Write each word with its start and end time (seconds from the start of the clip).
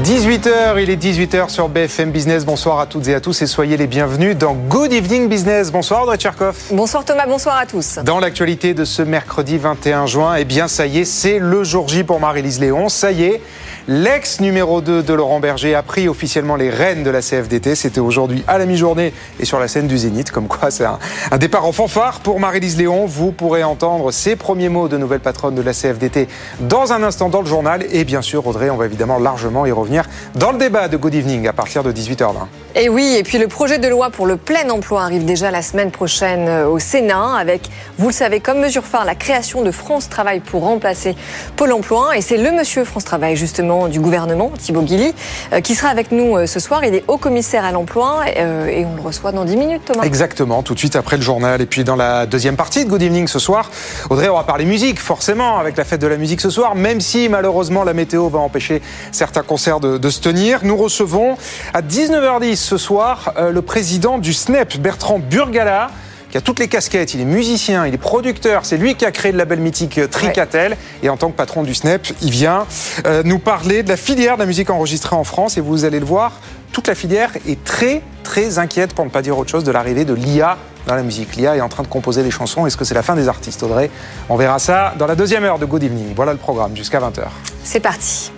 18h, 0.00 0.82
il 0.82 0.88
est 0.88 0.96
18h 0.96 1.50
sur 1.50 1.68
BFM 1.68 2.12
Business. 2.12 2.46
Bonsoir 2.46 2.80
à 2.80 2.86
toutes 2.86 3.06
et 3.08 3.14
à 3.14 3.20
tous 3.20 3.42
et 3.42 3.46
soyez 3.46 3.76
les 3.76 3.86
bienvenus 3.86 4.34
dans 4.34 4.54
Good 4.54 4.90
Evening 4.90 5.28
Business. 5.28 5.70
Bonsoir 5.70 6.04
Audrey 6.04 6.16
Tcherkov. 6.16 6.56
Bonsoir 6.70 7.04
Thomas, 7.04 7.26
bonsoir 7.26 7.58
à 7.58 7.66
tous. 7.66 7.98
Dans 8.02 8.18
l'actualité 8.18 8.72
de 8.72 8.86
ce 8.86 9.02
mercredi 9.02 9.58
21 9.58 10.06
juin, 10.06 10.36
eh 10.36 10.46
bien 10.46 10.66
ça 10.66 10.86
y 10.86 11.00
est, 11.00 11.04
c'est 11.04 11.38
le 11.38 11.62
jour 11.62 11.88
J 11.88 12.04
pour 12.04 12.20
Marie-Lise 12.20 12.58
Léon. 12.58 12.88
Ça 12.88 13.12
y 13.12 13.24
est, 13.24 13.42
L'ex 13.88 14.38
numéro 14.38 14.80
2 14.80 15.02
de 15.02 15.12
Laurent 15.12 15.40
Berger 15.40 15.74
a 15.74 15.82
pris 15.82 16.06
officiellement 16.08 16.54
les 16.54 16.70
rênes 16.70 17.02
de 17.02 17.10
la 17.10 17.20
CFDT. 17.20 17.74
C'était 17.74 17.98
aujourd'hui 17.98 18.44
à 18.46 18.56
la 18.56 18.64
mi-journée 18.64 19.12
et 19.40 19.44
sur 19.44 19.58
la 19.58 19.66
scène 19.66 19.88
du 19.88 19.98
Zénith. 19.98 20.30
Comme 20.30 20.46
quoi, 20.46 20.70
c'est 20.70 20.84
un, 20.84 20.98
départ 21.38 21.66
en 21.66 21.72
fanfare 21.72 22.20
pour 22.20 22.38
Marie-Lise 22.38 22.76
Léon. 22.76 23.06
Vous 23.06 23.32
pourrez 23.32 23.64
entendre 23.64 24.12
ses 24.12 24.36
premiers 24.36 24.68
mots 24.68 24.86
de 24.86 24.96
nouvelle 24.96 25.18
patronne 25.18 25.56
de 25.56 25.62
la 25.62 25.72
CFDT 25.72 26.28
dans 26.60 26.92
un 26.92 27.02
instant 27.02 27.28
dans 27.28 27.40
le 27.40 27.48
journal. 27.48 27.84
Et 27.90 28.04
bien 28.04 28.22
sûr, 28.22 28.46
Audrey, 28.46 28.70
on 28.70 28.76
va 28.76 28.86
évidemment 28.86 29.18
largement 29.18 29.66
y 29.66 29.72
revenir 29.72 30.08
dans 30.36 30.52
le 30.52 30.58
débat 30.58 30.86
de 30.86 30.96
Good 30.96 31.16
Evening 31.16 31.48
à 31.48 31.52
partir 31.52 31.82
de 31.82 31.90
18h20. 31.90 32.61
Et 32.74 32.88
oui, 32.88 33.16
et 33.18 33.22
puis 33.22 33.36
le 33.36 33.48
projet 33.48 33.78
de 33.78 33.86
loi 33.86 34.08
pour 34.08 34.24
le 34.26 34.38
plein 34.38 34.70
emploi 34.70 35.02
arrive 35.02 35.26
déjà 35.26 35.50
la 35.50 35.60
semaine 35.60 35.90
prochaine 35.90 36.48
euh, 36.48 36.66
au 36.66 36.78
Sénat 36.78 37.36
avec, 37.36 37.68
vous 37.98 38.06
le 38.06 38.14
savez, 38.14 38.40
comme 38.40 38.60
mesure 38.60 38.84
phare, 38.84 39.04
la 39.04 39.14
création 39.14 39.60
de 39.60 39.70
France 39.70 40.08
Travail 40.08 40.40
pour 40.40 40.62
remplacer 40.62 41.14
Pôle 41.56 41.72
emploi. 41.72 42.16
Et 42.16 42.22
c'est 42.22 42.38
le 42.38 42.50
monsieur 42.50 42.84
France 42.84 43.04
Travail, 43.04 43.36
justement 43.36 43.88
du 43.88 44.00
gouvernement, 44.00 44.50
Thibaut 44.58 44.80
Guilly, 44.80 45.12
euh, 45.52 45.60
qui 45.60 45.74
sera 45.74 45.90
avec 45.90 46.12
nous 46.12 46.38
euh, 46.38 46.46
ce 46.46 46.60
soir. 46.60 46.82
Il 46.82 46.94
est 46.94 47.04
haut 47.08 47.18
commissaire 47.18 47.66
à 47.66 47.72
l'emploi 47.72 48.22
et 48.30 48.86
on 48.86 48.96
le 48.96 49.02
reçoit 49.02 49.32
dans 49.32 49.44
10 49.44 49.56
minutes, 49.58 49.82
Thomas. 49.84 50.04
Exactement, 50.04 50.62
tout 50.62 50.72
de 50.72 50.78
suite 50.78 50.96
après 50.96 51.16
le 51.18 51.22
journal. 51.22 51.60
Et 51.60 51.66
puis 51.66 51.84
dans 51.84 51.96
la 51.96 52.24
deuxième 52.24 52.56
partie 52.56 52.86
de 52.86 52.90
Good 52.90 53.02
Evening 53.02 53.26
ce 53.28 53.38
soir, 53.38 53.70
Audrey, 54.08 54.30
on 54.30 54.36
va 54.36 54.44
parler 54.44 54.64
musique, 54.64 54.98
forcément, 54.98 55.58
avec 55.58 55.76
la 55.76 55.84
fête 55.84 56.00
de 56.00 56.06
la 56.06 56.16
musique 56.16 56.40
ce 56.40 56.48
soir, 56.48 56.74
même 56.74 57.02
si 57.02 57.28
malheureusement 57.28 57.84
la 57.84 57.92
météo 57.92 58.30
va 58.30 58.38
empêcher 58.38 58.80
certains 59.10 59.42
concerts 59.42 59.80
de, 59.80 60.10
se 60.10 60.20
tenir. 60.20 60.60
Nous 60.62 60.76
recevons 60.76 61.36
à 61.74 61.82
19h10 61.82 62.61
ce 62.62 62.76
soir 62.76 63.34
le 63.36 63.62
président 63.62 64.18
du 64.18 64.32
SNEP, 64.32 64.78
Bertrand 64.78 65.18
Burgala 65.18 65.90
qui 66.32 66.38
a 66.38 66.40
toutes 66.40 66.58
les 66.58 66.68
casquettes. 66.68 67.12
Il 67.12 67.20
est 67.20 67.26
musicien, 67.26 67.86
il 67.86 67.92
est 67.92 67.98
producteur. 67.98 68.64
C'est 68.64 68.78
lui 68.78 68.94
qui 68.94 69.04
a 69.04 69.12
créé 69.12 69.32
le 69.32 69.38
label 69.38 69.60
mythique 69.60 69.98
euh, 69.98 70.08
Tricatel. 70.08 70.78
Et 71.02 71.10
en 71.10 71.18
tant 71.18 71.30
que 71.30 71.36
patron 71.36 71.62
du 71.62 71.74
SNEP, 71.74 72.08
il 72.22 72.30
vient 72.30 72.66
euh, 73.06 73.22
nous 73.22 73.38
parler 73.38 73.82
de 73.82 73.90
la 73.90 73.98
filière 73.98 74.36
de 74.36 74.40
la 74.40 74.46
musique 74.46 74.70
enregistrée 74.70 75.14
en 75.14 75.24
France. 75.24 75.58
Et 75.58 75.60
vous 75.60 75.84
allez 75.84 76.00
le 76.00 76.06
voir, 76.06 76.32
toute 76.72 76.88
la 76.88 76.94
filière 76.94 77.30
est 77.46 77.62
très, 77.62 78.00
très 78.24 78.58
inquiète, 78.58 78.94
pour 78.94 79.04
ne 79.04 79.10
pas 79.10 79.20
dire 79.20 79.38
autre 79.38 79.50
chose, 79.50 79.62
de 79.62 79.70
l'arrivée 79.70 80.06
de 80.06 80.14
l'IA 80.14 80.56
dans 80.86 80.94
la 80.94 81.02
musique. 81.02 81.36
L'IA 81.36 81.56
est 81.56 81.60
en 81.60 81.68
train 81.68 81.82
de 81.82 81.88
composer 81.88 82.22
des 82.22 82.30
chansons. 82.30 82.66
Est-ce 82.66 82.78
que 82.78 82.86
c'est 82.86 82.94
la 82.94 83.02
fin 83.02 83.14
des 83.14 83.28
artistes, 83.28 83.62
Audrey? 83.62 83.90
On 84.30 84.36
verra 84.36 84.58
ça 84.58 84.94
dans 84.98 85.06
la 85.06 85.14
deuxième 85.14 85.44
heure 85.44 85.58
de 85.58 85.66
Good 85.66 85.82
Evening. 85.82 86.14
Voilà 86.16 86.32
le 86.32 86.38
programme, 86.38 86.74
jusqu'à 86.74 86.98
20h. 86.98 87.24
C'est 87.62 87.80
parti. 87.80 88.32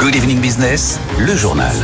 Good 0.00 0.16
Evening 0.16 0.40
Business, 0.40 0.98
le 1.18 1.36
journal. 1.36 1.74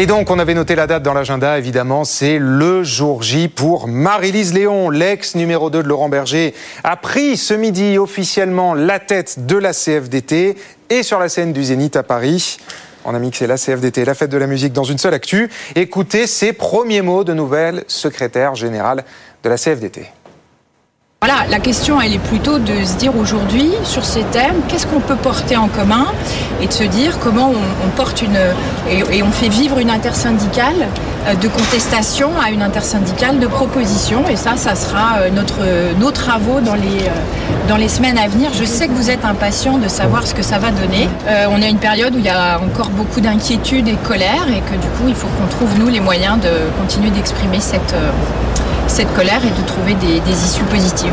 Et 0.00 0.06
donc, 0.06 0.30
on 0.30 0.38
avait 0.38 0.54
noté 0.54 0.76
la 0.76 0.86
date 0.86 1.02
dans 1.02 1.12
l'agenda, 1.12 1.58
évidemment, 1.58 2.04
c'est 2.04 2.38
le 2.38 2.84
jour 2.84 3.24
J 3.24 3.48
pour 3.48 3.88
Marie-Lise 3.88 4.54
Léon, 4.54 4.90
l'ex 4.90 5.34
numéro 5.34 5.70
2 5.70 5.82
de 5.82 5.88
Laurent 5.88 6.08
Berger, 6.08 6.54
a 6.84 6.94
pris 6.94 7.36
ce 7.36 7.52
midi 7.52 7.98
officiellement 7.98 8.74
la 8.74 9.00
tête 9.00 9.46
de 9.46 9.56
la 9.56 9.72
CFDT 9.72 10.56
et 10.88 11.02
sur 11.02 11.18
la 11.18 11.28
scène 11.28 11.52
du 11.52 11.64
Zénith 11.64 11.96
à 11.96 12.04
Paris. 12.04 12.58
On 13.04 13.12
a 13.12 13.18
mixé 13.18 13.48
la 13.48 13.56
CFDT, 13.56 14.04
la 14.04 14.14
fête 14.14 14.30
de 14.30 14.38
la 14.38 14.46
musique 14.46 14.72
dans 14.72 14.84
une 14.84 14.98
seule 14.98 15.14
actu. 15.14 15.50
Écoutez 15.74 16.28
ses 16.28 16.52
premiers 16.52 17.02
mots 17.02 17.24
de 17.24 17.32
nouvelle 17.32 17.82
secrétaire 17.88 18.54
générale 18.54 19.02
de 19.42 19.48
la 19.48 19.56
CFDT. 19.56 20.12
Voilà, 21.20 21.50
la 21.50 21.58
question, 21.58 22.00
elle 22.00 22.14
est 22.14 22.20
plutôt 22.20 22.60
de 22.60 22.84
se 22.84 22.94
dire 22.94 23.10
aujourd'hui, 23.16 23.72
sur 23.82 24.04
ces 24.04 24.22
thèmes, 24.22 24.54
qu'est-ce 24.68 24.86
qu'on 24.86 25.00
peut 25.00 25.16
porter 25.16 25.56
en 25.56 25.66
commun 25.66 26.06
et 26.62 26.68
de 26.68 26.72
se 26.72 26.84
dire 26.84 27.18
comment 27.18 27.50
on, 27.50 27.88
porte 27.96 28.22
une. 28.22 28.38
Et, 28.88 29.20
on 29.24 29.32
fait 29.32 29.48
vivre 29.48 29.80
une 29.80 29.90
intersyndicale 29.90 30.76
euh, 31.26 31.34
de 31.34 31.48
contestation 31.48 32.30
à 32.40 32.52
une 32.52 32.62
intersyndicale 32.62 33.40
de 33.40 33.48
proposition. 33.48 34.28
Et 34.30 34.36
ça, 34.36 34.56
ça 34.56 34.76
sera 34.76 35.18
euh, 35.18 35.30
notre, 35.30 35.58
nos 35.98 36.12
travaux 36.12 36.60
dans 36.60 36.76
les, 36.76 36.82
euh, 37.08 37.68
dans 37.68 37.76
les 37.76 37.88
semaines 37.88 38.16
à 38.16 38.28
venir. 38.28 38.52
Je 38.54 38.64
sais 38.64 38.86
que 38.86 38.92
vous 38.92 39.10
êtes 39.10 39.24
impatients 39.24 39.78
de 39.78 39.88
savoir 39.88 40.24
ce 40.24 40.36
que 40.36 40.42
ça 40.42 40.60
va 40.60 40.70
donner. 40.70 41.08
on 41.50 41.60
a 41.60 41.66
une 41.66 41.78
période 41.78 42.14
où 42.14 42.18
il 42.18 42.26
y 42.26 42.30
a 42.30 42.60
encore 42.60 42.90
beaucoup 42.90 43.20
d'inquiétude 43.20 43.88
et 43.88 43.92
de 43.92 44.06
colère 44.06 44.46
et 44.56 44.60
que 44.60 44.80
du 44.80 44.88
coup, 44.96 45.08
il 45.08 45.16
faut 45.16 45.26
qu'on 45.26 45.48
trouve, 45.48 45.76
nous, 45.80 45.88
les 45.88 46.00
moyens 46.00 46.38
de 46.38 46.50
continuer 46.80 47.10
d'exprimer 47.10 47.58
cette 47.58 47.96
cette 48.88 49.12
colère 49.14 49.40
et 49.44 49.50
de 49.50 49.66
trouver 49.66 49.94
des, 49.94 50.32
issues 50.32 50.64
positives. 50.64 51.12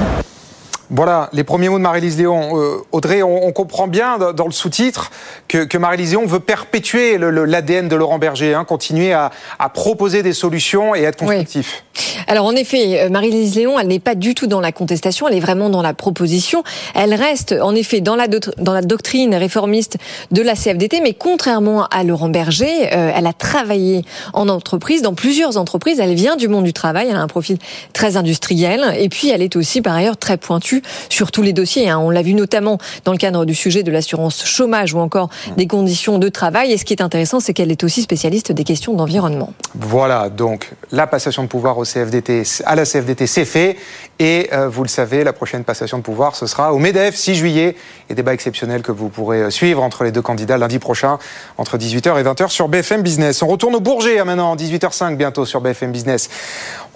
Voilà, 0.92 1.30
les 1.34 1.44
premiers 1.44 1.70
mots 1.70 1.78
de 1.78 1.84
Marie-Lise 1.84 2.18
Léon. 2.18 2.60
Euh, 2.60 2.78
Audrey, 2.92 3.24
on, 3.24 3.52
comprend 3.52 3.88
bien 3.88 4.18
dans 4.34 4.46
le 4.46 4.52
sous-titre 4.52 5.12
que, 5.48 5.78
Marie-Lise 5.78 6.12
Léon 6.12 6.26
veut 6.26 6.40
perpétuer 6.40 7.18
l'ADN 7.18 7.88
de 7.88 7.96
Laurent 7.96 8.20
Berger, 8.20 8.54
hein, 8.54 8.66
continuer 8.66 9.14
à, 9.14 9.32
proposer 9.74 10.24
des 10.24 10.34
solutions 10.34 10.96
et 10.96 11.02
être 11.02 11.18
constructif. 11.18 11.84
Alors 12.28 12.46
en 12.46 12.54
effet, 12.54 13.02
euh, 13.02 13.10
Marie-Lise 13.10 13.56
Léon, 13.56 13.80
elle 13.80 13.88
n'est 13.88 14.00
pas 14.00 14.16
du 14.16 14.36
tout 14.36 14.48
dans 14.48 14.62
la 14.62 14.72
contestation, 14.72 15.28
elle 15.28 15.36
est 15.36 15.42
vraiment 15.42 15.70
dans 15.70 15.82
la 15.82 15.94
proposition. 15.94 16.64
Elle 16.94 17.14
reste 17.14 17.54
en 17.54 17.76
effet 17.76 18.02
dans 18.02 18.16
la, 18.16 18.28
doctrine 18.28 19.36
réformiste 19.36 19.98
de 20.32 20.42
la 20.42 20.56
CFDT, 20.56 21.02
mais 21.02 21.14
contrairement 21.14 21.86
à 21.86 22.04
Laurent 22.04 22.30
Berger, 22.30 22.94
euh, 22.94 23.12
elle 23.16 23.28
a 23.28 23.34
travaillé 23.34 24.04
en 24.34 24.50
entreprise, 24.50 25.02
dans 25.02 25.14
plusieurs 25.14 25.58
entreprises. 25.58 26.00
Elle 26.00 26.16
vient 26.16 26.36
du 26.36 26.48
monde 26.48 26.66
du 26.66 26.74
travail, 26.74 27.08
elle 27.10 27.16
a 27.16 27.22
un 27.22 27.28
profil 27.28 27.58
très 27.94 28.18
industriel, 28.18 28.96
et 28.98 29.10
puis 29.10 29.30
elle 29.30 29.42
est 29.42 29.56
aussi 29.56 29.82
par 29.82 29.96
ailleurs 29.96 30.18
très 30.18 30.38
pointue 30.38 30.75
sur 31.10 31.32
tous 31.32 31.42
les 31.42 31.54
dossiers. 31.54 31.90
Hein. 31.90 32.00
On 32.00 32.10
l'a 32.10 32.22
vu 32.22 32.34
notamment 32.34 32.78
dans 33.04 33.12
le 33.12 33.18
cadre 33.18 33.46
du 33.46 33.56
sujet 33.56 33.84
de 33.84 33.92
l'assurance 33.92 34.46
chômage 34.46 34.94
ou 34.94 35.00
encore 35.00 35.30
des 35.58 35.68
conditions 35.68 36.20
de 36.20 36.30
travail. 36.30 36.72
Et 36.72 36.78
ce 36.78 36.86
qui 36.86 36.94
est 36.94 37.02
intéressant, 37.02 37.40
c'est 37.40 37.54
qu'elle 37.54 37.72
est 37.72 37.84
aussi 37.84 38.02
spécialiste 38.02 38.52
des 38.52 38.64
questions 38.64 38.94
d'environnement. 38.94 39.54
Voilà, 39.76 40.30
donc 40.30 40.72
la 40.92 41.08
passation 41.08 41.44
de 41.44 41.48
pouvoir 41.48 41.78
au 41.78 41.84
CFDT, 41.84 42.44
à 42.66 42.76
la 42.76 42.86
CFDT, 42.86 43.28
c'est 43.28 43.46
fait. 43.46 43.78
Et 44.20 44.50
euh, 44.54 44.70
vous 44.70 44.84
le 44.84 44.90
savez, 44.90 45.24
la 45.24 45.34
prochaine 45.34 45.64
passation 45.64 45.98
de 45.98 46.04
pouvoir, 46.04 46.36
ce 46.36 46.48
sera 46.48 46.74
au 46.74 46.80
MEDEF, 46.80 47.16
6 47.16 47.36
juillet. 47.36 47.76
Et 48.10 48.16
débat 48.16 48.34
exceptionnel 48.34 48.82
que 48.82 48.92
vous 48.92 49.10
pourrez 49.10 49.42
euh, 49.42 49.50
suivre 49.50 49.84
entre 49.84 50.04
les 50.04 50.12
deux 50.12 50.22
candidats 50.22 50.58
lundi 50.58 50.80
prochain, 50.80 51.18
entre 51.58 51.78
18h 51.78 52.20
et 52.20 52.24
20h 52.24 52.50
sur 52.50 52.68
BFM 52.68 53.02
Business. 53.02 53.42
On 53.42 53.48
retourne 53.48 53.76
au 53.76 53.80
Bourget 53.80 54.20
hein, 54.20 54.26
maintenant, 54.26 54.56
18h05 54.56 55.16
bientôt 55.16 55.46
sur 55.46 55.62
BFM 55.62 55.92
Business. 55.92 56.30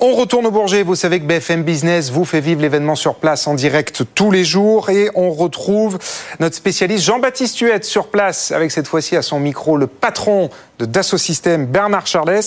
On 0.01 0.15
retourne 0.15 0.45
au 0.45 0.51
Bourget. 0.51 0.81
Vous 0.81 0.95
savez 0.95 1.19
que 1.19 1.25
BFM 1.25 1.63
Business 1.63 2.09
vous 2.09 2.23
fait 2.23 2.39
vivre 2.39 2.61
l'événement 2.61 2.95
sur 2.95 3.15
place 3.15 3.47
en 3.47 3.53
direct 3.53 4.03
tous 4.15 4.31
les 4.31 4.45
jours. 4.45 4.89
Et 4.89 5.09
on 5.13 5.29
retrouve 5.31 5.99
notre 6.39 6.55
spécialiste 6.55 7.03
Jean-Baptiste 7.03 7.59
Huette 7.59 7.83
sur 7.83 8.07
place, 8.07 8.53
avec 8.53 8.71
cette 8.71 8.87
fois-ci 8.87 9.17
à 9.17 9.21
son 9.21 9.41
micro 9.41 9.75
le 9.75 9.87
patron 9.87 10.51
de 10.79 10.85
Dassault 10.85 11.17
Systèmes, 11.17 11.65
Bernard 11.65 12.07
Charles, 12.07 12.39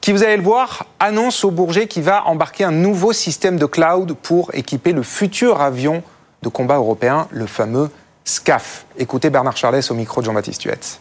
qui, 0.00 0.12
vous 0.12 0.22
allez 0.22 0.36
le 0.36 0.44
voir, 0.44 0.86
annonce 1.00 1.42
au 1.42 1.50
Bourget 1.50 1.88
qu'il 1.88 2.04
va 2.04 2.28
embarquer 2.28 2.62
un 2.62 2.70
nouveau 2.70 3.12
système 3.12 3.56
de 3.56 3.66
cloud 3.66 4.14
pour 4.22 4.54
équiper 4.54 4.92
le 4.92 5.02
futur 5.02 5.62
avion 5.62 6.04
de 6.44 6.48
combat 6.48 6.76
européen, 6.76 7.26
le 7.32 7.46
fameux 7.46 7.90
SCAF. 8.24 8.86
Écoutez 8.98 9.30
Bernard 9.30 9.56
Charles 9.56 9.80
au 9.90 9.94
micro 9.94 10.20
de 10.20 10.26
Jean-Baptiste 10.26 10.62
Huette. 10.62 11.00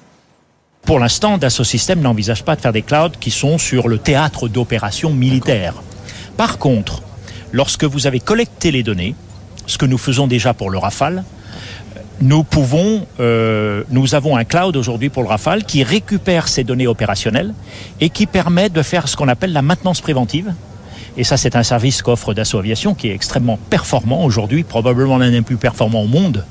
Pour 0.85 0.99
l'instant, 0.99 1.37
Dassault 1.37 1.63
Systèmes 1.63 2.01
n'envisage 2.01 2.43
pas 2.43 2.57
de 2.57 2.61
faire 2.61 2.73
des 2.73 2.81
clouds 2.81 3.17
qui 3.17 3.31
sont 3.31 3.57
sur 3.57 3.87
le 3.87 3.99
théâtre 3.99 4.49
d'opérations 4.49 5.13
militaires. 5.13 5.75
Par 6.35 6.57
contre, 6.57 7.01
lorsque 7.53 7.85
vous 7.85 8.05
avez 8.05 8.19
collecté 8.19 8.69
les 8.69 8.83
données, 8.83 9.15
ce 9.65 9.77
que 9.77 9.85
nous 9.85 9.97
faisons 9.97 10.27
déjà 10.27 10.53
pour 10.53 10.69
le 10.69 10.77
Rafale, 10.77 11.23
nous 12.19 12.43
pouvons, 12.43 13.07
euh, 13.21 13.83
nous 13.91 14.13
avons 14.13 14.35
un 14.35 14.43
cloud 14.43 14.75
aujourd'hui 14.75 15.07
pour 15.07 15.23
le 15.23 15.29
Rafale 15.29 15.63
qui 15.63 15.83
récupère 15.83 16.49
ces 16.49 16.65
données 16.65 16.87
opérationnelles 16.87 17.53
et 18.01 18.09
qui 18.09 18.25
permet 18.25 18.69
de 18.69 18.81
faire 18.81 19.07
ce 19.07 19.15
qu'on 19.15 19.29
appelle 19.29 19.53
la 19.53 19.61
maintenance 19.61 20.01
préventive. 20.01 20.53
Et 21.15 21.23
ça, 21.23 21.37
c'est 21.37 21.55
un 21.55 21.63
service 21.63 22.01
qu'offre 22.01 22.33
Dassault 22.33 22.59
Aviation 22.59 22.93
qui 22.93 23.07
est 23.07 23.13
extrêmement 23.13 23.57
performant 23.69 24.25
aujourd'hui, 24.25 24.63
probablement 24.63 25.17
l'un 25.17 25.31
des 25.31 25.41
plus 25.43 25.57
performants 25.57 26.01
au 26.01 26.07
monde 26.07 26.43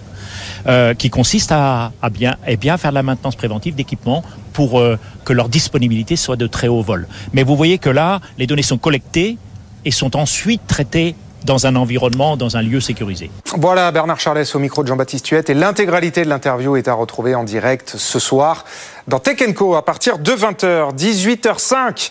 euh, 0.67 0.95
qui 0.95 1.11
consiste 1.11 1.53
à, 1.53 1.93
bien, 2.11 2.33
et 2.47 2.53
eh 2.53 2.57
bien 2.57 2.77
faire 2.77 2.93
la 2.93 3.03
maintenance 3.03 3.37
préventive 3.37 3.75
d'équipements 3.75 4.23
pour 4.53 4.79
euh, 4.79 4.99
que 5.25 5.33
leur 5.33 5.49
disponibilité 5.49 6.17
soit 6.17 6.37
de 6.37 6.47
très 6.47 6.69
haut 6.69 6.83
vol. 6.83 7.09
Mais 7.33 7.43
vous 7.43 7.57
voyez 7.57 7.79
que 7.79 7.91
là, 7.91 8.21
les 8.39 8.47
données 8.47 8.63
sont 8.63 8.79
collectées 8.79 9.39
et 9.85 9.91
sont 9.91 10.17
ensuite 10.17 10.63
traitées 10.67 11.17
dans 11.45 11.67
un 11.67 11.77
environnement, 11.77 12.37
dans 12.37 12.57
un 12.57 12.63
lieu 12.63 12.81
sécurisé. 12.81 13.31
Voilà, 13.57 13.91
Bernard 13.91 14.21
Charles 14.21 14.45
au 14.55 14.59
micro 14.59 14.83
de 14.83 14.89
Jean-Baptiste 14.89 15.29
Huette 15.29 15.51
et 15.51 15.55
l'intégralité 15.55 16.23
de 16.23 16.29
l'interview 16.29 16.77
est 16.77 16.89
à 16.89 16.95
retrouver 16.95 17.35
en 17.35 17.45
direct 17.45 17.95
ce 17.97 18.19
soir 18.19 18.65
dans 19.09 19.19
Tech 19.19 19.39
Co 19.55 19.75
à 19.75 19.85
partir 19.85 20.19
de 20.19 20.33
20h, 20.33 20.95
18h05. 20.95 22.11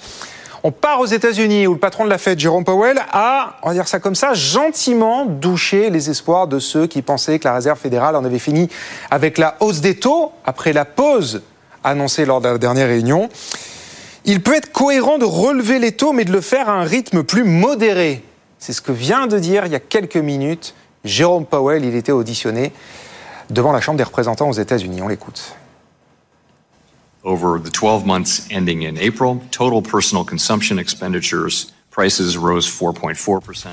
On 0.64 0.72
part 0.72 1.00
aux 1.00 1.08
États-Unis 1.08 1.66
où 1.66 1.74
le 1.74 1.80
patron 1.80 2.06
de 2.06 2.10
la 2.10 2.20
Fed, 2.20 2.40
Jérôme 2.40 2.64
Powell, 2.64 3.00
a, 3.12 3.56
on 3.64 3.70
va 3.70 3.74
dire 3.74 3.88
ça 3.88 4.00
comme 4.00 4.14
ça, 4.14 4.34
gentiment 4.34 5.26
douché 5.26 5.90
les 5.90 6.12
espoirs 6.12 6.48
de 6.48 6.60
ceux 6.60 6.86
qui 6.86 7.02
pensaient 7.02 7.40
que 7.40 7.48
la 7.48 7.56
Réserve 7.56 7.80
fédérale 7.80 8.16
en 8.16 8.24
avait 8.24 8.38
fini 8.38 8.70
avec 9.10 9.40
la 9.40 9.56
hausse 9.60 9.82
des 9.82 9.96
taux 9.96 10.32
après 10.46 10.72
la 10.72 10.86
pause 10.86 11.42
annoncée 11.84 12.26
lors 12.26 12.42
de 12.42 12.50
la 12.50 12.58
dernière 12.60 12.88
réunion. 12.88 13.30
Il 14.26 14.44
peut 14.44 14.56
être 14.56 14.72
cohérent 14.72 15.18
de 15.18 15.26
relever 15.26 15.80
les 15.80 15.94
taux, 15.94 16.14
mais 16.14 16.26
de 16.26 16.32
le 16.32 16.42
faire 16.42 16.70
à 16.70 16.74
un 16.74 16.84
rythme 16.84 17.24
plus 17.24 17.44
modéré. 17.44 18.24
C'est 18.60 18.74
ce 18.74 18.82
que 18.82 18.92
vient 18.92 19.26
de 19.26 19.40
dire 19.40 19.66
il 19.66 19.72
y 19.72 19.76
a 19.76 19.80
quelques 19.80 20.18
minutes 20.18 20.76
Jérôme 21.04 21.48
Powell. 21.48 21.84
Il 21.84 21.96
était 21.96 22.12
auditionné 22.12 22.72
devant 23.50 23.72
la 23.72 23.82
Chambre 23.82 23.98
des 23.98 24.04
représentants 24.04 24.50
aux 24.50 24.54
États-Unis. 24.54 25.02
On 25.02 25.08
l'écoute. 25.08 25.56
Over 27.24 27.60
the 27.60 27.70
12 27.70 28.06
months 28.06 28.48
ending 28.50 28.84
in 28.84 28.98
April, 28.98 29.42
total 29.52 29.82
personal 29.84 30.26
consumption 30.26 30.80
expenditures 30.80 31.72
prices 31.92 32.36
rose 32.36 32.68
4.4%. 32.68 33.68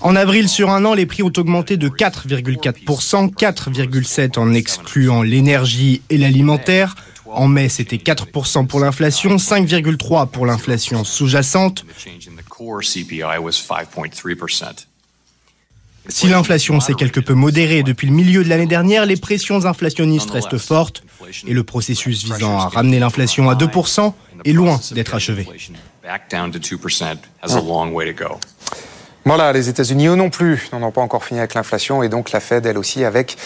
En 0.00 0.16
avril 0.16 0.48
sur 0.48 0.70
un 0.70 0.84
an, 0.84 0.94
les 0.94 1.06
prix 1.06 1.22
ont 1.22 1.32
augmenté 1.36 1.76
de 1.76 1.88
4,4%, 1.88 3.32
4,7% 3.34 4.38
en 4.38 4.54
excluant 4.54 5.22
l'énergie 5.22 6.02
et 6.10 6.18
l'alimentaire. 6.18 6.96
En 7.26 7.48
mai, 7.48 7.68
c'était 7.68 7.96
4% 7.96 8.66
pour 8.66 8.80
l'inflation, 8.80 9.36
5,3% 9.36 10.28
pour 10.28 10.46
l'inflation 10.46 11.04
sous-jacente. 11.04 11.84
Si 16.08 16.26
l'inflation 16.26 16.80
s'est 16.80 16.94
quelque 16.94 17.20
peu 17.20 17.34
modérée 17.34 17.82
depuis 17.82 18.08
le 18.08 18.12
milieu 18.12 18.42
de 18.42 18.48
l'année 18.48 18.66
dernière, 18.66 19.06
les 19.06 19.16
pressions 19.16 19.64
inflationnistes 19.66 20.30
restent 20.30 20.58
fortes 20.58 21.04
et 21.46 21.52
le 21.52 21.62
processus 21.62 22.24
visant 22.24 22.58
à 22.58 22.68
ramener 22.68 22.98
l'inflation 22.98 23.48
à 23.48 23.54
2% 23.54 24.12
est 24.44 24.52
loin 24.52 24.80
d'être 24.92 25.14
achevé. 25.14 25.46
Voilà, 29.24 29.52
les 29.52 29.68
États-Unis, 29.68 30.08
eux 30.08 30.16
non 30.16 30.30
plus, 30.30 30.68
n'en 30.72 30.82
ont 30.82 30.90
pas 30.90 31.00
encore 31.00 31.24
fini 31.24 31.38
avec 31.38 31.54
l'inflation 31.54 32.02
et 32.02 32.08
donc 32.08 32.32
la 32.32 32.40
Fed, 32.40 32.66
elle 32.66 32.76
aussi, 32.76 33.04
avec 33.04 33.36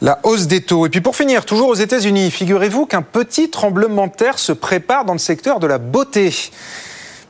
la 0.00 0.20
hausse 0.22 0.46
des 0.46 0.62
taux. 0.62 0.86
Et 0.86 0.88
puis 0.88 1.02
pour 1.02 1.16
finir, 1.16 1.44
toujours 1.44 1.68
aux 1.68 1.74
États-Unis, 1.74 2.30
figurez-vous 2.30 2.86
qu'un 2.86 3.02
petit 3.02 3.50
tremblement 3.50 4.06
de 4.06 4.12
terre 4.12 4.38
se 4.38 4.52
prépare 4.52 5.04
dans 5.04 5.12
le 5.12 5.18
secteur 5.18 5.60
de 5.60 5.66
la 5.66 5.76
beauté. 5.76 6.32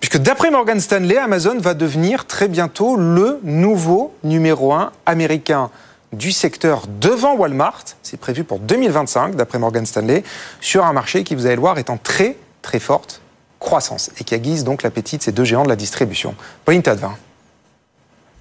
Puisque 0.01 0.19
d'après 0.19 0.51
Morgan 0.51 0.81
Stanley, 0.81 1.17
Amazon 1.17 1.59
va 1.59 1.75
devenir 1.75 2.27
très 2.27 2.49
bientôt 2.49 2.97
le 2.97 3.41
nouveau 3.43 4.15
numéro 4.23 4.73
un 4.73 4.93
américain 5.07 5.71
du 6.13 6.33
secteur 6.33 6.85
devant 7.01 7.35
Walmart. 7.35 7.85
C'est 8.03 8.19
prévu 8.19 8.45
pour 8.45 8.61
2025, 8.61 9.35
d'après 9.35 9.59
Morgan 9.59 9.85
Stanley, 9.85 10.23
sur 10.61 10.85
un 10.85 10.93
marché 10.93 11.25
qui, 11.25 11.35
vous 11.35 11.47
allez 11.47 11.57
le 11.57 11.61
voir, 11.61 11.79
est 11.79 11.91
en 11.91 11.97
très 11.97 12.37
très 12.63 12.79
forte 12.79 13.21
croissance 13.59 14.11
et 14.19 14.25
qui 14.25 14.35
aiguise 14.35 14.65
donc 14.65 14.83
l'appétit 14.83 15.19
de 15.19 15.23
ces 15.23 15.33
deux 15.33 15.45
géants 15.45 15.65
de 15.65 15.69
la 15.69 15.77
distribution. 15.77 16.35
Pauline 16.65 16.83
Tadevin. 16.83 17.15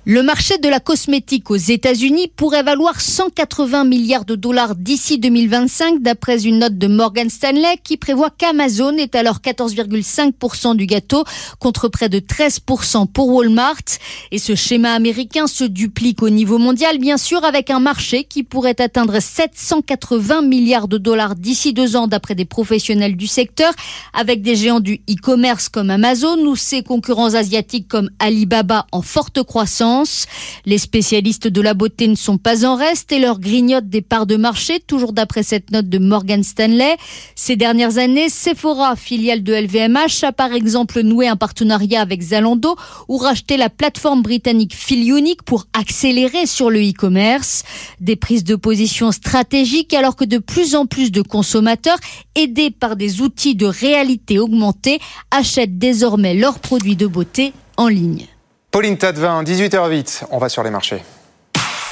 Le 0.10 0.24
marché 0.24 0.58
de 0.58 0.70
la 0.70 0.80
cosmétique 0.80 1.52
aux 1.52 1.58
États-Unis 1.58 2.32
pourrait 2.34 2.64
valoir 2.64 3.02
180 3.02 3.84
milliards 3.84 4.24
de 4.24 4.36
dollars 4.36 4.74
d'ici 4.74 5.20
2025, 5.20 6.02
d'après 6.02 6.46
une 6.46 6.60
note 6.60 6.78
de 6.78 6.88
Morgan 6.88 7.30
Stanley 7.30 7.78
qui 7.84 7.98
prévoit 7.98 8.30
qu'Amazon 8.30 8.94
est 8.94 9.16
alors 9.16 9.40
14,5% 9.40 10.78
du 10.78 10.86
gâteau 10.86 11.26
contre 11.60 11.90
près 11.90 12.08
de 12.08 12.20
13% 12.20 13.12
pour 13.12 13.28
Walmart. 13.34 13.84
Et 14.32 14.40
ce 14.40 14.56
schéma 14.56 14.94
américain 14.94 15.46
se 15.46 15.66
duplique 15.66 16.24
au 16.24 16.30
niveau 16.30 16.58
mondial, 16.58 17.00
bien 17.00 17.18
sûr, 17.18 17.44
avec 17.44 17.70
un 17.70 17.82
marché 17.82 18.24
qui 18.24 18.44
pourrait 18.44 18.80
atteindre 18.80 19.20
780 19.20 20.42
milliards 20.42 20.88
de 20.88 20.98
dollars 20.98 21.36
d'ici 21.36 21.74
deux 21.74 21.98
ans, 21.98 22.08
d'après 22.08 22.34
des 22.34 22.46
professionnels 22.46 23.18
du 23.18 23.28
secteur, 23.28 23.74
avec 24.14 24.42
des 24.42 24.56
géants 24.56 24.80
du 24.80 25.02
e-commerce 25.10 25.68
comme 25.68 25.90
Amazon 25.90 26.38
ou 26.46 26.56
ses 26.56 26.82
concurrents 26.82 27.34
asiatiques 27.34 27.90
comme 27.90 28.10
Alibaba 28.20 28.88
en 28.94 29.02
forte 29.02 29.44
croissance. 29.44 29.97
Les 30.66 30.78
spécialistes 30.78 31.48
de 31.48 31.62
la 31.62 31.74
beauté 31.74 32.08
ne 32.08 32.16
sont 32.16 32.38
pas 32.38 32.66
en 32.66 32.76
reste 32.76 33.12
et 33.12 33.20
leur 33.20 33.40
grignotent 33.40 33.90
des 33.90 34.02
parts 34.02 34.26
de 34.26 34.36
marché, 34.36 34.80
toujours 34.80 35.14
d'après 35.14 35.44
cette 35.44 35.72
note 35.72 35.90
de 35.90 35.98
Morgan 35.98 36.44
Stanley. 36.44 36.98
Ces 37.36 37.56
dernières 37.56 37.98
années, 37.98 38.30
Sephora, 38.30 38.96
filiale 38.96 39.44
de 39.44 39.54
LVMH, 39.54 40.24
a 40.24 40.32
par 40.32 40.54
exemple 40.54 41.02
noué 41.02 41.28
un 41.28 41.36
partenariat 41.36 42.02
avec 42.02 42.22
Zalando 42.22 42.76
ou 43.08 43.18
racheté 43.18 43.58
la 43.58 43.70
plateforme 43.70 44.22
britannique 44.22 44.76
Filionic 44.76 45.44
pour 45.44 45.66
accélérer 45.74 46.46
sur 46.46 46.70
le 46.70 46.82
e-commerce. 46.82 47.64
Des 48.00 48.16
prises 48.16 48.44
de 48.44 48.56
position 48.56 49.12
stratégiques 49.12 49.94
alors 49.94 50.16
que 50.16 50.26
de 50.26 50.38
plus 50.38 50.76
en 50.76 50.86
plus 50.86 51.12
de 51.12 51.22
consommateurs, 51.22 51.98
aidés 52.36 52.72
par 52.72 52.96
des 52.96 53.22
outils 53.22 53.56
de 53.56 53.66
réalité 53.66 54.40
augmentée, 54.40 55.00
achètent 55.32 55.78
désormais 55.78 56.34
leurs 56.34 56.60
produits 56.60 56.96
de 56.96 57.08
beauté 57.08 57.54
en 57.78 57.88
ligne. 57.88 58.28
Pauline 58.78 58.96
Tadevin, 58.96 59.42
18h08, 59.42 60.26
on 60.30 60.38
va 60.38 60.50
sur 60.50 60.62
les 60.62 60.70
marchés. 60.70 61.04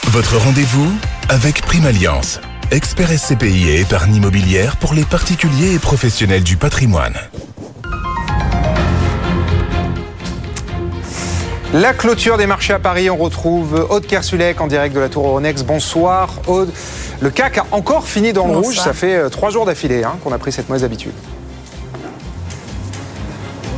Votre 0.10 0.38
rendez-vous 0.38 0.88
avec 1.30 1.64
Prime 1.64 1.88
Alliance, 1.88 2.40
expert 2.70 3.10
SCPI 3.10 3.70
et 3.70 3.82
épargne 3.82 4.14
immobilière 4.14 4.78
pour 4.78 4.94
les 4.94 5.04
particuliers 5.04 5.74
et 5.74 5.80
professionnels 5.80 6.44
du 6.44 6.58
patrimoine. 6.58 7.16
La 11.74 11.96
clôture 11.96 12.38
des 12.38 12.46
marchés 12.46 12.74
à 12.74 12.80
Paris, 12.80 13.10
on 13.10 13.18
retrouve 13.18 13.88
Aude 13.90 14.06
Kersulek 14.06 14.62
en 14.62 14.68
direct 14.68 14.94
de 14.94 15.00
la 15.00 15.10
Tour 15.10 15.26
Euronext. 15.26 15.66
Bonsoir 15.66 16.36
Aude. 16.46 16.72
Le 17.20 17.32
CAC 17.32 17.58
a 17.58 17.66
encore 17.72 18.08
fini 18.08 18.32
dans 18.32 18.46
le 18.46 18.54
Bonsoir. 18.54 18.74
rouge, 18.76 18.80
ça 18.80 18.94
fait 18.94 19.16
euh, 19.16 19.30
trois 19.30 19.50
jours 19.50 19.66
d'affilée 19.66 20.04
hein, 20.04 20.20
qu'on 20.24 20.32
a 20.32 20.38
pris 20.38 20.52
cette 20.52 20.70
mauvaise 20.70 20.84
habitude. 20.84 21.14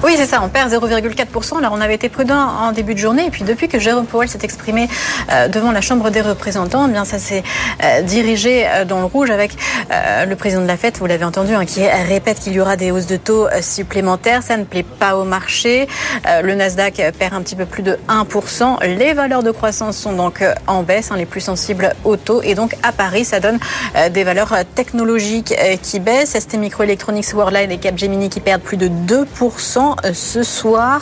Oui, 0.07 0.13
c'est 0.15 0.25
ça, 0.25 0.41
on 0.41 0.47
perd 0.47 0.71
0,4%. 0.71 1.57
Alors, 1.57 1.73
on 1.73 1.81
avait 1.81 1.95
été 1.95 2.07
prudent 2.07 2.39
en 2.39 2.71
début 2.71 2.93
de 2.93 2.99
journée. 2.99 3.25
Et 3.25 3.29
puis, 3.29 3.43
depuis 3.43 3.67
que 3.67 3.77
Jérôme 3.77 4.05
Powell 4.05 4.29
s'est 4.29 4.39
exprimé 4.41 4.87
euh, 5.33 5.49
devant 5.49 5.73
la 5.73 5.81
Chambre 5.81 6.11
des 6.11 6.21
représentants, 6.21 6.85
eh 6.87 6.91
bien, 6.93 7.03
ça 7.03 7.19
s'est 7.19 7.43
euh, 7.83 8.01
dirigé 8.03 8.65
euh, 8.65 8.85
dans 8.85 8.99
le 8.99 9.05
rouge 9.05 9.31
avec 9.31 9.51
le 9.89 10.35
président 10.35 10.61
de 10.61 10.67
la 10.67 10.77
Fed, 10.77 10.95
vous 10.97 11.05
l'avez 11.07 11.25
entendu, 11.25 11.53
hein, 11.55 11.65
qui 11.65 11.85
répète 11.85 12.39
qu'il 12.39 12.53
y 12.53 12.59
aura 12.61 12.77
des 12.77 12.91
hausses 12.91 13.07
de 13.07 13.17
taux 13.17 13.47
supplémentaires. 13.61 14.43
Ça 14.43 14.55
ne 14.55 14.63
plaît 14.63 14.83
pas 14.83 15.17
au 15.17 15.23
marché. 15.23 15.87
Le 16.25 16.55
Nasdaq 16.55 17.01
perd 17.17 17.33
un 17.33 17.41
petit 17.41 17.55
peu 17.55 17.65
plus 17.65 17.83
de 17.83 17.97
1%. 18.07 18.85
Les 18.85 19.13
valeurs 19.13 19.43
de 19.43 19.51
croissance 19.51 19.97
sont 19.97 20.13
donc 20.13 20.43
en 20.67 20.83
baisse, 20.83 21.11
hein, 21.11 21.17
les 21.17 21.25
plus 21.25 21.41
sensibles 21.41 21.93
au 22.03 22.15
taux. 22.15 22.41
Et 22.43 22.55
donc, 22.55 22.75
à 22.83 22.91
Paris, 22.91 23.25
ça 23.25 23.39
donne 23.39 23.59
des 24.11 24.23
valeurs 24.23 24.53
technologiques 24.75 25.53
qui 25.81 25.99
baissent. 25.99 26.37
ST 26.37 26.55
Microelectronics, 26.55 27.33
Worldline 27.33 27.71
et 27.71 27.77
Capgemini 27.77 28.29
qui 28.29 28.39
perdent 28.39 28.61
plus 28.61 28.77
de 28.77 28.87
2% 28.89 29.96
ce 30.13 30.43
soir. 30.43 31.01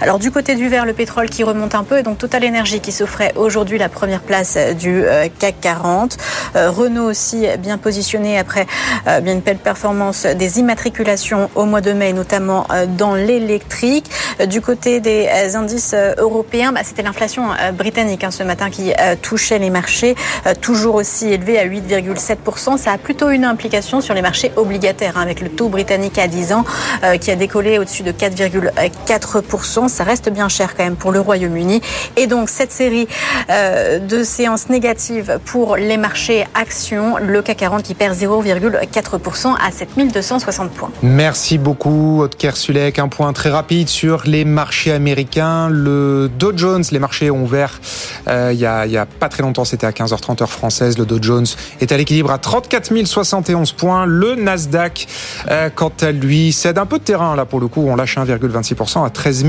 Alors 0.00 0.18
du 0.18 0.30
côté 0.30 0.54
du 0.54 0.68
vert, 0.68 0.84
le 0.84 0.92
pétrole 0.92 1.28
qui 1.28 1.44
remonte 1.44 1.74
un 1.74 1.84
peu 1.84 1.98
et 1.98 2.02
donc 2.02 2.18
Total 2.18 2.44
Energy 2.44 2.80
qui 2.80 2.92
s'offrait 2.92 3.32
aujourd'hui 3.36 3.78
la 3.78 3.88
première 3.88 4.20
place 4.20 4.56
du 4.78 5.04
euh, 5.04 5.28
CAC 5.38 5.56
40. 5.60 6.16
Euh, 6.56 6.70
Renault 6.70 7.04
aussi 7.04 7.46
bien 7.58 7.78
positionné 7.78 8.38
après 8.38 8.66
euh, 9.08 9.20
bien 9.20 9.34
une 9.34 9.40
belle 9.40 9.58
performance 9.58 10.26
des 10.26 10.58
immatriculations 10.58 11.50
au 11.54 11.64
mois 11.64 11.80
de 11.80 11.92
mai, 11.92 12.12
notamment 12.12 12.66
euh, 12.72 12.86
dans 12.86 13.14
l'électrique. 13.14 14.10
Euh, 14.40 14.46
Du 14.46 14.60
côté 14.60 15.00
des 15.00 15.28
euh, 15.28 15.56
indices 15.56 15.92
euh, 15.94 16.14
européens, 16.18 16.72
bah, 16.72 16.80
c'était 16.84 17.02
l'inflation 17.02 17.50
euh, 17.52 17.72
britannique 17.72 18.24
hein, 18.24 18.30
ce 18.30 18.42
matin 18.42 18.70
qui 18.70 18.92
euh, 18.92 19.16
touchait 19.20 19.58
les 19.58 19.70
marchés, 19.70 20.14
euh, 20.46 20.54
toujours 20.60 20.94
aussi 20.94 21.32
élevé 21.32 21.58
à 21.58 21.66
8,7%. 21.66 22.78
Ça 22.78 22.92
a 22.92 22.98
plutôt 22.98 23.30
une 23.30 23.44
implication 23.44 24.00
sur 24.00 24.14
les 24.14 24.22
marchés 24.22 24.52
obligataires, 24.56 25.16
hein, 25.16 25.22
avec 25.22 25.40
le 25.40 25.48
taux 25.48 25.68
britannique 25.68 26.18
à 26.18 26.28
10 26.28 26.52
ans 26.52 26.64
euh, 27.04 27.16
qui 27.18 27.30
a 27.30 27.36
décollé 27.36 27.78
au-dessus 27.78 28.02
de 28.02 28.12
4,4%. 28.36 29.88
Ça 29.88 30.04
reste 30.04 30.30
bien 30.30 30.48
cher 30.48 30.76
quand 30.76 30.84
même 30.84 30.96
pour 30.96 31.12
le 31.12 31.20
Royaume-Uni. 31.20 31.80
Et 32.16 32.26
donc 32.26 32.48
cette 32.48 32.72
série 32.72 33.08
euh, 33.50 33.98
de 33.98 34.22
séances 34.24 34.68
négatives 34.68 35.38
pour 35.44 35.76
les 35.76 35.96
marchés 35.96 36.44
actions, 36.54 37.16
le 37.18 37.42
CAC 37.42 37.56
40 37.56 37.82
qui 37.82 37.94
perd 37.94 38.14
0,4% 38.14 39.54
à 39.60 39.70
7260 39.70 40.70
points. 40.70 40.90
Merci 41.02 41.58
beaucoup, 41.58 42.20
Aude 42.22 42.36
Kersulek. 42.36 42.98
Un 42.98 43.08
point 43.08 43.32
très 43.32 43.50
rapide 43.50 43.88
sur 43.88 44.22
les 44.26 44.44
marchés 44.44 44.92
américains. 44.92 45.68
Le 45.70 46.30
Dow 46.38 46.52
Jones, 46.56 46.84
les 46.92 46.98
marchés 46.98 47.30
ont 47.30 47.42
ouvert 47.42 47.80
euh, 48.28 48.50
il 48.52 48.58
y, 48.58 48.66
a, 48.66 48.80
a 48.80 49.06
pas 49.06 49.28
très 49.28 49.42
longtemps, 49.42 49.64
c'était 49.64 49.86
à 49.86 49.90
15h30 49.90 50.42
heure 50.42 50.50
française. 50.50 50.98
Le 50.98 51.06
Dow 51.06 51.18
Jones 51.20 51.46
est 51.80 51.92
à 51.92 51.96
l'équilibre 51.96 52.30
à 52.30 52.38
34 52.38 53.04
071 53.04 53.72
points. 53.72 54.06
Le 54.06 54.34
Nasdaq, 54.34 55.06
euh, 55.50 55.70
quant 55.74 55.92
à 56.00 56.12
lui, 56.12 56.52
cède 56.52 56.78
un 56.78 56.86
peu 56.86 56.98
de 56.98 57.04
terrain 57.04 57.36
là 57.36 57.44
pour 57.44 57.60
le 57.60 57.68
coup. 57.68 57.84
On 57.86 57.96
lâche 57.96 58.18
1,26% 58.32 59.04
à 59.04 59.10
13 59.10 59.44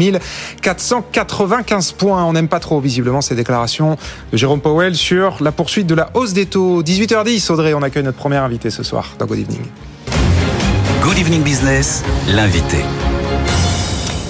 495 0.61 1.91
points. 1.93 2.23
On 2.23 2.33
n'aime 2.33 2.47
pas 2.47 2.59
trop 2.59 2.79
visiblement 2.79 3.21
ces 3.21 3.35
déclarations 3.35 3.97
de 4.31 4.37
Jérôme 4.37 4.61
Powell 4.61 4.95
sur 4.95 5.37
la 5.41 5.51
poursuite 5.51 5.87
de 5.87 5.95
la 5.95 6.09
hausse 6.13 6.33
des 6.33 6.45
taux. 6.45 6.83
18h10, 6.83 7.51
Audrey, 7.51 7.73
on 7.73 7.81
accueille 7.81 8.03
notre 8.03 8.17
premier 8.17 8.37
invité 8.37 8.69
ce 8.69 8.83
soir 8.83 9.13
dans 9.19 9.25
Good 9.25 9.39
Evening. 9.39 9.65
Good 11.01 11.17
Evening 11.17 11.43
Business, 11.43 12.03
l'invité. 12.27 12.83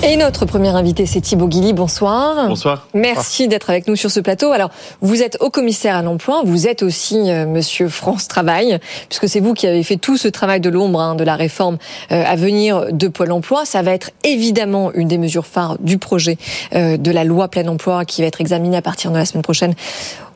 Et 0.07 0.15
notre 0.15 0.45
premier 0.45 0.69
invité, 0.69 1.05
c'est 1.05 1.19
Thibaut 1.19 1.49
Guilly. 1.49 1.73
Bonsoir. 1.73 2.47
Bonsoir. 2.47 2.87
Merci 2.93 3.49
d'être 3.49 3.69
avec 3.69 3.89
nous 3.89 3.97
sur 3.97 4.09
ce 4.09 4.21
plateau. 4.21 4.53
Alors, 4.53 4.69
vous 5.01 5.21
êtes 5.21 5.35
au 5.41 5.49
commissaire 5.49 5.97
à 5.97 6.01
l'emploi, 6.01 6.43
vous 6.45 6.65
êtes 6.65 6.81
aussi 6.81 7.29
euh, 7.29 7.45
Monsieur 7.45 7.89
France 7.89 8.29
Travail, 8.29 8.79
puisque 9.09 9.27
c'est 9.27 9.41
vous 9.41 9.53
qui 9.53 9.67
avez 9.67 9.83
fait 9.83 9.97
tout 9.97 10.15
ce 10.15 10.29
travail 10.29 10.61
de 10.61 10.69
l'ombre 10.69 11.01
hein, 11.01 11.15
de 11.15 11.25
la 11.25 11.35
réforme 11.35 11.77
euh, 12.13 12.23
à 12.25 12.37
venir 12.37 12.93
de 12.93 13.09
Pôle 13.09 13.33
Emploi. 13.33 13.65
Ça 13.65 13.81
va 13.81 13.91
être 13.91 14.11
évidemment 14.23 14.93
une 14.93 15.09
des 15.09 15.17
mesures 15.17 15.45
phares 15.45 15.77
du 15.81 15.97
projet 15.97 16.37
euh, 16.73 16.95
de 16.95 17.11
la 17.11 17.25
loi 17.25 17.49
plein 17.49 17.67
emploi 17.67 18.05
qui 18.05 18.21
va 18.21 18.27
être 18.27 18.39
examinée 18.39 18.77
à 18.77 18.81
partir 18.81 19.11
de 19.11 19.17
la 19.17 19.25
semaine 19.25 19.43
prochaine 19.43 19.73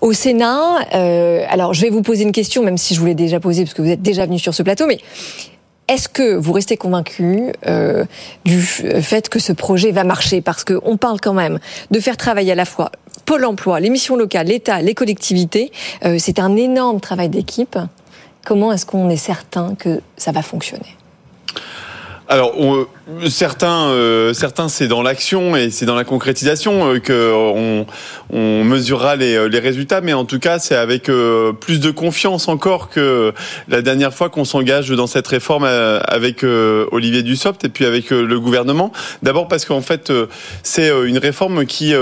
au 0.02 0.14
Sénat. 0.14 0.80
Euh, 0.96 1.46
alors, 1.50 1.74
je 1.74 1.82
vais 1.82 1.90
vous 1.90 2.02
poser 2.02 2.24
une 2.24 2.32
question, 2.32 2.64
même 2.64 2.78
si 2.78 2.94
je 2.94 3.00
vous 3.00 3.06
l'ai 3.06 3.16
déjà 3.16 3.40
posée, 3.40 3.64
parce 3.64 3.74
que 3.74 3.82
vous 3.82 3.90
êtes 3.90 4.02
déjà 4.02 4.26
venu 4.26 4.40
sur 4.40 4.54
ce 4.54 4.64
plateau, 4.64 4.88
mais 4.88 5.00
est-ce 5.92 6.08
que 6.08 6.36
vous 6.36 6.54
restez 6.54 6.78
convaincu 6.78 7.52
euh, 7.68 8.06
du 8.46 8.62
fait 8.62 9.28
que 9.28 9.40
ce 9.40 9.52
projet 9.52 9.92
va 9.92 10.06
marcher? 10.06 10.40
Parce 10.40 10.64
qu'on 10.64 10.96
parle 10.96 11.20
quand 11.20 11.34
même 11.34 11.60
de 11.92 12.00
faire 12.00 12.16
travailler 12.16 12.54
à 12.54 12.56
la 12.56 12.66
fois 12.66 12.92
Pôle 13.26 13.44
emploi, 13.46 13.80
les 13.80 13.90
missions 13.90 14.16
locales, 14.16 14.48
l'État, 14.48 14.82
les 14.82 14.94
collectivités. 14.94 15.72
Euh, 16.06 16.16
c'est 16.18 16.40
un 16.40 16.56
énorme 16.56 17.02
travail 17.02 17.30
d'équipe. 17.30 17.78
Comment 18.46 18.72
est-ce 18.72 18.86
qu'on 18.86 19.10
est 19.10 19.18
certain 19.18 19.76
que 19.76 20.02
ça 20.18 20.32
va 20.32 20.42
fonctionner? 20.42 20.98
Alors, 22.32 22.54
certains, 23.30 23.90
euh, 23.90 24.34
certains, 24.34 24.70
c'est 24.70 24.88
dans 24.88 25.02
l'action 25.02 25.56
et 25.58 25.70
c'est 25.70 25.86
dans 25.86 25.96
la 25.96 26.04
concrétisation 26.04 26.94
euh, 26.94 27.00
que 27.00 27.34
on, 27.34 27.86
mesurera 28.64 29.18
les, 29.18 29.50
les, 29.50 29.60
résultats. 29.60 30.00
Mais 30.00 30.14
en 30.14 30.24
tout 30.24 30.40
cas, 30.40 30.60
c'est 30.60 30.76
avec 30.76 31.10
euh, 31.10 31.52
plus 31.52 31.80
de 31.80 31.92
confiance 31.92 32.48
encore 32.48 32.90
que 32.90 33.34
la 33.68 33.82
dernière 33.82 34.14
fois 34.14 34.30
qu'on 34.30 34.46
s'engage 34.46 34.90
dans 34.90 35.08
cette 35.08 35.28
réforme 35.28 35.66
euh, 35.66 36.00
avec 36.08 36.44
euh, 36.44 36.86
Olivier 36.92 37.24
Dussopt 37.24 37.66
et 37.66 37.70
puis 37.70 37.86
avec 37.86 38.12
le 38.12 38.40
gouvernement. 38.40 38.92
D'abord 39.24 39.48
parce 39.48 39.66
qu'en 39.66 39.82
fait, 39.82 40.12
c'est 40.64 40.90
une 41.06 41.18
réforme 41.18 41.66
qui 41.66 41.94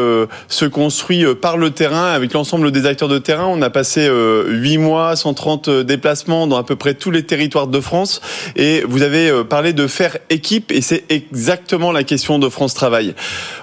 se 0.47 0.65
construit 0.65 1.25
par 1.35 1.57
le 1.57 1.71
terrain 1.71 2.11
avec 2.11 2.33
l'ensemble 2.33 2.71
des 2.71 2.85
acteurs 2.85 3.07
de 3.07 3.17
terrain. 3.17 3.45
On 3.47 3.61
a 3.61 3.69
passé 3.69 4.09
huit 4.47 4.77
mois, 4.77 5.15
130 5.15 5.69
déplacements 5.69 6.47
dans 6.47 6.57
à 6.57 6.63
peu 6.63 6.75
près 6.75 6.93
tous 6.93 7.11
les 7.11 7.23
territoires 7.23 7.67
de 7.67 7.79
France. 7.79 8.21
Et 8.55 8.83
vous 8.87 9.01
avez 9.01 9.43
parlé 9.43 9.73
de 9.73 9.87
faire 9.87 10.18
équipe 10.29 10.71
et 10.71 10.81
c'est 10.81 11.03
exactement 11.09 11.91
la 11.91 12.03
question 12.03 12.39
de 12.39 12.49
France 12.49 12.73
Travail. 12.73 13.13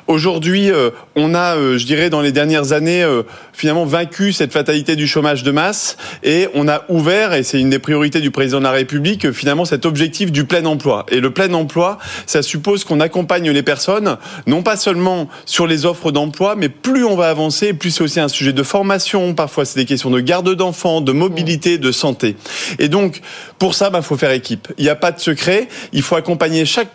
Aujourd'hui, 0.06 0.70
euh, 0.70 0.90
on 1.16 1.34
a, 1.34 1.56
euh, 1.56 1.78
je 1.78 1.86
dirais, 1.86 2.10
dans 2.10 2.20
les 2.20 2.32
dernières 2.32 2.72
années, 2.72 3.02
euh, 3.02 3.22
finalement 3.52 3.84
vaincu 3.84 4.32
cette 4.32 4.52
fatalité 4.52 4.96
du 4.96 5.06
chômage 5.06 5.42
de 5.42 5.50
masse 5.50 5.96
et 6.22 6.48
on 6.54 6.68
a 6.68 6.84
ouvert, 6.88 7.32
et 7.34 7.42
c'est 7.42 7.60
une 7.60 7.70
des 7.70 7.78
priorités 7.78 8.20
du 8.20 8.30
président 8.30 8.58
de 8.58 8.64
la 8.64 8.70
République, 8.70 9.32
finalement 9.32 9.64
cet 9.64 9.84
objectif 9.84 10.30
du 10.32 10.44
plein 10.44 10.64
emploi. 10.64 11.06
Et 11.10 11.20
le 11.20 11.30
plein 11.30 11.52
emploi, 11.54 11.98
ça 12.26 12.42
suppose 12.42 12.84
qu'on 12.84 13.00
accompagne 13.00 13.50
les 13.50 13.62
personnes, 13.62 14.16
non 14.46 14.62
pas 14.62 14.76
seulement 14.76 15.28
sur 15.44 15.66
les 15.66 15.86
offres 15.86 16.12
d'emploi, 16.12 16.54
mais 16.56 16.68
plus 16.68 17.04
on 17.04 17.16
va 17.16 17.28
avancer, 17.28 17.72
plus 17.72 17.90
c'est 17.90 18.04
aussi 18.04 18.20
un 18.20 18.28
sujet 18.28 18.52
de 18.52 18.62
formation, 18.62 19.34
parfois 19.34 19.64
c'est 19.64 19.78
des 19.78 19.86
questions 19.86 20.10
de 20.10 20.20
garde 20.20 20.54
d'enfants, 20.54 21.00
de 21.00 21.12
mobilité, 21.12 21.78
de 21.78 21.92
santé. 21.92 22.36
Et 22.78 22.88
donc, 22.88 23.20
pour 23.58 23.75
ça, 23.75 23.88
il 23.88 23.92
bah, 23.92 24.02
faut 24.02 24.16
faire 24.16 24.30
équipe. 24.30 24.68
Il 24.78 24.84
n'y 24.84 24.90
a 24.90 24.94
pas 24.94 25.12
de 25.12 25.20
secret, 25.20 25.68
il 25.92 26.02
faut 26.02 26.16
accompagner 26.16 26.45
chaque, 26.64 26.88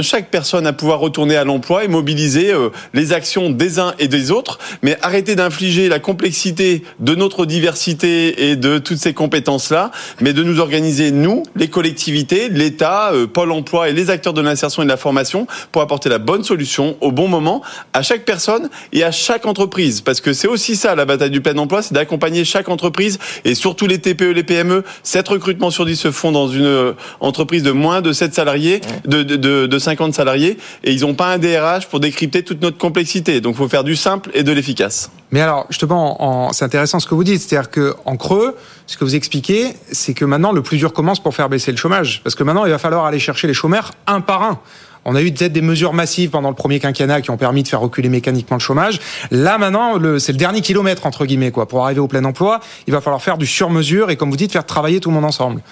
chaque 0.00 0.30
personne 0.30 0.66
à 0.66 0.72
pouvoir 0.72 1.00
retourner 1.00 1.36
à 1.36 1.44
l'emploi 1.44 1.84
et 1.84 1.88
mobiliser 1.88 2.52
euh, 2.52 2.70
les 2.94 3.12
actions 3.12 3.50
des 3.50 3.78
uns 3.78 3.94
et 3.98 4.08
des 4.08 4.30
autres, 4.30 4.58
mais 4.82 4.96
arrêter 5.02 5.34
d'infliger 5.34 5.88
la 5.88 5.98
complexité 5.98 6.82
de 7.00 7.14
notre 7.14 7.46
diversité 7.46 8.50
et 8.50 8.56
de 8.56 8.78
toutes 8.78 8.98
ces 8.98 9.14
compétences-là, 9.14 9.90
mais 10.20 10.32
de 10.32 10.42
nous 10.42 10.60
organiser, 10.60 11.10
nous, 11.10 11.42
les 11.56 11.68
collectivités, 11.68 12.48
l'État, 12.48 13.12
euh, 13.12 13.26
Pôle 13.26 13.52
emploi 13.52 13.88
et 13.88 13.92
les 13.92 14.10
acteurs 14.10 14.32
de 14.32 14.40
l'insertion 14.40 14.82
et 14.82 14.84
de 14.86 14.90
la 14.90 14.96
formation 14.96 15.46
pour 15.72 15.82
apporter 15.82 16.08
la 16.08 16.18
bonne 16.18 16.44
solution 16.44 16.96
au 17.00 17.12
bon 17.12 17.28
moment 17.28 17.62
à 17.92 18.02
chaque 18.02 18.24
personne 18.24 18.68
et 18.92 19.04
à 19.04 19.10
chaque 19.10 19.46
entreprise. 19.46 20.00
Parce 20.00 20.20
que 20.20 20.32
c'est 20.32 20.48
aussi 20.48 20.76
ça, 20.76 20.94
la 20.94 21.04
bataille 21.04 21.30
du 21.30 21.40
plein 21.40 21.56
emploi, 21.58 21.82
c'est 21.82 21.94
d'accompagner 21.94 22.44
chaque 22.44 22.68
entreprise 22.68 23.18
et 23.44 23.54
surtout 23.54 23.86
les 23.86 23.98
TPE, 23.98 24.32
les 24.32 24.42
PME. 24.42 24.84
7 25.02 25.28
recrutements 25.28 25.70
sur 25.70 25.84
10 25.84 25.96
se 25.96 26.10
font 26.10 26.32
dans 26.32 26.48
une 26.48 26.64
euh, 26.64 26.92
entreprise 27.20 27.62
de 27.62 27.72
moins 27.72 28.00
de 28.00 28.12
7 28.12 28.34
salariés, 28.34 28.80
de, 29.06 29.22
de, 29.22 29.36
de, 29.36 29.66
de 29.66 29.78
50 29.78 30.14
salariés, 30.14 30.58
et 30.84 30.92
ils 30.92 31.02
n'ont 31.02 31.14
pas 31.14 31.32
un 31.32 31.38
DRH 31.38 31.86
pour 31.86 32.00
décrypter 32.00 32.42
toute 32.42 32.62
notre 32.62 32.78
complexité. 32.78 33.40
Donc 33.40 33.54
il 33.54 33.58
faut 33.58 33.68
faire 33.68 33.84
du 33.84 33.96
simple 33.96 34.30
et 34.34 34.42
de 34.42 34.52
l'efficace. 34.52 35.10
Mais 35.32 35.40
alors, 35.40 35.66
justement, 35.70 36.22
en, 36.22 36.52
c'est 36.52 36.64
intéressant 36.64 37.00
ce 37.00 37.06
que 37.06 37.14
vous 37.14 37.24
dites. 37.24 37.40
C'est-à-dire 37.40 37.70
qu'en 37.70 38.16
creux, 38.16 38.56
ce 38.86 38.96
que 38.96 39.04
vous 39.04 39.16
expliquez, 39.16 39.74
c'est 39.90 40.14
que 40.14 40.24
maintenant, 40.24 40.52
le 40.52 40.62
plus 40.62 40.76
dur 40.78 40.92
commence 40.92 41.20
pour 41.20 41.34
faire 41.34 41.48
baisser 41.48 41.72
le 41.72 41.76
chômage. 41.76 42.20
Parce 42.22 42.34
que 42.34 42.44
maintenant, 42.44 42.64
il 42.64 42.70
va 42.70 42.78
falloir 42.78 43.04
aller 43.04 43.18
chercher 43.18 43.46
les 43.46 43.54
chômeurs 43.54 43.92
un 44.06 44.20
par 44.20 44.42
un. 44.42 44.60
On 45.08 45.14
a 45.14 45.22
eu 45.22 45.32
peut-être 45.32 45.52
des 45.52 45.62
mesures 45.62 45.92
massives 45.92 46.30
pendant 46.30 46.48
le 46.48 46.56
premier 46.56 46.80
quinquennat 46.80 47.20
qui 47.20 47.30
ont 47.30 47.36
permis 47.36 47.62
de 47.62 47.68
faire 47.68 47.80
reculer 47.80 48.08
mécaniquement 48.08 48.56
le 48.56 48.60
chômage. 48.60 48.98
Là, 49.30 49.56
maintenant, 49.56 50.00
c'est 50.18 50.32
le 50.32 50.38
dernier 50.38 50.62
kilomètre, 50.62 51.06
entre 51.06 51.26
guillemets, 51.26 51.52
quoi. 51.52 51.68
Pour 51.68 51.84
arriver 51.84 52.00
au 52.00 52.08
plein 52.08 52.24
emploi, 52.24 52.58
il 52.88 52.92
va 52.92 53.00
falloir 53.00 53.22
faire 53.22 53.38
du 53.38 53.46
sur-mesure 53.46 54.10
et, 54.10 54.16
comme 54.16 54.30
vous 54.30 54.36
dites, 54.36 54.50
faire 54.50 54.66
travailler 54.66 54.98
tout 54.98 55.08
le 55.10 55.14
monde 55.14 55.24
ensemble. 55.24 55.62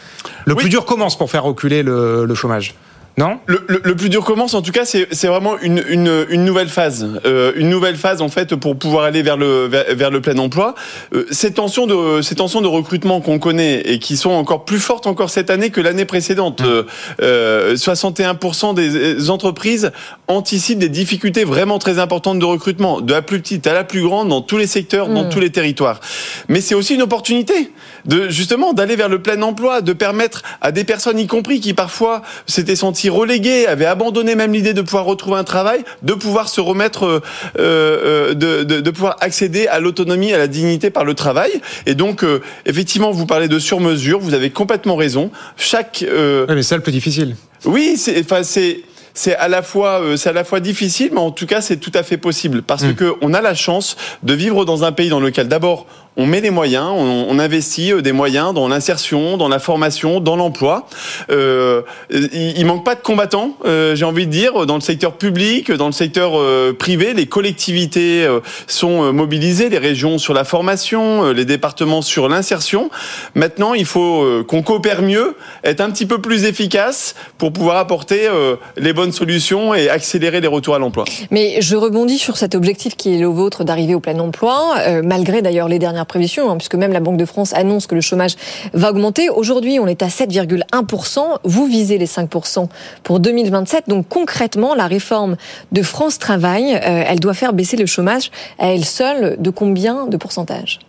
Le 0.45 0.55
plus 0.55 0.69
dur 0.69 0.85
commence 0.85 1.19
pour 1.19 1.33
faire 1.33 1.43
reculer 1.43 1.83
le, 1.83 2.27
le 2.27 2.35
chômage. 2.37 2.75
Non 3.17 3.39
le, 3.47 3.65
le, 3.69 3.81
le, 3.85 3.95
plus 3.95 4.09
dur 4.09 4.25
commence, 4.25 4.55
en 4.55 4.63
tout 4.63 4.73
cas, 4.73 4.85
c'est 4.85 5.27
vraiment 5.27 5.57
une, 5.61 5.85
une, 5.89 6.27
une, 6.31 6.45
nouvelle 6.45 6.69
phase. 6.69 7.09
Euh, 7.25 7.53
une 7.55 7.69
nouvelle 7.69 7.95
phase, 7.95 8.21
en 8.21 8.29
fait, 8.29 8.57
pour 8.57 8.77
pouvoir 8.77 9.05
aller 9.05 9.23
vers 9.23 9.37
le, 9.37 9.67
vers, 9.67 9.85
vers 9.95 10.11
le 10.11 10.21
plein 10.21 10.37
emploi. 10.39 10.75
Euh, 11.15 11.25
ces, 11.31 11.53
tensions 11.53 11.87
de, 11.87 12.23
ces 12.23 12.35
tensions 12.35 12.61
de 12.61 12.67
recrutement 12.67 13.21
qu'on 13.21 13.39
connaît 13.39 13.83
et 13.83 14.01
qui 14.01 14.17
sont 14.17 14.33
encore 14.33 14.65
plus 14.65 14.81
fortes 14.81 15.07
encore 15.07 15.31
cette 15.31 15.51
année 15.51 15.71
que 15.71 15.81
l'année 15.81 16.07
précédente. 16.07 16.63
Mmh. 16.63 16.87
Euh, 17.23 17.77
61% 17.77 18.75
des 18.75 19.31
entreprises 19.31 19.93
anticipent 20.27 20.81
des 20.81 20.89
difficultés 20.89 21.45
vraiment 21.45 21.79
très 21.79 22.01
importantes 22.01 22.41
de 22.41 22.45
recrutement, 22.45 23.01
de 23.01 23.13
la 23.13 23.23
plus 23.23 23.39
petite 23.41 23.67
à 23.69 23.75
la 23.75 23.85
plus 23.85 24.03
grande, 24.03 24.29
dans 24.29 24.43
tous 24.43 24.59
les 24.59 24.67
secteurs, 24.67 25.09
mmh. 25.09 25.15
dans 25.15 25.29
tous 25.29 25.41
les 25.41 25.51
territoires. 25.51 26.01
Mais 26.49 26.61
c'est 26.61 26.75
aussi 26.75 26.95
une 26.95 27.03
opportunité 27.03 27.73
de 28.07 28.29
justement 28.29 28.73
d'aller 28.73 28.97
vers 28.97 29.09
le 29.09 29.23
plein 29.23 29.41
emploi, 29.43 29.83
de 29.83 29.93
permettre 29.93 30.43
à 30.61 30.73
des 30.73 30.83
personnes, 30.83 31.21
y 31.21 31.29
compris 31.29 31.61
qui 31.61 31.75
parfois 31.75 32.23
s'étaient 32.47 32.75
senties 32.75 33.04
relégués, 33.09 33.67
avaient 33.67 33.87
abandonné 33.87 34.35
même 34.35 34.53
l'idée 34.53 34.75
de 34.75 34.83
pouvoir 34.83 35.05
retrouver 35.05 35.39
un 35.39 35.45
travail, 35.45 35.85
de 36.03 36.15
pouvoir 36.15 36.49
se 36.49 36.61
remettre, 36.61 37.05
euh, 37.05 37.21
euh, 37.59 38.35
de, 38.35 38.65
de, 38.65 38.81
de, 38.81 38.91
pouvoir 38.91 39.17
accéder 39.21 39.67
à 39.67 39.81
l'autonomie, 39.81 40.33
à 40.33 40.39
la 40.39 40.47
dignité 40.47 40.91
par 40.91 41.05
le 41.05 41.15
travail. 41.15 41.51
Et 41.87 41.95
donc, 41.95 42.25
euh, 42.25 42.41
effectivement, 42.67 43.11
vous 43.11 43.27
parlez 43.27 43.49
de 43.49 43.59
sur-mesure, 43.59 44.21
vous 44.21 44.35
avez 44.35 44.51
complètement 44.51 44.97
raison. 44.97 45.31
Chaque... 45.57 46.05
Euh... 46.09 46.47
mais 46.49 46.63
c'est 46.63 46.77
le 46.77 46.83
plus 46.83 46.93
difficile. 46.93 47.37
Oui, 47.65 47.95
c'est... 47.97 48.21
Enfin, 48.21 48.43
c'est 48.43 48.81
c'est 49.17 49.37
à 49.37 49.47
la 49.47 49.63
fois 49.63 50.03
c'est 50.17 50.31
à 50.31 50.33
la 50.33 50.43
fois 50.43 50.59
difficile 50.59 51.11
mais 51.13 51.21
en 51.21 51.31
tout 51.31 51.47
cas 51.47 51.61
c'est 51.61 51.77
tout 51.77 51.93
à 51.95 52.03
fait 52.03 52.17
possible 52.17 52.63
parce 52.63 52.83
mmh. 52.83 52.95
que 52.95 53.15
on 53.23 53.33
a 53.33 53.41
la 53.41 53.55
chance 53.55 53.97
de 54.25 54.35
vivre 54.35 54.65
dans 54.65 54.83
un 54.83 54.91
pays 54.91 55.09
dans 55.09 55.21
lequel 55.21 55.47
d'abord 55.47 55.87
on 56.17 56.27
met 56.27 56.41
des 56.41 56.51
moyens, 56.51 56.91
on, 56.91 57.39
investit 57.39 57.93
euh, 57.93 58.01
des 58.01 58.13
moyens 58.13 58.55
dans 58.55 58.69
l'insertion, 58.69 59.37
dans 59.37 59.49
la 59.49 59.59
formation, 59.59 60.21
dans 60.21 60.37
l'emploi. 60.37 60.87
Euh, 61.31 61.83
il, 62.11 62.57
il, 62.57 62.67
manque 62.67 62.85
pas 62.85 62.95
de 62.95 63.01
combattants, 63.01 63.57
euh, 63.65 63.97
j'ai 63.97 64.05
envie 64.05 64.27
de 64.27 64.31
dire, 64.31 64.67
dans 64.67 64.77
le 64.77 64.81
secteur 64.81 65.15
public, 65.15 65.73
dans 65.73 65.87
le 65.87 65.93
secteur 65.93 66.39
euh, 66.39 66.73
privé. 66.73 67.15
Les 67.15 67.27
collectivités 67.27 68.25
euh, 68.25 68.39
sont 68.69 69.13
mobilisées, 69.13 69.69
les 69.69 69.79
régions 69.79 70.19
sur 70.19 70.35
la 70.35 70.45
formation, 70.45 71.33
les 71.33 71.45
départements 71.45 72.03
sur 72.03 72.29
l'insertion. 72.29 72.91
Maintenant, 73.35 73.75
il 73.75 73.85
faut 73.85 74.25
qu'on 74.47 74.63
coopère 74.63 75.03
mieux, 75.03 75.37
être 75.65 75.81
un 75.81 75.91
petit 75.91 76.07
peu 76.07 76.21
plus 76.21 76.45
efficace 76.45 77.17
pour 77.39 77.53
pouvoir 77.53 77.77
apporter 77.77 78.29
les 78.77 78.93
bonnes 78.93 79.13
solutions 79.13 79.75
et 79.75 79.89
accélérer 79.89 80.41
les 80.41 80.47
retours 80.49 80.75
à 80.75 80.79
l'emploi. 80.79 81.05
Mais 81.31 81.61
je 81.61 81.77
rebondis 81.77 82.19
sur 82.19 82.37
cet 82.37 82.55
objectif 82.55 82.97
qui 82.97 83.15
est 83.15 83.19
le 83.19 83.27
vôtre 83.27 83.65
d'arriver 83.65 83.95
au 83.95 84.01
plein 84.01 84.19
emploi, 84.19 84.77
malgré 85.03 85.43
d'ailleurs 85.43 85.69
les 85.69 85.79
dernières 85.79 86.04
prévision, 86.05 86.51
hein, 86.51 86.57
puisque 86.57 86.75
même 86.75 86.93
la 86.93 87.01
Banque 87.01 87.17
de 87.17 87.25
France 87.25 87.53
annonce 87.55 87.87
que 87.87 87.95
le 87.95 88.01
chômage 88.01 88.35
va 88.73 88.91
augmenter. 88.91 89.31
Aujourd'hui, 89.31 89.79
on 89.81 89.87
est 89.87 90.03
à 90.03 90.09
7,1%. 90.09 91.39
Vous 91.45 91.67
visez 91.67 91.99
les 91.99 92.07
5% 92.07 92.69
pour 93.03 93.21
2027. 93.21 93.89
Donc 93.89 94.09
concrètement, 94.09 94.75
la 94.75 94.87
réforme 94.87 95.37
de 95.73 95.83
France 95.83 96.19
Travail, 96.19 96.75
euh, 96.75 97.05
elle 97.07 97.21
doit 97.21 97.35
faire 97.35 97.53
baisser 97.53 97.77
le 97.77 97.87
chômage 97.87 98.31
à 98.59 98.69
elle 98.69 98.85
seule 98.85 99.37
de 99.39 99.51
combien 99.51 100.07
de 100.07 100.17
pourcentage? 100.17 100.81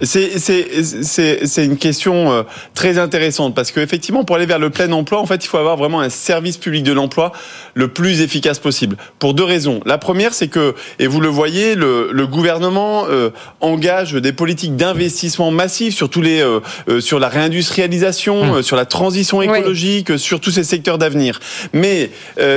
C'est 0.00 1.64
une 1.64 1.76
question 1.76 2.32
euh, 2.32 2.42
très 2.74 2.98
intéressante 2.98 3.54
parce 3.54 3.72
qu'effectivement, 3.72 4.24
pour 4.24 4.36
aller 4.36 4.46
vers 4.46 4.58
le 4.58 4.70
plein 4.70 4.90
emploi, 4.92 5.20
en 5.20 5.26
fait, 5.26 5.44
il 5.44 5.48
faut 5.48 5.58
avoir 5.58 5.76
vraiment 5.76 6.00
un 6.00 6.08
service 6.08 6.56
public 6.56 6.82
de 6.82 6.92
l'emploi 6.92 7.32
le 7.74 7.88
plus 7.88 8.20
efficace 8.20 8.58
possible. 8.58 8.96
Pour 9.18 9.34
deux 9.34 9.44
raisons. 9.44 9.80
La 9.86 9.98
première, 9.98 10.34
c'est 10.34 10.48
que, 10.48 10.74
et 10.98 11.06
vous 11.06 11.20
le 11.20 11.28
voyez, 11.28 11.74
le, 11.74 12.10
le 12.12 12.26
gouvernement 12.26 13.04
euh, 13.08 13.30
engage 13.60 14.12
des 14.14 14.32
politiques 14.32 14.76
d'investissement 14.76 15.50
massifs 15.50 15.94
sur 15.94 16.08
tous 16.08 16.22
les, 16.22 16.40
euh, 16.40 16.60
euh 16.88 17.00
sur 17.00 17.18
la 17.18 17.28
réindustrialisation, 17.28 18.58
mmh. 18.58 18.62
sur 18.62 18.76
la 18.76 18.84
transition 18.84 19.42
écologique, 19.42 20.08
oui. 20.10 20.18
sur 20.18 20.40
tous 20.40 20.50
ces 20.50 20.64
secteurs 20.64 20.98
d'avenir. 20.98 21.40
Mais 21.72 22.10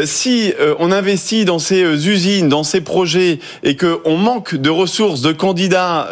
si 0.05 0.53
on 0.79 0.91
investit 0.91 1.45
dans 1.45 1.59
ces 1.59 2.07
usines, 2.07 2.49
dans 2.49 2.63
ces 2.63 2.81
projets, 2.81 3.39
et 3.63 3.75
que 3.75 3.99
on 4.05 4.17
manque 4.17 4.55
de 4.55 4.69
ressources, 4.69 5.21
de 5.21 5.31
candidats 5.31 6.09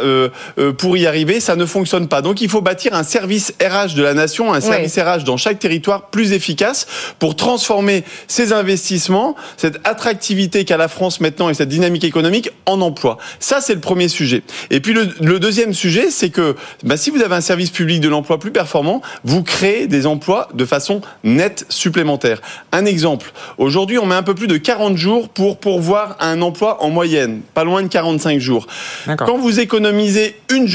pour 0.78 0.85
pour 0.86 0.98
y 0.98 1.08
arriver, 1.08 1.39
ça 1.39 1.56
ne 1.56 1.65
fonctionne 1.65 2.08
pas. 2.08 2.22
Donc 2.22 2.42
il 2.42 2.48
faut 2.48 2.62
bâtir 2.62 2.94
un 2.94 3.01
service 3.01 3.56
RH 3.60 3.96
de 3.96 4.04
la 4.04 4.13
nation, 4.13 4.54
un 4.54 4.62
service 4.62 5.00
RH 5.00 5.24
dans 5.24 5.36
chaque 5.36 5.58
territoire 5.58 6.12
plus 6.12 6.32
efficace 6.32 6.86
pour 7.18 7.36
transformer 7.36 8.04
ces 8.27 8.54
investissements, 8.54 9.36
cette 9.58 9.80
attractivité 9.84 10.63
qu'a 10.63 10.77
la 10.77 10.88
France 10.88 11.22
maintenant 11.22 11.50
et 11.50 11.56
cette 11.56 11.70
dynamique 11.70 12.04
économique 12.04 12.51
en 12.68 12.82
emploi. 12.82 13.18
Ça, 13.39 13.62
c'est 13.62 13.74
le 13.74 13.80
premier 13.80 14.10
sujet. 14.10 14.44
Et 14.70 14.80
puis 14.80 14.94
le, 14.94 15.10
le 15.22 15.39
deuxième 15.39 15.74
sujet, 15.74 16.12
c'est 16.12 16.30
que 16.30 16.56
bah, 16.84 16.98
si 16.98 17.10
vous 17.10 17.24
avez 17.24 17.34
un 17.34 17.42
service 17.42 17.72
public 17.72 18.00
de 18.00 18.08
l'emploi 18.08 18.39
plus 18.39 18.51
performant, 18.51 19.01
vous 19.24 19.42
créez 19.42 19.88
des 19.88 20.06
emplois 20.06 20.50
de 20.54 20.65
façon 20.65 21.01
nette 21.24 21.65
supplémentaire. 21.68 22.44
Un 22.72 22.86
exemple, 22.86 23.34
aujourd'hui, 23.58 23.98
on 23.98 24.06
met 24.06 24.13
un 24.13 24.22
peu 24.22 24.36
plus 24.36 24.46
de 24.46 24.58
40 24.58 24.98
jours 24.98 25.30
pour 25.30 25.58
pourvoir 25.58 26.15
un 26.20 26.44
emploi 26.44 26.84
en 26.84 26.92
moyenne, 26.92 27.42
pas 27.56 27.63
loin 27.63 27.82
de 27.82 27.88
45 27.88 28.39
jours. 28.39 28.68
Quand 29.18 29.39
vous 29.39 29.60
économisez 29.60 30.36
une 30.51 30.68
journée, 30.68 30.75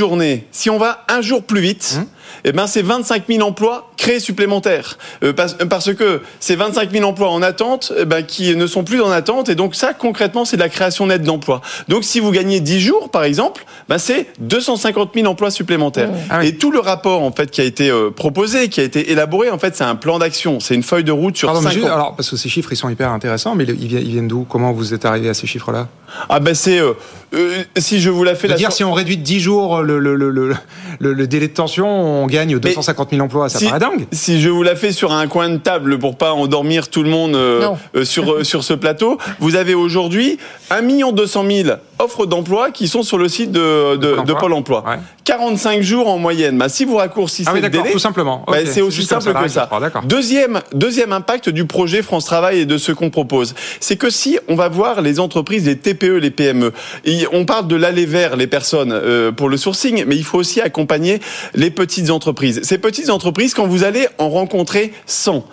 si 0.50 0.70
on 0.70 0.78
va 0.78 1.04
un 1.08 1.20
jour 1.20 1.42
plus 1.42 1.60
vite, 1.60 1.96
Hum. 1.98 2.06
Eh 2.44 2.52
ben 2.52 2.66
c'est 2.66 2.82
25 2.82 3.24
000 3.28 3.46
emplois 3.46 3.90
créés 3.96 4.20
supplémentaires. 4.20 4.98
Euh, 5.22 5.32
parce, 5.32 5.54
parce 5.68 5.92
que 5.94 6.22
ces 6.40 6.56
25 6.56 6.90
000 6.90 7.04
emplois 7.08 7.30
en 7.30 7.42
attente, 7.42 7.92
eh 7.98 8.04
ben, 8.04 8.22
qui 8.22 8.54
ne 8.56 8.66
sont 8.66 8.82
plus 8.84 9.00
en 9.02 9.10
attente, 9.10 9.48
et 9.48 9.54
donc 9.54 9.74
ça, 9.74 9.92
concrètement, 9.94 10.44
c'est 10.44 10.56
de 10.56 10.62
la 10.62 10.68
création 10.68 11.06
nette 11.06 11.22
d'emplois. 11.22 11.60
Donc 11.88 12.04
si 12.04 12.20
vous 12.20 12.30
gagnez 12.30 12.60
10 12.60 12.80
jours, 12.80 13.10
par 13.10 13.24
exemple, 13.24 13.64
ben, 13.88 13.98
c'est 13.98 14.28
250 14.40 15.10
000 15.14 15.26
emplois 15.26 15.50
supplémentaires. 15.50 16.10
Ah 16.30 16.44
Et 16.44 16.56
tout 16.56 16.70
le 16.70 16.78
rapport, 16.80 17.22
en 17.22 17.32
fait, 17.32 17.50
qui 17.50 17.60
a 17.60 17.64
été 17.64 17.90
euh, 17.90 18.10
proposé, 18.10 18.68
qui 18.68 18.80
a 18.80 18.84
été 18.84 19.10
élaboré, 19.12 19.50
en 19.50 19.58
fait, 19.58 19.76
c'est 19.76 19.84
un 19.84 19.96
plan 19.96 20.18
d'action, 20.18 20.60
c'est 20.60 20.74
une 20.74 20.82
feuille 20.82 21.04
de 21.04 21.12
route 21.12 21.36
sur 21.36 21.48
Pardon, 21.48 21.60
mais 21.62 21.68
5 21.68 21.74
juste- 21.74 21.86
ans. 21.88 21.94
alors, 21.94 22.16
parce 22.16 22.30
que 22.30 22.36
ces 22.36 22.48
chiffres, 22.48 22.72
ils 22.72 22.76
sont 22.76 22.88
hyper 22.88 23.10
intéressants, 23.10 23.54
mais 23.54 23.64
ils 23.64 23.86
viennent, 23.88 24.28
d'où? 24.28 24.44
Comment 24.48 24.72
vous 24.72 24.94
êtes 24.94 25.04
arrivé 25.04 25.28
à 25.28 25.34
ces 25.34 25.46
chiffres-là? 25.46 25.88
Ah 26.28 26.40
ben 26.40 26.54
c'est 26.54 26.80
euh, 26.80 26.92
euh, 27.34 27.62
si 27.76 28.00
je 28.00 28.10
vous 28.10 28.24
la 28.24 28.34
fais 28.34 28.48
De 28.48 28.52
la 28.52 28.58
dire 28.58 28.72
si 28.72 28.82
on 28.82 28.92
réduit 28.92 29.16
de 29.16 29.22
10 29.22 29.38
jours 29.38 29.82
le, 29.82 30.00
le, 30.00 30.16
le, 30.16 30.30
le, 30.30 30.54
le- 30.98 31.12
le 31.12 31.26
délai 31.28 31.46
de 31.46 31.52
tension, 31.54 31.86
on 31.88 32.19
gagne 32.26 32.58
250 32.58 33.10
000 33.10 33.22
emplois, 33.22 33.48
ça 33.48 33.58
si, 33.58 33.66
paraît 33.66 33.78
dingue. 33.78 34.06
Si 34.12 34.40
je 34.40 34.48
vous 34.48 34.62
la 34.62 34.76
fais 34.76 34.92
sur 34.92 35.12
un 35.12 35.26
coin 35.26 35.48
de 35.48 35.56
table 35.56 35.98
pour 35.98 36.16
pas 36.16 36.32
endormir 36.32 36.88
tout 36.88 37.02
le 37.02 37.10
monde 37.10 37.34
euh, 37.34 37.68
euh, 37.94 38.04
sur 38.04 38.32
euh, 38.32 38.44
sur 38.44 38.64
ce 38.64 38.74
plateau, 38.74 39.18
vous 39.38 39.56
avez 39.56 39.74
aujourd'hui 39.74 40.38
1 40.70 40.82
million 40.82 41.12
200 41.12 41.44
000 41.50 41.68
offres 41.98 42.26
d'emploi 42.26 42.70
qui 42.70 42.88
sont 42.88 43.02
sur 43.02 43.18
le 43.18 43.28
site 43.28 43.52
de, 43.52 43.96
de, 43.96 44.22
de 44.24 44.32
Pôle 44.32 44.52
Emploi. 44.52 44.84
45 45.30 45.80
jours 45.82 46.08
en 46.08 46.18
moyenne. 46.18 46.58
Bah, 46.58 46.68
si 46.68 46.84
vous 46.84 46.96
raccourcissez 46.96 47.48
Ah 47.48 47.52
oui, 47.54 47.60
le 47.60 47.68
délai, 47.68 47.92
tout 47.92 48.00
simplement. 48.00 48.44
bah, 48.48 48.58
c'est 48.66 48.80
aussi 48.80 49.04
simple 49.04 49.22
ça, 49.22 49.32
que 49.32 49.48
ça. 49.48 49.68
Deuxième 50.04 50.60
deuxième 50.72 51.12
impact 51.12 51.50
du 51.50 51.66
projet 51.66 52.02
France 52.02 52.24
Travail 52.24 52.60
et 52.60 52.66
de 52.66 52.78
ce 52.78 52.90
qu'on 52.90 53.10
propose, 53.10 53.54
c'est 53.78 53.96
que 53.96 54.10
si 54.10 54.40
on 54.48 54.56
va 54.56 54.68
voir 54.68 55.02
les 55.02 55.20
entreprises, 55.20 55.66
les 55.66 55.76
TPE, 55.76 56.16
les 56.16 56.32
PME, 56.32 56.72
et 57.04 57.26
on 57.32 57.44
parle 57.44 57.68
de 57.68 57.76
l'aller 57.76 58.06
vers 58.06 58.36
les 58.36 58.48
personnes 58.48 58.92
euh, 58.92 59.30
pour 59.30 59.48
le 59.48 59.56
sourcing, 59.56 60.02
mais 60.04 60.16
il 60.16 60.24
faut 60.24 60.38
aussi 60.38 60.60
accompagner 60.60 61.20
les 61.54 61.70
petites 61.70 62.10
entreprises. 62.10 62.60
Ces 62.64 62.78
petites 62.78 63.08
entreprises, 63.08 63.54
quand 63.54 63.68
vous 63.68 63.84
allez 63.84 64.08
en 64.18 64.30
rencontrer 64.30 64.92
100, 65.06 65.44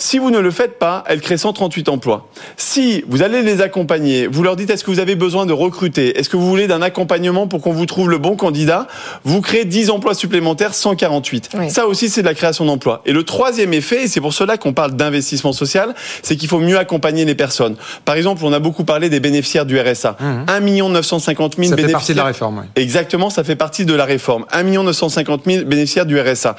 si 0.00 0.18
vous 0.18 0.30
ne 0.30 0.38
le 0.38 0.50
faites 0.50 0.78
pas, 0.78 1.04
elles 1.06 1.20
créent 1.20 1.36
138 1.36 1.88
emplois. 1.90 2.26
Si 2.56 3.04
vous 3.06 3.22
allez 3.22 3.42
les 3.42 3.60
accompagner, 3.60 4.26
vous 4.26 4.42
leur 4.42 4.56
dites 4.56 4.70
est-ce 4.70 4.82
que 4.82 4.90
vous 4.90 4.98
avez 4.98 5.14
besoin 5.14 5.44
de 5.44 5.52
recruter, 5.52 6.18
est-ce 6.18 6.30
que 6.30 6.38
vous 6.38 6.48
voulez 6.48 6.66
d'un 6.66 6.80
accompagnement 6.80 7.46
pour 7.46 7.60
qu'on 7.60 7.72
vous 7.72 7.84
trouve 7.84 8.08
le 8.08 8.16
bon 8.16 8.34
candidat, 8.34 8.88
vous 9.24 9.42
créez 9.42 9.66
10 9.66 9.90
emplois 9.90 10.14
supplémentaires, 10.14 10.72
148. 10.72 11.50
Oui. 11.58 11.70
Ça 11.70 11.86
aussi, 11.86 12.08
c'est 12.08 12.22
de 12.22 12.26
la 12.26 12.34
création 12.34 12.64
d'emplois. 12.64 13.02
Et 13.04 13.12
le 13.12 13.24
troisième 13.24 13.74
effet, 13.74 14.04
et 14.04 14.08
c'est 14.08 14.22
pour 14.22 14.32
cela 14.32 14.56
qu'on 14.56 14.72
parle 14.72 14.92
d'investissement 14.92 15.52
social, 15.52 15.94
c'est 16.22 16.36
qu'il 16.36 16.48
faut 16.48 16.60
mieux 16.60 16.78
accompagner 16.78 17.26
les 17.26 17.34
personnes. 17.34 17.76
Par 18.06 18.14
exemple, 18.14 18.42
on 18.46 18.52
a 18.54 18.58
beaucoup 18.58 18.84
parlé 18.84 19.10
des 19.10 19.20
bénéficiaires 19.20 19.66
du 19.66 19.78
RSA. 19.78 20.16
1 20.48 20.60
950 20.60 21.56
000 21.56 21.68
Ça 21.68 21.76
fait 21.76 21.82
bénéficiaires. 21.82 21.92
partie 21.92 22.12
de 22.12 22.18
la 22.18 22.24
réforme, 22.24 22.58
oui. 22.60 22.82
Exactement, 22.82 23.28
ça 23.28 23.44
fait 23.44 23.56
partie 23.56 23.84
de 23.84 23.94
la 23.94 24.06
réforme. 24.06 24.46
1 24.50 24.62
950 24.62 25.42
000 25.44 25.64
bénéficiaires 25.66 26.06
du 26.06 26.18
RSA. 26.18 26.56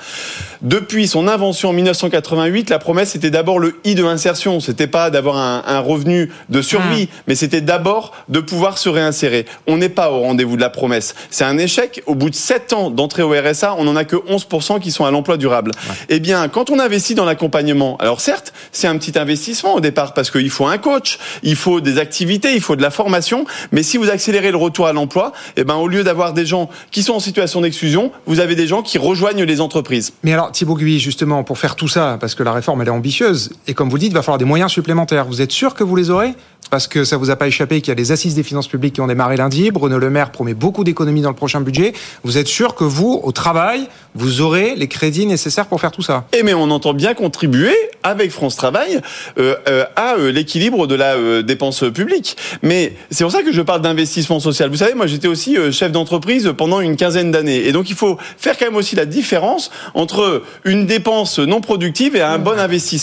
Depuis 0.62 1.08
son 1.08 1.28
invention 1.28 1.70
en 1.70 1.74
1988, 1.74 2.70
la 2.70 2.78
promesse 2.78 3.16
était 3.16 3.31
d'abord 3.32 3.60
le 3.60 3.80
i 3.84 3.96
de 3.96 4.04
insertion. 4.04 4.60
C'était 4.60 4.88
pas 4.88 5.10
d'avoir 5.10 5.38
un, 5.38 5.64
un 5.66 5.80
revenu 5.80 6.32
de 6.50 6.62
survie, 6.62 7.10
mais 7.28 7.36
c'était 7.36 7.62
d'abord 7.62 8.14
de 8.30 8.40
pouvoir 8.40 8.78
se 8.78 8.90
réinsérer. 8.90 9.46
On 9.68 9.78
n'est 9.78 9.90
pas 9.90 10.12
au 10.12 10.20
rendez-vous 10.20 10.56
de 10.56 10.62
la 10.62 10.70
promesse. 10.70 11.16
C'est 11.30 11.44
un 11.44 11.58
échec. 11.58 12.04
Au 12.06 12.16
bout 12.16 12.30
de 12.30 12.36
7 12.36 12.74
ans 12.74 12.90
d'entrée 12.90 13.24
au 13.24 13.32
RSA, 13.32 13.76
on 13.78 13.84
n'en 13.84 13.96
a 13.96 14.04
que 14.04 14.16
11% 14.16 14.80
qui 14.80 14.92
sont 14.92 15.06
à 15.06 15.12
l'emploi 15.12 15.38
durable. 15.38 15.72
Eh 16.10 16.20
bien, 16.20 16.48
quand 16.48 16.70
on 16.70 16.80
investit 16.80 17.16
dans 17.16 17.26
l'accompagnement, 17.26 17.98
alors 17.98 18.22
certes, 18.22 18.54
c'est 18.72 18.88
un 18.88 18.98
petit 18.98 19.18
investissement 19.18 19.76
au 19.76 19.80
départ 19.80 20.14
parce 20.14 20.32
qu'il 20.32 20.50
faut 20.50 20.68
un 20.68 20.78
coach, 20.78 21.20
il 21.44 21.56
faut 21.56 21.82
des 21.82 21.98
activités, 21.98 22.54
il 22.54 22.62
faut 22.62 22.76
de 22.76 22.82
la 22.82 22.92
formation, 22.92 23.46
mais 23.72 23.84
si 23.84 23.98
vous 23.98 24.10
accélérez 24.10 24.52
le 24.52 24.58
retour 24.58 24.88
à 24.88 24.94
l'emploi, 24.94 25.32
eh 25.58 25.64
ben, 25.64 25.76
au 25.76 25.88
lieu 25.88 26.04
d'avoir 26.04 26.34
des 26.34 26.46
gens 26.46 26.70
qui 26.92 27.04
sont 27.04 27.14
en 27.14 27.20
situation 27.20 27.62
d'exclusion, 27.62 28.12
vous 28.26 28.40
avez 28.40 28.56
des 28.56 28.68
gens 28.68 28.82
qui 28.82 28.98
rejoignent 28.98 29.44
les 29.44 29.62
entreprises. 29.62 30.14
Mais 30.24 30.34
alors, 30.34 30.52
Thibaut 30.52 30.76
Gui, 30.76 31.00
justement, 31.00 31.44
pour 31.44 31.58
faire 31.58 31.76
tout 31.76 31.88
ça, 31.88 32.18
parce 32.20 32.36
que 32.36 32.44
la 32.44 32.54
réforme, 32.54 32.82
elle 32.82 32.88
est 32.88 32.92
ambitieuse, 32.92 33.21
et 33.68 33.74
comme 33.74 33.90
vous 33.90 33.96
le 33.96 34.02
dites, 34.02 34.12
il 34.12 34.16
va 34.16 34.22
falloir 34.22 34.38
des 34.38 34.46
moyens 34.46 34.72
supplémentaires. 34.72 35.26
Vous 35.26 35.42
êtes 35.42 35.52
sûr 35.52 35.74
que 35.74 35.84
vous 35.84 35.96
les 35.96 36.10
aurez? 36.10 36.34
Parce 36.70 36.88
que 36.88 37.04
ça 37.04 37.18
vous 37.18 37.30
a 37.30 37.36
pas 37.36 37.48
échappé 37.48 37.82
qu'il 37.82 37.90
y 37.90 37.92
a 37.92 37.96
les 37.96 38.14
assises 38.14 38.36
des 38.36 38.44
finances 38.44 38.68
publiques 38.68 38.94
qui 38.94 39.02
ont 39.02 39.08
démarré 39.08 39.36
lundi. 39.36 39.72
Bruno 39.72 39.98
Le 39.98 40.10
Maire 40.10 40.32
promet 40.32 40.54
beaucoup 40.54 40.86
d'économies 40.86 41.22
dans 41.22 41.30
le 41.30 41.36
prochain 41.36 41.60
budget. 41.60 41.92
Vous 42.24 42.38
êtes 42.38 42.48
sûr 42.48 42.76
que 42.76 42.86
vous, 42.86 43.20
au 43.24 43.34
travail, 43.34 43.88
vous 44.16 44.40
aurez 44.40 44.76
les 44.76 44.88
crédits 44.88 45.26
nécessaires 45.26 45.66
pour 45.66 45.82
faire 45.82 45.92
tout 45.92 46.02
ça? 46.02 46.28
Et 46.32 46.44
mais 46.44 46.54
on 46.54 46.72
entend 46.72 46.94
bien 46.94 47.14
contribuer 47.14 47.76
avec 48.04 48.32
France 48.32 48.56
Travail 48.56 49.02
euh, 49.38 49.56
euh, 49.68 49.86
à 49.98 50.16
euh, 50.16 50.32
l'équilibre 50.32 50.88
de 50.88 50.96
la 50.96 51.44
dépense 51.44 51.84
publique. 51.94 52.38
Mais 52.62 52.94
c'est 53.10 53.26
pour 53.26 53.34
ça 53.34 53.44
que 53.44 53.52
je 53.52 53.62
parle 53.62 53.82
d'investissement 53.82 54.40
social. 54.40 54.70
Vous 54.70 54.78
savez, 54.78 54.94
moi 54.94 55.08
j'étais 55.08 55.28
aussi 55.28 55.58
chef 55.74 55.92
d'entreprise 55.92 56.54
pendant 56.58 56.80
une 56.80 56.96
quinzaine 56.96 57.32
d'années, 57.32 57.68
et 57.68 57.74
donc 57.74 57.90
il 57.90 57.96
faut 57.96 58.18
faire 58.38 58.58
quand 58.58 58.66
même 58.66 58.78
aussi 58.78 58.96
la 58.96 59.06
différence 59.06 59.72
entre 59.94 60.44
une 60.64 60.86
dépense 60.86 61.40
non 61.40 61.60
productive 61.60 62.16
et 62.16 62.22
un 62.22 62.38
bon 62.38 62.58
investissement. 62.58 63.01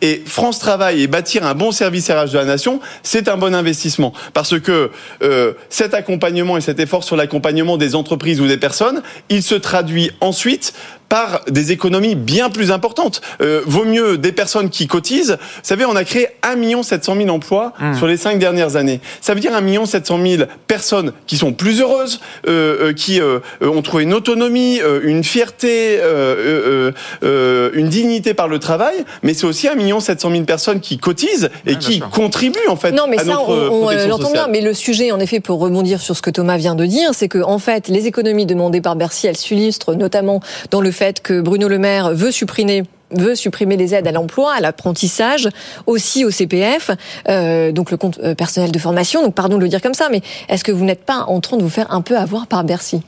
Et 0.00 0.22
France 0.26 0.58
Travail 0.58 1.02
et 1.02 1.06
bâtir 1.06 1.46
un 1.46 1.54
bon 1.54 1.72
service 1.72 2.10
RH 2.10 2.30
de 2.30 2.38
la 2.38 2.44
nation, 2.44 2.80
c'est 3.02 3.28
un 3.28 3.36
bon 3.36 3.54
investissement. 3.54 4.12
Parce 4.32 4.58
que 4.60 4.90
euh, 5.22 5.52
cet 5.68 5.94
accompagnement 5.94 6.56
et 6.56 6.60
cet 6.60 6.80
effort 6.80 7.04
sur 7.04 7.16
l'accompagnement 7.16 7.76
des 7.76 7.94
entreprises 7.94 8.40
ou 8.40 8.46
des 8.46 8.56
personnes, 8.56 9.02
il 9.28 9.42
se 9.42 9.54
traduit 9.54 10.10
ensuite 10.20 10.74
par 11.10 11.42
des 11.50 11.72
économies 11.72 12.14
bien 12.14 12.48
plus 12.48 12.70
importantes. 12.70 13.20
Euh, 13.42 13.60
vaut 13.66 13.84
mieux 13.84 14.16
des 14.16 14.32
personnes 14.32 14.70
qui 14.70 14.86
cotisent. 14.86 15.36
Vous 15.40 15.60
savez, 15.62 15.84
on 15.84 15.96
a 15.96 16.04
créé 16.04 16.28
1 16.42 16.82
700 16.82 17.16
000 17.16 17.28
emplois 17.28 17.74
sur 17.98 18.06
les 18.06 18.16
cinq 18.16 18.38
dernières 18.38 18.76
années. 18.76 19.00
Ça 19.20 19.34
veut 19.34 19.40
dire 19.40 19.52
1 19.54 19.86
700 19.86 20.18
000 20.24 20.44
personnes 20.68 21.12
qui 21.26 21.36
sont 21.36 21.52
plus 21.52 21.80
heureuses, 21.80 22.20
euh, 22.46 22.90
euh, 22.90 22.92
qui 22.92 23.20
euh, 23.20 23.40
ont 23.60 23.82
trouvé 23.82 24.04
une 24.04 24.14
autonomie, 24.14 24.80
euh, 24.80 25.00
une 25.02 25.24
fierté, 25.24 25.98
euh, 25.98 26.04
euh, 26.04 26.92
euh, 27.24 27.70
une 27.74 27.88
dignité 27.88 28.32
par 28.32 28.46
le 28.46 28.60
travail. 28.60 28.94
Mais 29.24 29.34
c'est 29.34 29.46
aussi 29.46 29.66
1 29.68 30.00
700 30.00 30.30
000 30.30 30.44
personnes 30.44 30.80
qui 30.80 30.98
cotisent 30.98 31.50
et 31.66 31.74
qui 31.76 31.98
contribuent 31.98 32.68
en 32.68 32.76
fait 32.76 32.92
Non, 32.92 33.06
mais 33.08 33.18
à 33.18 33.24
ça, 33.24 33.32
notre 33.32 33.48
on, 33.48 33.78
on, 33.78 33.80
protection 33.82 34.08
l'entend 34.10 34.26
sociale. 34.28 34.44
bien. 34.44 34.52
Mais 34.52 34.60
le 34.60 34.74
sujet, 34.74 35.10
en 35.10 35.18
effet, 35.18 35.40
pour 35.40 35.58
rebondir 35.58 36.00
sur 36.00 36.16
ce 36.16 36.22
que 36.22 36.30
Thomas 36.30 36.56
vient 36.56 36.76
de 36.76 36.86
dire, 36.86 37.10
c'est 37.14 37.28
que, 37.28 37.42
en 37.42 37.58
fait, 37.58 37.88
les 37.88 38.06
économies 38.06 38.46
demandées 38.46 38.80
par 38.80 38.94
Bercy, 38.94 39.26
elles 39.26 39.36
s'illustrent 39.36 39.94
notamment 39.96 40.40
dans 40.70 40.80
le 40.80 40.92
fait 41.00 41.22
que 41.22 41.40
Bruno 41.40 41.66
Le 41.66 41.78
Maire 41.78 42.12
veut 42.12 42.30
supprimer 42.30 42.82
veut 43.12 43.34
supprimer 43.34 43.76
les 43.78 43.94
aides 43.94 44.06
à 44.06 44.12
l'emploi, 44.12 44.52
à 44.52 44.60
l'apprentissage, 44.60 45.48
aussi 45.86 46.24
au 46.26 46.30
CPF, 46.30 46.90
euh, 47.28 47.72
donc 47.72 47.90
le 47.90 47.96
compte 47.96 48.20
euh, 48.22 48.36
personnel 48.36 48.70
de 48.70 48.78
formation. 48.78 49.22
Donc 49.22 49.34
pardon 49.34 49.56
de 49.56 49.62
le 49.62 49.68
dire 49.68 49.80
comme 49.80 49.94
ça, 49.94 50.08
mais 50.10 50.20
est-ce 50.48 50.62
que 50.62 50.70
vous 50.70 50.84
n'êtes 50.84 51.04
pas 51.04 51.24
en 51.26 51.40
train 51.40 51.56
de 51.56 51.62
vous 51.62 51.70
faire 51.70 51.90
un 51.90 52.02
peu 52.02 52.16
avoir 52.16 52.46
par 52.46 52.62
Bercy? 52.62 53.02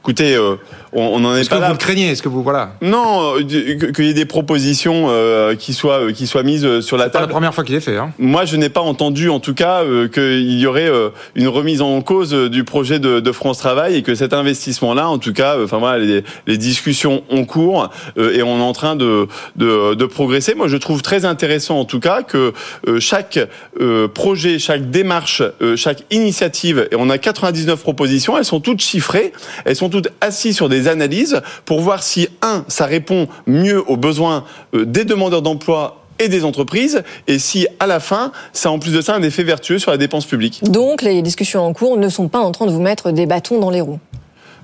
Écoutez, 0.00 0.34
euh, 0.34 0.56
on 0.94 1.20
n'en 1.20 1.34
est 1.36 1.40
Est-ce 1.40 1.50
pas 1.50 1.56
que 1.56 1.60
là. 1.62 1.66
vous 1.68 1.72
le 1.74 1.78
craignez? 1.78 2.08
Est-ce 2.10 2.22
que 2.22 2.28
vous 2.28 2.42
voilà 2.42 2.74
Non, 2.82 3.36
euh, 3.36 3.42
qu'il 3.92 4.04
y 4.06 4.10
ait 4.10 4.14
des 4.14 4.24
propositions 4.24 5.06
euh, 5.08 5.54
qui 5.54 5.74
soient 5.74 6.00
euh, 6.06 6.12
qui 6.12 6.26
soient 6.26 6.42
mises 6.42 6.80
sur 6.80 6.96
la 6.96 7.04
C'est 7.04 7.10
pas 7.10 7.18
table. 7.18 7.26
la 7.26 7.32
première 7.32 7.54
fois 7.54 7.64
qu'il 7.64 7.74
est 7.74 7.80
fait. 7.80 7.96
Hein. 7.96 8.12
Moi, 8.18 8.44
je 8.44 8.56
n'ai 8.56 8.68
pas 8.68 8.80
entendu, 8.80 9.28
en 9.28 9.40
tout 9.40 9.54
cas, 9.54 9.82
euh, 9.82 10.08
qu'il 10.08 10.58
y 10.58 10.66
aurait 10.66 10.88
euh, 10.88 11.08
une 11.34 11.48
remise 11.48 11.82
en 11.82 12.00
cause 12.02 12.32
du 12.32 12.64
projet 12.64 12.98
de, 12.98 13.20
de 13.20 13.32
France 13.32 13.58
Travail 13.58 13.96
et 13.96 14.02
que 14.02 14.14
cet 14.14 14.32
investissement-là, 14.32 15.08
en 15.08 15.18
tout 15.18 15.32
cas, 15.32 15.56
enfin 15.62 15.78
voilà, 15.78 15.98
les, 15.98 16.24
les 16.46 16.58
discussions 16.58 17.24
ont 17.30 17.44
cours 17.44 17.90
et 18.16 18.42
on 18.42 18.58
est 18.58 18.62
en 18.62 18.72
train 18.72 18.96
de, 18.96 19.26
de 19.56 19.94
de 19.94 20.04
progresser. 20.06 20.54
Moi, 20.54 20.68
je 20.68 20.76
trouve 20.76 21.02
très 21.02 21.24
intéressant, 21.24 21.78
en 21.80 21.84
tout 21.84 22.00
cas, 22.00 22.22
que 22.22 22.52
chaque 22.98 23.38
projet, 24.14 24.58
chaque 24.58 24.90
démarche, 24.90 25.42
chaque 25.76 26.04
initiative, 26.10 26.88
et 26.90 26.96
on 26.96 27.10
a 27.10 27.18
99 27.18 27.80
propositions, 27.82 28.38
elles 28.38 28.44
sont 28.44 28.60
toutes 28.60 28.80
chiffrées, 28.80 29.32
elles 29.64 29.76
sont 29.76 29.88
toutes 29.88 30.08
assises 30.20 30.56
sur 30.56 30.68
des 30.68 30.83
analyses 30.88 31.40
pour 31.64 31.80
voir 31.80 32.02
si 32.02 32.28
un, 32.42 32.64
ça 32.68 32.86
répond 32.86 33.28
mieux 33.46 33.82
aux 33.88 33.96
besoins 33.96 34.44
euh, 34.74 34.84
des 34.84 35.04
demandeurs 35.04 35.42
d'emploi 35.42 36.00
et 36.18 36.28
des 36.28 36.44
entreprises, 36.44 37.02
et 37.26 37.38
si 37.38 37.66
à 37.80 37.86
la 37.86 37.98
fin, 37.98 38.30
ça 38.52 38.68
a 38.68 38.72
en 38.72 38.78
plus 38.78 38.92
de 38.92 39.00
ça 39.00 39.14
un 39.14 39.22
effet 39.22 39.42
vertueux 39.42 39.78
sur 39.78 39.90
la 39.90 39.96
dépense 39.96 40.26
publique. 40.26 40.62
Donc 40.62 41.02
les 41.02 41.22
discussions 41.22 41.60
en 41.60 41.72
cours 41.72 41.96
ne 41.96 42.08
sont 42.08 42.28
pas 42.28 42.38
en 42.38 42.52
train 42.52 42.66
de 42.66 42.70
vous 42.70 42.80
mettre 42.80 43.10
des 43.10 43.26
bâtons 43.26 43.58
dans 43.58 43.70
les 43.70 43.80
roues. 43.80 43.98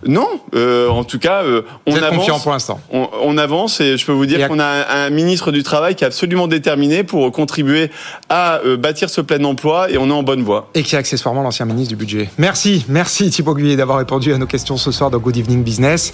Non, 0.07 0.29
euh, 0.55 0.89
en 0.89 1.05
tout 1.05 1.19
cas, 1.19 1.43
euh, 1.43 1.63
on 1.87 1.95
avance. 1.95 2.17
confiant 2.19 2.39
pour 2.41 2.53
l'instant. 2.53 2.81
On, 2.93 3.09
on 3.23 3.37
avance 3.37 3.81
et 3.81 3.97
je 3.99 4.07
peux 4.07 4.13
vous 4.13 4.25
dire 4.27 4.49
qu'on 4.49 4.59
a 4.59 4.65
un, 4.65 5.07
un 5.07 5.11
ministre 5.11 5.53
du 5.53 5.63
travail 5.63 5.95
qui 5.95 6.05
est 6.05 6.07
absolument 6.07 6.47
déterminé 6.49 7.05
pour 7.05 7.31
contribuer 7.33 7.91
à 8.31 8.61
euh, 8.65 8.77
bâtir 8.79 9.11
ce 9.11 9.21
plein 9.21 9.43
emploi 9.45 9.91
et 9.91 9.99
on 9.99 10.09
est 10.09 10.13
en 10.13 10.23
bonne 10.23 10.43
voie. 10.43 10.69
Et 10.75 10.83
qui 10.83 10.95
est 10.95 10.99
accessoirement 10.99 11.43
l'ancien 11.43 11.67
ministre 11.67 11.91
du 11.91 11.97
budget. 11.97 12.31
Merci, 12.39 12.87
merci 12.89 13.29
Thibaut 13.31 13.55
Guyet 13.55 13.77
d'avoir 13.77 13.99
répondu 13.99 14.33
à 14.33 14.39
nos 14.39 14.47
questions 14.47 14.77
ce 14.79 14.91
soir 14.91 15.11
dans 15.11 15.19
Good 15.19 15.37
Evening 15.37 15.63
Business. 15.63 16.13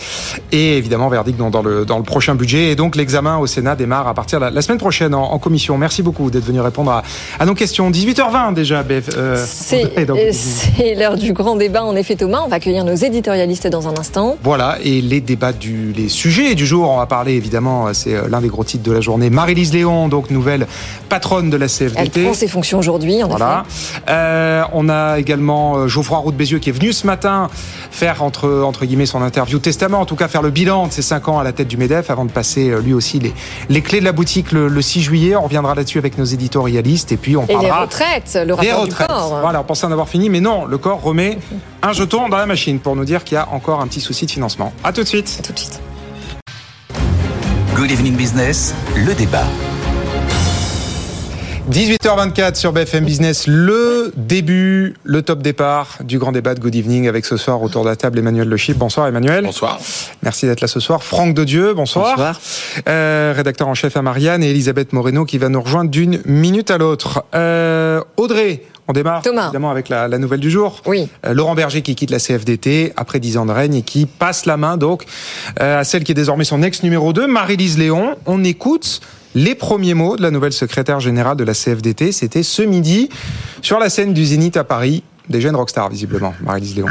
Et 0.50 0.76
évidemment, 0.78 1.08
verdict 1.08 1.38
dans, 1.38 1.50
dans 1.50 1.62
le, 1.62 1.84
dans 1.84 1.98
le 1.98 2.04
prochain 2.04 2.34
budget. 2.34 2.70
Et 2.72 2.74
donc, 2.76 2.96
l'examen 2.96 3.38
au 3.38 3.46
Sénat 3.46 3.76
démarre 3.76 4.08
à 4.08 4.14
partir 4.14 4.40
de 4.40 4.46
la, 4.46 4.50
la 4.50 4.62
semaine 4.62 4.78
prochaine 4.78 5.14
en, 5.14 5.22
en 5.32 5.38
commission. 5.38 5.78
Merci 5.78 6.02
beaucoup 6.02 6.30
d'être 6.30 6.44
venu 6.44 6.60
répondre 6.60 6.90
à, 6.90 7.02
à 7.38 7.46
nos 7.46 7.54
questions. 7.54 7.90
18h20 7.90 8.54
déjà, 8.54 8.82
BF. 8.82 9.10
euh, 9.16 9.36
C'est 9.46 10.94
l'heure 10.94 11.16
du 11.16 11.32
grand 11.32 11.56
débat, 11.56 11.84
en 11.84 11.94
effet, 11.96 12.16
Thomas. 12.16 12.42
On 12.44 12.48
va 12.48 12.56
accueillir 12.56 12.84
nos 12.84 12.94
éditorialistes 12.94 13.66
dans 13.68 13.75
un 13.88 13.96
instant. 13.98 14.36
Voilà, 14.42 14.78
et 14.82 15.00
les 15.00 15.20
débats 15.20 15.52
du, 15.52 15.92
les 15.92 16.08
sujets 16.08 16.54
du 16.54 16.66
jour, 16.66 16.88
on 16.90 16.98
va 16.98 17.06
parler 17.06 17.34
évidemment, 17.34 17.92
c'est 17.94 18.14
euh, 18.14 18.28
l'un 18.28 18.40
des 18.40 18.48
gros 18.48 18.64
titres 18.64 18.82
de 18.84 18.92
la 18.92 19.00
journée. 19.00 19.30
Marie-Lise 19.30 19.72
Léon, 19.72 20.08
donc 20.08 20.30
nouvelle 20.30 20.66
patronne 21.08 21.50
de 21.50 21.56
la 21.56 21.66
Elle 21.66 21.70
CFDT. 21.70 22.22
prend 22.24 22.34
ses 22.34 22.48
fonctions 22.48 22.78
aujourd'hui, 22.78 23.22
en 23.22 23.28
Voilà. 23.28 23.64
Euh, 24.08 24.62
on 24.72 24.88
a 24.88 25.18
également 25.18 25.76
euh, 25.76 25.88
Geoffroy 25.88 26.18
Roux 26.18 26.32
de 26.32 26.36
Bézieux 26.36 26.58
qui 26.58 26.70
est 26.70 26.72
venu 26.72 26.92
ce 26.92 27.06
matin 27.06 27.48
faire 27.90 28.22
entre, 28.22 28.62
entre 28.64 28.84
guillemets 28.84 29.06
son 29.06 29.22
interview 29.22 29.58
testament, 29.58 30.00
en 30.00 30.06
tout 30.06 30.16
cas 30.16 30.28
faire 30.28 30.42
le 30.42 30.50
bilan 30.50 30.86
de 30.86 30.92
ses 30.92 31.02
cinq 31.02 31.28
ans 31.28 31.38
à 31.38 31.44
la 31.44 31.52
tête 31.52 31.68
du 31.68 31.76
MEDEF 31.76 32.10
avant 32.10 32.24
de 32.24 32.30
passer 32.32 32.70
euh, 32.70 32.80
lui 32.80 32.94
aussi 32.94 33.18
les, 33.18 33.32
les 33.68 33.80
clés 33.82 34.00
de 34.00 34.04
la 34.04 34.12
boutique 34.12 34.52
le, 34.52 34.68
le 34.68 34.82
6 34.82 35.02
juillet. 35.02 35.36
On 35.36 35.42
reviendra 35.42 35.74
là-dessus 35.74 35.98
avec 35.98 36.18
nos 36.18 36.24
éditorialistes 36.24 37.12
et 37.12 37.16
puis 37.16 37.36
on. 37.36 37.44
Et 37.44 37.52
parlera 37.54 37.82
retraites, 37.82 38.38
le 38.40 38.46
des 38.46 38.52
rapport 38.52 38.84
du 38.84 38.90
retraites. 38.90 39.08
corps. 39.08 39.38
Voilà, 39.40 39.60
on 39.60 39.64
pensait 39.64 39.86
en 39.86 39.92
avoir 39.92 40.08
fini, 40.08 40.30
mais 40.30 40.40
non, 40.40 40.64
le 40.64 40.78
corps 40.78 41.00
remet 41.02 41.38
un 41.82 41.92
jeton 41.92 42.28
dans 42.28 42.36
la 42.38 42.46
machine 42.46 42.78
pour 42.78 42.96
nous 42.96 43.04
dire 43.04 43.24
qu'il 43.24 43.36
y 43.36 43.38
a 43.38 43.48
encore 43.52 43.65
un 43.74 43.86
petit 43.86 44.00
souci 44.00 44.26
de 44.26 44.30
financement. 44.30 44.72
À 44.84 44.92
tout 44.92 45.02
de 45.02 45.08
suite. 45.08 45.40
tout 45.44 45.52
de 45.52 45.58
suite. 45.58 45.80
Good 47.74 47.90
Evening 47.90 48.16
Business, 48.16 48.74
le 48.96 49.14
débat. 49.14 49.44
18h24 51.70 52.54
sur 52.54 52.72
BFM 52.72 53.04
Business, 53.04 53.48
le 53.48 54.12
début, 54.16 54.94
le 55.02 55.22
top 55.22 55.42
départ 55.42 55.98
du 56.04 56.20
grand 56.20 56.30
débat 56.30 56.54
de 56.54 56.60
Good 56.60 56.76
Evening 56.76 57.08
avec 57.08 57.24
ce 57.24 57.36
soir 57.36 57.60
autour 57.60 57.82
de 57.82 57.88
la 57.88 57.96
table 57.96 58.20
Emmanuel 58.20 58.48
Le 58.48 58.56
Chip. 58.56 58.78
Bonsoir 58.78 59.08
Emmanuel. 59.08 59.44
Bonsoir. 59.44 59.80
Merci 60.22 60.46
d'être 60.46 60.60
là 60.60 60.68
ce 60.68 60.78
soir. 60.78 61.02
Franck 61.02 61.34
de 61.34 61.42
Dieu, 61.42 61.74
bonsoir. 61.74 62.16
Bonsoir. 62.16 62.40
Euh, 62.88 63.32
rédacteur 63.36 63.66
en 63.66 63.74
chef 63.74 63.96
à 63.96 64.02
Marianne 64.02 64.44
et 64.44 64.50
Elisabeth 64.50 64.92
Moreno 64.92 65.24
qui 65.24 65.38
va 65.38 65.48
nous 65.48 65.60
rejoindre 65.60 65.90
d'une 65.90 66.22
minute 66.24 66.70
à 66.70 66.78
l'autre. 66.78 67.24
Euh, 67.34 68.00
Audrey, 68.16 68.62
on 68.88 68.92
démarre 68.92 69.22
Thomas. 69.22 69.44
évidemment 69.46 69.70
avec 69.70 69.88
la, 69.88 70.08
la 70.08 70.18
nouvelle 70.18 70.40
du 70.40 70.50
jour. 70.50 70.80
Oui. 70.86 71.08
Euh, 71.24 71.34
Laurent 71.34 71.54
Berger 71.54 71.82
qui 71.82 71.94
quitte 71.94 72.10
la 72.10 72.18
CFDT 72.18 72.92
après 72.96 73.20
10 73.20 73.36
ans 73.38 73.46
de 73.46 73.52
règne 73.52 73.74
et 73.74 73.82
qui 73.82 74.06
passe 74.06 74.46
la 74.46 74.56
main 74.56 74.76
donc 74.76 75.04
euh, 75.60 75.80
à 75.80 75.84
celle 75.84 76.04
qui 76.04 76.12
est 76.12 76.16
désormais 76.16 76.44
son 76.44 76.62
ex 76.62 76.82
numéro 76.82 77.12
2, 77.12 77.26
Marie-Lise 77.26 77.78
Léon. 77.78 78.16
On 78.26 78.44
écoute 78.44 79.00
les 79.34 79.54
premiers 79.54 79.94
mots 79.94 80.16
de 80.16 80.22
la 80.22 80.30
nouvelle 80.30 80.52
secrétaire 80.52 81.00
générale 81.00 81.36
de 81.36 81.44
la 81.44 81.52
CFDT. 81.52 82.12
C'était 82.12 82.42
ce 82.42 82.62
midi 82.62 83.08
sur 83.62 83.78
la 83.78 83.90
scène 83.90 84.14
du 84.14 84.24
Zénith 84.24 84.56
à 84.56 84.64
Paris. 84.64 85.02
Des 85.28 85.40
jeunes 85.40 85.56
rockstars 85.56 85.88
visiblement, 85.90 86.34
Marie-Lise 86.42 86.76
Léon. 86.76 86.86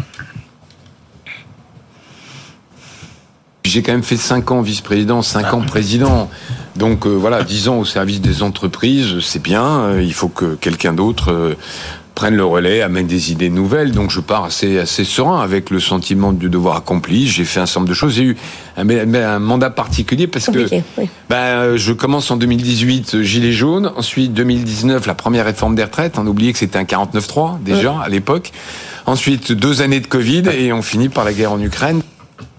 J'ai 3.76 3.82
quand 3.82 3.92
même 3.92 4.04
fait 4.04 4.16
5 4.16 4.52
ans 4.52 4.62
vice-président, 4.62 5.22
5 5.22 5.54
ans 5.54 5.60
président. 5.60 6.30
Donc 6.78 7.06
euh, 7.06 7.10
voilà, 7.10 7.44
10 7.44 7.68
ans 7.68 7.80
au 7.80 7.84
service 7.84 8.22
des 8.22 8.42
entreprises, 8.42 9.20
c'est 9.20 9.44
bien. 9.44 9.66
Euh, 9.66 10.02
il 10.02 10.14
faut 10.14 10.30
que 10.30 10.56
quelqu'un 10.56 10.94
d'autre 10.94 11.34
euh, 11.34 11.56
prenne 12.16 12.38
le 12.38 12.46
relais, 12.46 12.82
amène 12.82 13.06
des 13.06 13.34
idées 13.34 13.50
nouvelles. 13.50 13.92
Donc 13.92 14.12
je 14.12 14.22
pars 14.22 14.46
assez, 14.46 14.80
assez 14.80 15.04
serein 15.04 15.42
avec 15.42 15.72
le 15.72 15.82
sentiment 15.82 16.32
du 16.32 16.48
devoir 16.50 16.78
accompli. 16.78 17.28
J'ai 17.28 17.44
fait 17.44 17.60
un 17.60 17.66
certain 17.66 17.82
nombre 17.82 17.90
de 17.90 17.96
choses. 17.96 18.14
J'ai 18.14 18.24
eu 18.24 18.38
un, 18.78 18.90
un 19.14 19.40
mandat 19.40 19.72
particulier 19.72 20.28
parce 20.28 20.46
Compliqué, 20.46 20.82
que 20.96 21.02
oui. 21.02 21.10
ben, 21.30 21.76
je 21.76 21.92
commence 21.92 22.32
en 22.32 22.38
2018, 22.38 23.16
euh, 23.16 23.24
Gilet 23.24 23.52
jaune. 23.52 23.92
Ensuite, 23.98 24.34
2019, 24.34 25.06
la 25.06 25.16
première 25.16 25.44
réforme 25.44 25.76
des 25.76 25.84
retraites. 25.84 26.18
On 26.18 26.26
oubliait 26.26 26.54
que 26.54 26.60
c'était 26.60 26.80
un 26.80 26.84
49-3 26.86 27.62
déjà 27.62 28.00
à 28.00 28.08
l'époque. 28.08 28.54
Ensuite, 29.06 29.52
deux 29.52 29.82
années 29.82 30.00
de 30.00 30.08
Covid 30.08 30.44
et 30.58 30.72
on 30.72 30.82
finit 30.82 31.10
par 31.10 31.26
la 31.26 31.34
guerre 31.34 31.52
en 31.52 31.60
Ukraine. 31.60 32.02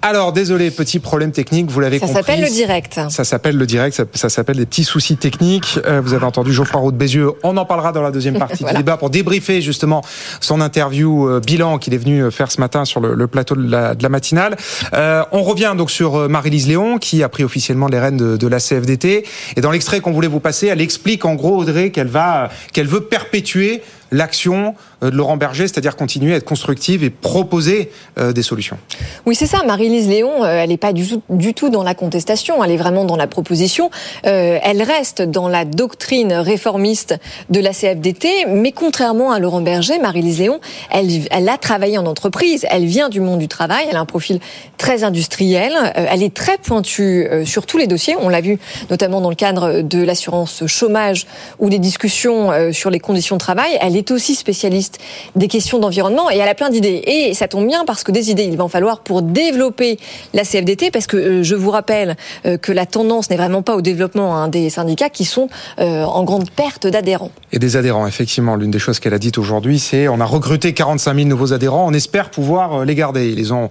Alors, 0.02 0.32
désolé, 0.32 0.70
petit 0.70 1.00
problème 1.00 1.32
technique, 1.32 1.68
vous 1.68 1.80
l'avez 1.80 1.98
Ça 1.98 2.06
compris. 2.06 2.20
s'appelle 2.22 2.40
le 2.42 2.48
direct. 2.48 3.00
Ça 3.08 3.24
s'appelle 3.24 3.56
le 3.56 3.66
direct, 3.66 3.96
ça, 3.96 4.04
ça 4.14 4.28
s'appelle 4.28 4.56
des 4.56 4.66
petits 4.66 4.84
soucis 4.84 5.16
techniques. 5.16 5.80
Euh, 5.84 6.00
vous 6.04 6.12
avez 6.14 6.24
entendu 6.24 6.52
Geoffroy 6.52 6.80
Roux 6.80 6.92
de 6.92 6.96
Bézieux. 6.96 7.32
On 7.42 7.56
en 7.56 7.64
parlera 7.64 7.90
dans 7.90 8.02
la 8.02 8.12
deuxième 8.12 8.38
partie 8.38 8.58
Voilà. 8.60 8.74
du 8.78 8.84
débat 8.84 8.98
pour 8.98 9.10
débriefer 9.10 9.60
justement 9.62 10.02
son 10.40 10.60
interview 10.60 11.28
euh, 11.28 11.40
bilan 11.40 11.78
qu'il 11.78 11.92
est 11.94 11.98
venu 11.98 12.30
faire 12.30 12.52
ce 12.52 12.60
matin 12.60 12.84
sur 12.84 13.00
le, 13.00 13.14
le 13.14 13.26
plateau 13.26 13.56
de 13.56 13.68
la, 13.68 13.94
de 13.96 14.02
la 14.02 14.08
matinale. 14.08 14.56
Euh, 14.94 15.24
on 15.32 15.42
revient 15.42 15.74
donc 15.76 15.90
sur 15.90 16.14
euh, 16.16 16.28
Marie-Lise 16.28 16.68
Léon 16.68 16.98
qui 16.98 17.22
a 17.24 17.28
pris 17.28 17.42
officiellement 17.42 17.88
les 17.88 17.98
rênes 17.98 18.16
de, 18.16 18.36
de 18.36 18.46
la 18.46 18.60
CFDT. 18.60 19.24
Et 19.56 19.60
dans 19.60 19.72
l'extrait 19.72 19.98
qu'on 20.00 20.12
voulait 20.12 20.28
vous 20.28 20.40
passer, 20.40 20.68
elle 20.68 20.80
explique 20.82 21.24
en 21.24 21.34
gros 21.34 21.56
Audrey 21.56 21.90
qu'elle 21.90 22.08
va, 22.08 22.50
qu'elle 22.72 22.86
veut 22.86 23.00
perpétuer 23.00 23.82
l'action 24.10 24.74
euh, 25.02 25.10
de 25.10 25.16
Laurent 25.16 25.36
Berger, 25.36 25.68
c'est-à-dire 25.68 25.96
continuer 25.96 26.34
à 26.34 26.36
être 26.36 26.44
constructive 26.44 27.04
et 27.04 27.10
proposer 27.10 27.90
euh, 28.18 28.32
des 28.32 28.42
solutions. 28.42 28.78
Oui, 29.26 29.34
c'est 29.34 29.46
ça. 29.46 29.62
Marie-Lise 29.66 30.08
Léon, 30.08 30.44
euh, 30.44 30.62
elle 30.62 30.70
n'est 30.70 30.76
pas 30.76 30.92
du 30.92 31.54
tout, 31.54 31.68
dans 31.68 31.82
la 31.82 31.94
contestation, 31.94 32.62
elle 32.62 32.70
est 32.70 32.76
vraiment 32.76 33.04
dans 33.04 33.16
la 33.16 33.26
proposition. 33.26 33.90
Elle 34.22 34.82
reste 34.82 35.22
dans 35.22 35.48
la 35.48 35.64
doctrine 35.64 36.32
réformiste 36.32 37.18
de 37.50 37.60
la 37.60 37.72
CFDT, 37.72 38.46
mais 38.48 38.72
contrairement 38.72 39.32
à 39.32 39.38
Laurent 39.38 39.60
Berger, 39.60 39.98
Marie-Lise 39.98 40.40
Léon, 40.40 40.60
elle, 40.90 41.08
elle 41.30 41.48
a 41.48 41.56
travaillé 41.58 41.98
en 41.98 42.06
entreprise, 42.06 42.66
elle 42.70 42.84
vient 42.84 43.08
du 43.08 43.20
monde 43.20 43.38
du 43.38 43.48
travail, 43.48 43.86
elle 43.88 43.96
a 43.96 44.00
un 44.00 44.06
profil 44.06 44.38
très 44.78 45.02
industriel, 45.02 45.72
elle 45.94 46.22
est 46.22 46.34
très 46.34 46.58
pointue 46.58 47.26
sur 47.44 47.66
tous 47.66 47.78
les 47.78 47.86
dossiers. 47.86 48.16
On 48.20 48.28
l'a 48.28 48.40
vu 48.40 48.58
notamment 48.90 49.20
dans 49.20 49.30
le 49.30 49.36
cadre 49.36 49.80
de 49.80 50.02
l'assurance 50.02 50.66
chômage 50.66 51.26
ou 51.58 51.68
des 51.68 51.78
discussions 51.78 52.72
sur 52.72 52.90
les 52.90 53.00
conditions 53.00 53.36
de 53.36 53.40
travail. 53.40 53.76
Est 53.96 54.10
aussi 54.10 54.34
spécialiste 54.34 54.98
des 55.34 55.48
questions 55.48 55.78
d'environnement 55.78 56.30
et 56.30 56.36
elle 56.38 56.48
a 56.48 56.54
plein 56.54 56.70
d'idées. 56.70 57.02
Et 57.06 57.34
ça 57.34 57.48
tombe 57.48 57.66
bien 57.66 57.84
parce 57.86 58.02
que 58.04 58.12
des 58.12 58.30
idées, 58.30 58.44
il 58.44 58.56
va 58.56 58.64
en 58.64 58.68
falloir 58.68 59.00
pour 59.00 59.22
développer 59.22 59.98
la 60.34 60.42
CFDT, 60.44 60.90
parce 60.90 61.06
que 61.06 61.16
euh, 61.16 61.42
je 61.42 61.54
vous 61.54 61.70
rappelle 61.70 62.16
euh, 62.46 62.56
que 62.58 62.72
la 62.72 62.86
tendance 62.86 63.30
n'est 63.30 63.36
vraiment 63.36 63.62
pas 63.62 63.74
au 63.76 63.80
développement 63.80 64.36
hein, 64.36 64.48
des 64.48 64.70
syndicats 64.70 65.10
qui 65.10 65.24
sont 65.24 65.48
euh, 65.78 66.04
en 66.04 66.24
grande 66.24 66.50
perte 66.50 66.86
d'adhérents. 66.86 67.30
Et 67.52 67.58
des 67.58 67.76
adhérents, 67.76 68.06
effectivement. 68.06 68.56
L'une 68.56 68.70
des 68.70 68.78
choses 68.78 69.00
qu'elle 69.00 69.14
a 69.14 69.18
dites 69.18 69.38
aujourd'hui, 69.38 69.78
c'est 69.78 70.08
on 70.08 70.20
a 70.20 70.24
recruté 70.24 70.72
45 70.74 71.14
000 71.14 71.28
nouveaux 71.28 71.52
adhérents. 71.52 71.86
On 71.86 71.92
espère 71.92 72.30
pouvoir 72.30 72.84
les 72.84 72.94
garder. 72.94 73.28
Ils 73.30 73.36
les 73.36 73.52
ont, 73.52 73.68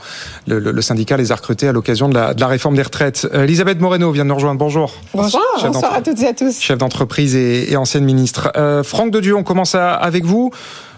le, 0.47 0.59
le- 0.59 0.71
le 0.71 0.81
syndicat 0.81 1.17
les 1.17 1.31
a 1.31 1.35
recrutés 1.35 1.67
à 1.67 1.71
l'occasion 1.71 2.09
de 2.09 2.13
la, 2.15 2.33
de 2.33 2.39
la 2.41 2.47
réforme 2.47 2.75
des 2.75 2.81
retraites. 2.81 3.27
Euh, 3.33 3.43
Elisabeth 3.43 3.79
Moreno 3.79 4.11
vient 4.11 4.23
de 4.23 4.29
nous 4.29 4.35
rejoindre. 4.35 4.59
Bonjour. 4.59 4.93
Bonsoir, 5.13 5.43
Chef 5.59 5.71
bonsoir 5.71 5.93
à 5.93 6.01
toutes 6.01 6.21
et 6.21 6.27
à 6.27 6.33
tous. 6.33 6.59
Chef 6.59 6.77
d'entreprise 6.77 7.35
et, 7.35 7.71
et 7.71 7.77
ancienne 7.77 8.03
ministre. 8.05 8.51
Euh, 8.57 8.83
Franck 8.83 9.11
de 9.11 9.19
Dieu, 9.19 9.35
on 9.35 9.43
commence 9.43 9.75
à- 9.75 9.93
vous. 10.23 10.51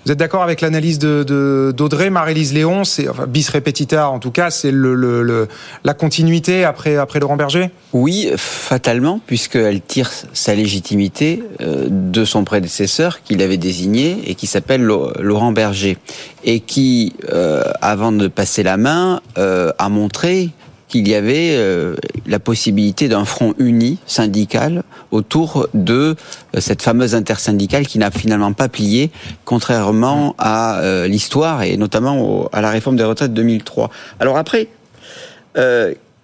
Êtes 0.09 0.17
d'accord 0.17 0.41
avec 0.43 0.61
l'analyse 0.61 0.99
de, 0.99 1.73
d'Audrey, 1.75 2.09
Marie-Lise 2.09 2.53
Léon, 2.53 2.85
c'est 2.85 3.09
enfin, 3.09 3.25
bis 3.27 3.49
repetita 3.49 4.09
en 4.09 4.19
tout 4.19 4.31
cas, 4.31 4.51
c'est 4.51 4.71
le, 4.71 5.49
la 5.83 5.93
continuité 5.93 6.63
après, 6.63 6.95
Laurent 7.19 7.35
Berger? 7.35 7.71
Oui, 7.91 8.29
fatalement, 8.37 9.19
puisqu'elle 9.25 9.81
tire 9.81 10.09
sa 10.31 10.55
légitimité 10.55 11.43
euh, 11.59 11.87
de 11.89 12.23
son 12.23 12.45
prédécesseur 12.45 13.21
qu'il 13.21 13.41
avait 13.41 13.57
désigné 13.57 14.21
et 14.27 14.35
qui 14.35 14.47
s'appelle 14.47 14.81
Lau- 14.81 15.11
Laurent 15.19 15.51
Berger. 15.51 15.97
Et 16.45 16.61
qui, 16.61 17.13
euh, 17.33 17.63
avant 17.81 18.13
de 18.13 18.29
passer 18.29 18.63
la 18.63 18.77
main, 18.77 19.19
euh, 19.37 19.73
a 19.77 19.89
montré 19.89 20.51
qu'il 20.87 21.07
y 21.07 21.15
avait 21.15 21.51
euh, 21.51 21.95
la 22.25 22.39
possibilité 22.39 23.07
d'un 23.07 23.25
front 23.25 23.53
uni 23.57 23.97
syndical 24.05 24.83
autour 25.11 25.67
de 25.73 26.15
euh, 26.55 26.59
cette 26.59 26.81
fameuse 26.81 27.15
intersyndicale 27.15 27.85
qui 27.85 27.99
n'a 27.99 28.11
finalement 28.11 28.53
pas 28.53 28.69
plié, 28.69 29.11
contrairement 29.45 30.35
à 30.37 30.79
euh, 30.79 31.07
l'histoire 31.07 31.63
et 31.63 31.77
notamment 31.77 32.47
à 32.53 32.61
la 32.61 32.69
réforme 32.69 32.95
des 32.95 33.03
retraites 33.03 33.33
2003. 33.33 33.89
Alors 34.19 34.37
après, 34.37 34.69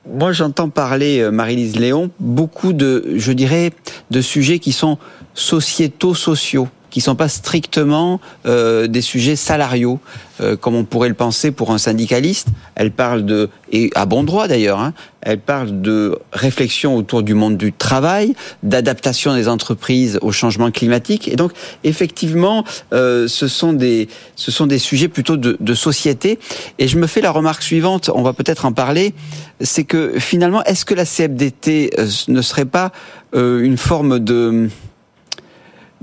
moi, 0.06 0.32
j'entends 0.32 0.70
parler, 0.70 1.28
Marie-Lise 1.32 1.80
Léon, 1.80 2.12
beaucoup 2.20 2.72
de, 2.72 3.14
je 3.16 3.32
dirais, 3.32 3.72
de 4.12 4.22
sujets 4.22 4.60
qui 4.60 4.74
sont 4.74 5.00
sociétaux, 5.34 6.14
sociaux, 6.14 6.68
qui 6.94 7.02
sont 7.02 7.16
pas 7.16 7.28
strictement 7.28 8.22
euh, 8.46 8.86
des 8.86 9.02
sujets 9.02 9.36
salariaux, 9.36 10.00
euh, 10.40 10.56
comme 10.56 10.76
on 10.76 10.84
pourrait 10.84 11.10
le 11.10 11.16
penser 11.16 11.50
pour 11.50 11.72
un 11.72 11.80
syndicaliste. 11.80 12.50
Elle 12.76 12.92
parle 12.92 13.26
de, 13.26 13.50
et 13.72 13.90
à 13.96 14.06
bon 14.06 14.22
droit 14.22 14.48
d'ailleurs, 14.48 14.80
hein, 14.80 14.94
elle 15.24 15.40
parle 15.40 15.82
de 15.82 16.20
réflexion 16.32 16.96
autour 16.96 17.24
du 17.24 17.34
monde 17.34 17.58
du 17.58 17.74
travail, 17.74 18.36
d'adaptation 18.62 19.34
des 19.34 19.48
entreprises 19.48 20.20
au 20.22 20.32
changement 20.32 20.70
climatique. 20.70 21.28
Et 21.28 21.36
donc, 21.36 21.54
effectivement, 21.84 22.64
euh, 22.94 23.28
ce 23.28 23.48
sont 23.48 23.74
des, 23.74 24.08
ce 24.36 24.52
sont 24.52 24.68
des 24.68 24.78
sujets 24.78 25.08
plutôt 25.08 25.36
de, 25.36 25.58
de 25.60 25.74
société. 25.74 26.38
Et 26.78 26.88
je 26.88 27.00
me 27.00 27.08
fais 27.08 27.22
la 27.22 27.32
remarque 27.32 27.64
suivante, 27.64 28.12
on 28.14 28.22
va 28.22 28.34
peut-être 28.34 28.66
en 28.66 28.72
parler, 28.72 29.16
c'est 29.62 29.84
que 29.84 30.20
finalement, 30.20 30.64
est-ce 30.66 30.86
que 30.86 30.94
la 30.94 31.06
CFDT 31.06 31.90
euh, 31.98 32.08
ne 32.28 32.42
serait 32.44 32.66
pas 32.66 32.92
euh, 33.34 33.64
une 33.64 33.78
forme 33.78 34.20
de 34.20 34.70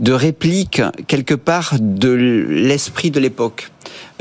de 0.00 0.12
réplique 0.12 0.82
quelque 1.06 1.34
part 1.34 1.74
de 1.78 2.10
l'esprit 2.10 3.10
de 3.10 3.20
l'époque. 3.20 3.70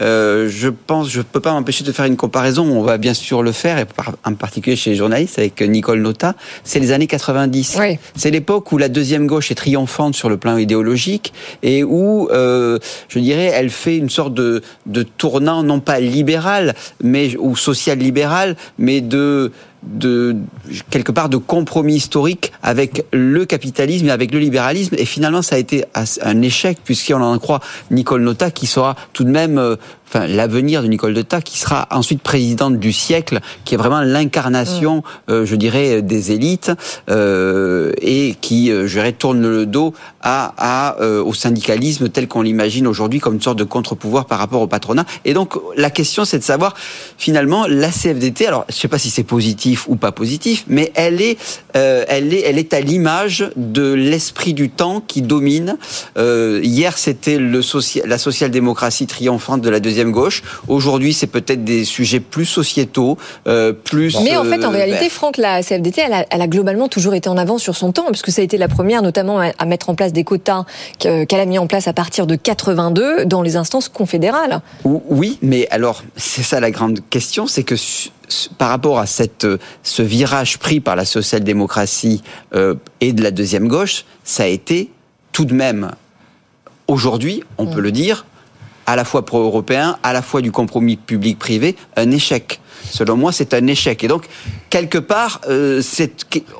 euh, 0.01 0.49
je 0.49 0.69
pense, 0.69 1.09
je 1.09 1.21
peux 1.21 1.39
pas 1.39 1.51
m'empêcher 1.51 1.83
de 1.83 1.91
faire 1.91 2.05
une 2.05 2.15
comparaison. 2.15 2.65
On 2.65 2.83
va 2.83 2.97
bien 2.97 3.13
sûr 3.13 3.43
le 3.43 3.51
faire, 3.51 3.77
et 3.79 3.85
en 4.25 4.33
particulier 4.33 4.75
chez 4.75 4.91
les 4.91 4.95
journalistes 4.95 5.39
avec 5.39 5.61
Nicole 5.61 6.01
Nota. 6.01 6.35
C'est 6.63 6.79
les 6.79 6.91
années 6.91 7.07
90. 7.07 7.77
C'est 8.15 8.31
l'époque 8.31 8.71
où 8.71 8.77
la 8.77 8.89
deuxième 8.89 9.27
gauche 9.27 9.51
est 9.51 9.55
triomphante 9.55 10.15
sur 10.15 10.29
le 10.29 10.37
plan 10.37 10.57
idéologique 10.57 11.33
et 11.63 11.83
où, 11.83 12.29
euh, 12.31 12.79
je 13.09 13.19
dirais, 13.19 13.51
elle 13.53 13.69
fait 13.69 13.97
une 13.97 14.09
sorte 14.09 14.33
de, 14.33 14.61
de 14.85 15.03
tournant 15.03 15.63
non 15.63 15.79
pas 15.79 15.99
libéral, 15.99 16.75
mais 17.03 17.35
ou 17.37 17.55
social 17.55 17.97
libéral, 17.97 18.55
mais 18.77 19.01
de 19.01 19.51
de 19.83 20.35
quelque 20.89 21.11
part 21.11 21.29
de 21.29 21.37
compromis 21.37 21.95
historique 21.95 22.51
avec 22.61 23.05
le 23.11 23.45
capitalisme 23.45 24.07
et 24.07 24.11
avec 24.11 24.33
le 24.33 24.39
libéralisme. 24.39 24.95
Et 24.97 25.05
finalement 25.05 25.41
ça 25.41 25.55
a 25.55 25.59
été 25.59 25.85
un 26.21 26.41
échec 26.41 26.79
puisqu'on 26.83 27.21
en 27.21 27.37
croit 27.39 27.61
Nicole 27.91 28.21
Nota 28.21 28.51
qui 28.51 28.67
sera 28.67 28.95
tout 29.13 29.23
de 29.23 29.31
même 29.31 29.57
euh, 29.57 29.75
enfin 30.09 30.27
l'avenir 30.27 30.81
de 30.81 30.87
Nicole 30.87 31.13
Nota 31.13 31.41
qui 31.41 31.59
sera 31.59 31.87
ensuite 31.91 32.21
présidente 32.21 32.79
du 32.79 32.91
siècle 32.91 33.39
qui 33.65 33.75
est 33.75 33.77
vraiment 33.77 34.01
l'incarnation 34.01 34.97
mm. 34.97 35.31
euh, 35.31 35.45
je 35.45 35.55
dirais 35.55 36.01
des 36.01 36.31
élites 36.31 36.71
euh, 37.09 37.91
et 38.01 38.35
qui 38.41 38.69
je 38.69 38.87
dirais 38.87 39.13
tourne 39.13 39.41
le 39.41 39.65
dos 39.65 39.93
à, 40.21 40.53
à 40.57 41.01
au 41.01 41.33
syndicalisme 41.33 42.09
tel 42.09 42.27
qu'on 42.27 42.41
l'imagine 42.41 42.87
aujourd'hui 42.87 43.19
comme 43.19 43.35
une 43.35 43.41
sorte 43.41 43.59
de 43.59 43.63
contre-pouvoir 43.63 44.25
par 44.25 44.39
rapport 44.39 44.61
au 44.61 44.67
patronat 44.67 45.05
et 45.25 45.33
donc 45.33 45.55
la 45.75 45.89
question 45.89 46.25
c'est 46.25 46.39
de 46.39 46.43
savoir 46.43 46.75
finalement 47.17 47.65
la 47.67 47.89
CFDT 47.89 48.47
alors 48.47 48.65
je 48.69 48.75
sais 48.75 48.87
pas 48.87 48.97
si 48.97 49.09
c'est 49.09 49.23
positif 49.23 49.87
ou 49.87 49.95
pas 49.95 50.11
positif, 50.11 50.63
mais 50.67 50.91
elle 50.95 51.21
est, 51.21 51.37
euh, 51.75 52.05
elle 52.07 52.33
est, 52.33 52.41
elle 52.41 52.57
est 52.57 52.73
à 52.73 52.81
l'image 52.81 53.49
de 53.55 53.91
l'esprit 53.91 54.53
du 54.53 54.69
temps 54.69 55.01
qui 55.05 55.21
domine. 55.21 55.77
Euh, 56.17 56.59
hier, 56.63 56.97
c'était 56.97 57.37
le 57.37 57.61
social, 57.61 58.07
la 58.07 58.17
social-démocratie 58.17 59.07
triomphante 59.07 59.61
de 59.61 59.69
la 59.69 59.79
deuxième 59.79 59.98
gauche. 60.05 60.43
Aujourd'hui, 60.67 61.13
c'est 61.13 61.27
peut-être 61.27 61.63
des 61.63 61.83
sujets 61.85 62.19
plus 62.19 62.45
sociétaux, 62.45 63.17
euh, 63.47 63.73
plus. 63.73 64.19
Mais 64.21 64.35
en 64.37 64.43
fait, 64.43 64.63
en 64.65 64.71
réalité, 64.71 65.09
Franck, 65.09 65.37
la 65.37 65.61
CFDT, 65.61 66.01
elle 66.01 66.13
a, 66.13 66.25
elle 66.29 66.41
a, 66.41 66.47
globalement 66.47 66.87
toujours 66.87 67.13
été 67.13 67.29
en 67.29 67.37
avance 67.37 67.61
sur 67.61 67.75
son 67.75 67.91
temps, 67.91 68.07
puisque 68.07 68.31
ça 68.31 68.41
a 68.41 68.43
été 68.43 68.57
la 68.57 68.67
première, 68.67 69.01
notamment, 69.01 69.39
à 69.39 69.65
mettre 69.65 69.89
en 69.89 69.95
place 69.95 70.13
des 70.13 70.23
quotas 70.23 70.65
qu'elle 70.99 71.39
a 71.39 71.45
mis 71.45 71.57
en 71.57 71.67
place 71.67 71.87
à 71.87 71.93
partir 71.93 72.27
de 72.27 72.35
82 72.35 73.25
dans 73.25 73.41
les 73.41 73.55
instances 73.55 73.89
confédérales. 73.89 74.61
Oui, 74.83 75.37
mais 75.41 75.67
alors, 75.71 76.03
c'est 76.15 76.43
ça 76.43 76.59
la 76.59 76.71
grande 76.71 76.99
question, 77.09 77.47
c'est 77.47 77.63
que 77.63 77.75
par 78.57 78.69
rapport 78.69 78.99
à 78.99 79.05
cette, 79.05 79.45
euh, 79.45 79.57
ce 79.83 80.01
virage 80.01 80.59
pris 80.59 80.79
par 80.79 80.95
la 80.95 81.05
social-démocratie 81.05 82.21
euh, 82.53 82.75
et 83.01 83.13
de 83.13 83.23
la 83.23 83.31
deuxième 83.31 83.67
gauche, 83.67 84.05
ça 84.23 84.43
a 84.43 84.47
été 84.47 84.91
tout 85.31 85.45
de 85.45 85.53
même, 85.53 85.91
aujourd'hui, 86.87 87.43
on 87.57 87.67
peut 87.67 87.81
le 87.81 87.91
dire, 87.91 88.25
à 88.89 88.95
la 88.95 89.05
fois 89.05 89.23
pro-européen, 89.23 89.99
à 90.01 90.13
la 90.13 90.23
fois 90.23 90.41
du 90.41 90.51
compromis 90.51 90.95
public-privé, 90.95 91.75
un 91.95 92.09
échec. 92.09 92.59
Selon 92.89 93.17
moi, 93.17 93.31
c'est 93.31 93.53
un 93.53 93.67
échec. 93.67 94.03
Et 94.03 94.07
donc, 94.07 94.25
quelque 94.71 94.97
part, 94.97 95.41
euh, 95.47 95.79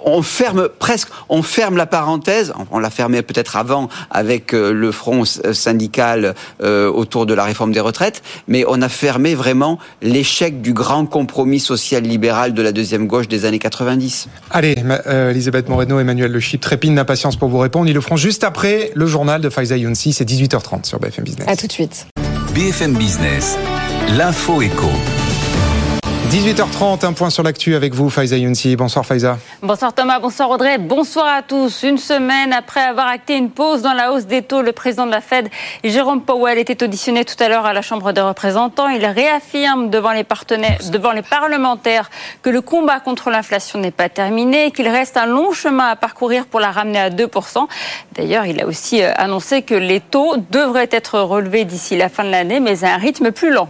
on 0.05 0.21
ferme 0.21 0.69
presque, 0.77 1.07
on 1.29 1.41
ferme 1.41 1.75
la 1.75 1.87
parenthèse. 1.87 2.53
On 2.69 2.77
l'a 2.77 2.91
fermée 2.91 3.23
peut-être 3.23 3.55
avant 3.55 3.89
avec 4.11 4.53
euh, 4.53 4.71
le 4.71 4.91
front 4.91 5.23
syndical 5.25 6.35
euh, 6.61 6.91
autour 6.91 7.25
de 7.25 7.33
la 7.33 7.45
réforme 7.45 7.71
des 7.71 7.79
retraites, 7.79 8.21
mais 8.47 8.63
on 8.67 8.79
a 8.83 8.89
fermé 8.89 9.33
vraiment 9.33 9.79
l'échec 10.03 10.61
du 10.61 10.73
grand 10.73 11.07
compromis 11.07 11.59
social 11.59 12.03
libéral 12.03 12.53
de 12.53 12.61
la 12.61 12.71
deuxième 12.71 13.07
gauche 13.07 13.27
des 13.27 13.45
années 13.45 13.57
90. 13.57 14.27
Allez, 14.51 14.75
Elisabeth 15.07 15.67
Moreno, 15.67 15.99
Emmanuel 15.99 16.31
Le 16.31 16.39
Chip, 16.39 16.61
trépine 16.61 16.93
d'impatience 16.93 17.37
pour 17.37 17.49
vous 17.49 17.57
répondre. 17.57 17.87
Ils 17.87 17.93
le 17.93 18.01
feront 18.01 18.17
juste 18.17 18.43
après 18.43 18.91
le 18.93 19.07
journal 19.07 19.41
de 19.41 19.49
Faiza 19.49 19.77
Younsi. 19.77 20.13
C'est 20.13 20.29
18h30 20.29 20.85
sur 20.85 20.99
BFM 20.99 21.23
Business. 21.23 21.47
À 21.47 21.55
tout 21.55 21.65
de 21.65 21.71
suite. 21.71 22.05
BFM 22.59 22.91
Business, 22.97 23.57
l'info 24.17 24.61
éco. 24.61 25.18
18h30, 26.29 27.07
un 27.07 27.13
point 27.13 27.31
sur 27.31 27.41
l'actu 27.41 27.73
avec 27.73 27.95
vous, 27.95 28.11
Faiza 28.11 28.37
Younsi. 28.37 28.75
Bonsoir 28.75 29.03
Faiza. 29.03 29.39
Bonsoir 29.63 29.93
Thomas, 29.93 30.19
bonsoir 30.19 30.51
Audrey, 30.51 30.77
bonsoir 30.77 31.25
à 31.25 31.41
tous. 31.41 31.81
Une 31.81 31.97
semaine 31.97 32.53
après 32.53 32.81
avoir 32.81 33.07
acté 33.07 33.35
une 33.35 33.49
pause 33.49 33.81
dans 33.81 33.93
la 33.93 34.11
hausse 34.11 34.27
des 34.27 34.43
taux, 34.43 34.61
le 34.61 34.71
président 34.71 35.07
de 35.07 35.11
la 35.11 35.21
Fed, 35.21 35.49
Jérôme 35.83 36.21
Powell, 36.21 36.59
était 36.59 36.83
auditionné 36.83 37.25
tout 37.25 37.41
à 37.43 37.49
l'heure 37.49 37.65
à 37.65 37.73
la 37.73 37.81
Chambre 37.81 38.11
des 38.11 38.21
représentants. 38.21 38.89
Il 38.89 39.03
réaffirme 39.07 39.89
devant 39.89 40.11
les, 40.11 40.23
partenaires, 40.23 40.77
devant 40.91 41.13
les 41.13 41.23
parlementaires 41.23 42.11
que 42.43 42.51
le 42.51 42.61
combat 42.61 42.99
contre 42.99 43.31
l'inflation 43.31 43.79
n'est 43.79 43.89
pas 43.89 44.07
terminé 44.07 44.67
et 44.67 44.71
qu'il 44.71 44.87
reste 44.87 45.17
un 45.17 45.25
long 45.25 45.51
chemin 45.51 45.87
à 45.87 45.95
parcourir 45.95 46.45
pour 46.45 46.59
la 46.59 46.69
ramener 46.69 46.99
à 46.99 47.09
2%. 47.09 47.67
D'ailleurs, 48.15 48.45
il 48.45 48.61
a 48.61 48.67
aussi 48.67 49.01
euh, 49.01 49.11
annoncé 49.15 49.63
que 49.63 49.73
les 49.73 49.99
taux 49.99 50.35
devraient 50.51 50.89
être 50.91 51.19
relevés 51.19 51.65
d'ici 51.65 51.97
la 51.97 52.07
fin 52.07 52.23
de 52.23 52.29
l'année, 52.29 52.59
mais 52.59 52.83
à 52.83 52.93
un 52.93 52.97
rythme 52.97 53.31
plus 53.31 53.49
lent. 53.49 53.67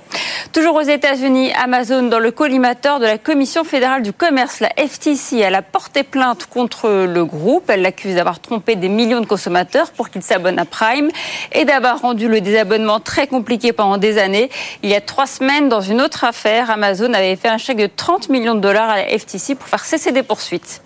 Toujours 0.51 0.75
aux 0.75 0.81
États-Unis, 0.81 1.53
Amazon 1.53 2.03
dans 2.03 2.19
le 2.19 2.31
collimateur 2.49 2.99
de 2.99 3.05
la 3.05 3.19
Commission 3.19 3.63
fédérale 3.63 4.01
du 4.01 4.11
commerce, 4.11 4.59
la 4.59 4.69
FTC. 4.69 5.37
Elle 5.37 5.53
a 5.53 5.61
porté 5.61 6.01
plainte 6.01 6.47
contre 6.47 7.05
le 7.05 7.23
groupe. 7.23 7.69
Elle 7.69 7.83
l'accuse 7.83 8.15
d'avoir 8.15 8.39
trompé 8.39 8.75
des 8.75 8.89
millions 8.89 9.21
de 9.21 9.27
consommateurs 9.27 9.91
pour 9.91 10.09
qu'ils 10.09 10.23
s'abonnent 10.23 10.57
à 10.57 10.65
Prime 10.65 11.11
et 11.51 11.63
d'avoir 11.63 12.01
rendu 12.01 12.27
le 12.27 12.41
désabonnement 12.41 12.99
très 12.99 13.27
compliqué 13.27 13.71
pendant 13.71 13.97
des 13.97 14.17
années. 14.17 14.49
Il 14.81 14.89
y 14.89 14.95
a 14.95 15.01
trois 15.01 15.27
semaines, 15.27 15.69
dans 15.69 15.81
une 15.81 16.01
autre 16.01 16.23
affaire, 16.23 16.71
Amazon 16.71 17.13
avait 17.13 17.35
fait 17.35 17.49
un 17.49 17.59
chèque 17.59 17.77
de 17.77 17.85
30 17.95 18.29
millions 18.29 18.55
de 18.55 18.61
dollars 18.61 18.89
à 18.89 18.97
la 18.97 19.19
FTC 19.19 19.53
pour 19.53 19.67
faire 19.67 19.85
cesser 19.85 20.11
des 20.11 20.23
poursuites. 20.23 20.81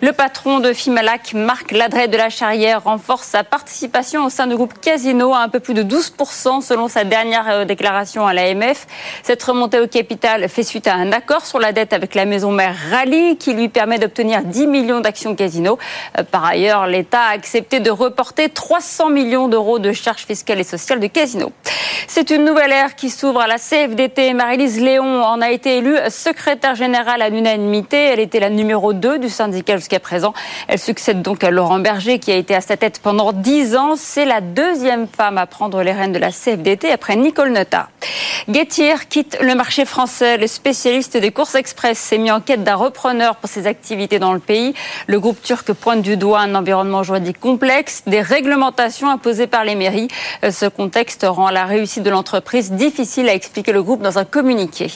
Le 0.00 0.12
patron 0.12 0.60
de 0.60 0.72
Fimalac, 0.72 1.34
Marc 1.34 1.72
Ladret 1.72 2.06
de 2.06 2.16
la 2.16 2.30
Charrière, 2.30 2.84
renforce 2.84 3.26
sa 3.26 3.42
participation 3.42 4.24
au 4.24 4.30
sein 4.30 4.46
du 4.46 4.54
groupe 4.54 4.74
Casino 4.80 5.34
à 5.34 5.38
un 5.38 5.48
peu 5.48 5.58
plus 5.58 5.74
de 5.74 5.82
12% 5.82 6.60
selon 6.60 6.86
sa 6.86 7.02
dernière 7.02 7.48
euh, 7.48 7.64
déclaration 7.64 8.24
à 8.24 8.32
l'AMF. 8.32 8.86
Cette 9.24 9.42
remontée 9.42 9.80
au 9.80 9.88
capital 9.88 10.48
fait 10.48 10.62
suite 10.62 10.86
à 10.86 10.94
un 10.94 11.07
accord 11.12 11.46
sur 11.46 11.58
la 11.58 11.72
dette 11.72 11.92
avec 11.92 12.14
la 12.14 12.24
maison 12.24 12.50
mère 12.50 12.74
Rally 12.90 13.36
qui 13.36 13.54
lui 13.54 13.68
permet 13.68 13.98
d'obtenir 13.98 14.42
10 14.42 14.66
millions 14.66 15.00
d'actions 15.00 15.34
Casino. 15.34 15.78
Euh, 16.18 16.22
par 16.22 16.44
ailleurs, 16.44 16.86
l'État 16.86 17.20
a 17.20 17.32
accepté 17.32 17.80
de 17.80 17.90
reporter 17.90 18.48
300 18.48 19.10
millions 19.10 19.48
d'euros 19.48 19.78
de 19.78 19.92
charges 19.92 20.24
fiscales 20.24 20.60
et 20.60 20.64
sociales 20.64 21.00
de 21.00 21.06
Casino. 21.06 21.52
C'est 22.06 22.30
une 22.30 22.44
nouvelle 22.44 22.72
ère 22.72 22.94
qui 22.94 23.10
s'ouvre 23.10 23.40
à 23.40 23.46
la 23.46 23.58
CFDT. 23.58 24.32
Marie-Lise 24.32 24.80
Léon 24.80 25.22
en 25.22 25.40
a 25.40 25.50
été 25.50 25.78
élue 25.78 25.96
secrétaire 26.08 26.74
générale 26.74 27.22
à 27.22 27.28
l'unanimité. 27.28 27.96
Elle 27.96 28.20
était 28.20 28.40
la 28.40 28.50
numéro 28.50 28.92
2 28.92 29.18
du 29.18 29.28
syndicat 29.28 29.76
jusqu'à 29.76 30.00
présent. 30.00 30.32
Elle 30.68 30.78
succède 30.78 31.22
donc 31.22 31.44
à 31.44 31.50
Laurent 31.50 31.78
Berger 31.80 32.18
qui 32.18 32.32
a 32.32 32.36
été 32.36 32.54
à 32.54 32.60
sa 32.60 32.76
tête 32.76 33.00
pendant 33.02 33.32
10 33.32 33.76
ans. 33.76 33.94
C'est 33.96 34.24
la 34.24 34.40
deuxième 34.40 35.06
femme 35.06 35.38
à 35.38 35.46
prendre 35.46 35.82
les 35.82 35.92
rênes 35.92 36.12
de 36.12 36.18
la 36.18 36.30
CFDT 36.30 36.90
après 36.90 37.16
Nicole 37.16 37.52
Nota. 37.52 37.88
Getir 38.48 39.08
quitte 39.08 39.38
le 39.40 39.54
marché 39.54 39.84
français. 39.84 40.38
Le 40.38 40.46
spécialiste 40.46 40.97
des 40.98 41.30
courses 41.30 41.54
express 41.54 41.96
s'est 41.96 42.18
mis 42.18 42.30
en 42.30 42.40
quête 42.40 42.64
d'un 42.64 42.74
repreneur 42.74 43.36
pour 43.36 43.48
ses 43.48 43.68
activités 43.68 44.18
dans 44.18 44.32
le 44.32 44.40
pays. 44.40 44.74
Le 45.06 45.20
groupe 45.20 45.40
turc 45.40 45.72
pointe 45.72 46.02
du 46.02 46.16
doigt 46.16 46.40
un 46.40 46.54
environnement 46.56 47.04
juridique 47.04 47.38
complexe, 47.38 48.02
des 48.06 48.20
réglementations 48.20 49.08
imposées 49.08 49.46
par 49.46 49.64
les 49.64 49.76
mairies. 49.76 50.08
Ce 50.50 50.66
contexte 50.66 51.24
rend 51.28 51.50
la 51.50 51.66
réussite 51.66 52.02
de 52.02 52.10
l'entreprise 52.10 52.72
difficile 52.72 53.28
à 53.28 53.34
expliquer 53.34 53.72
le 53.72 53.82
groupe 53.82 54.02
dans 54.02 54.18
un 54.18 54.24
communiqué. 54.24 54.90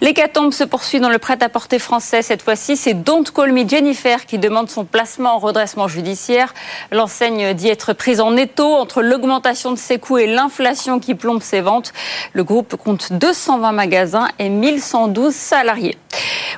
L'hécatombe 0.00 0.52
se 0.52 0.64
poursuit 0.64 1.00
dans 1.00 1.08
le 1.08 1.18
prêt-à-porter 1.18 1.78
français. 1.78 2.22
Cette 2.22 2.42
fois-ci, 2.42 2.76
c'est 2.76 2.94
Don't 2.94 3.24
Call 3.34 3.52
Me 3.52 3.66
Jennifer 3.66 4.26
qui 4.26 4.38
demande 4.38 4.68
son 4.68 4.84
placement 4.84 5.34
en 5.34 5.38
redressement 5.38 5.88
judiciaire. 5.88 6.54
L'enseigne 6.92 7.54
dit 7.54 7.68
être 7.68 7.92
prise 7.92 8.20
en 8.20 8.36
étau 8.36 8.74
entre 8.74 9.02
l'augmentation 9.02 9.72
de 9.72 9.78
ses 9.78 9.98
coûts 9.98 10.18
et 10.18 10.26
l'inflation 10.26 10.98
qui 10.98 11.14
plombe 11.14 11.42
ses 11.42 11.60
ventes. 11.60 11.92
Le 12.32 12.44
groupe 12.44 12.76
compte 12.76 13.12
220 13.12 13.72
magasins 13.72 14.28
et 14.38 14.48
1112 14.48 15.34
salariés. 15.34 15.96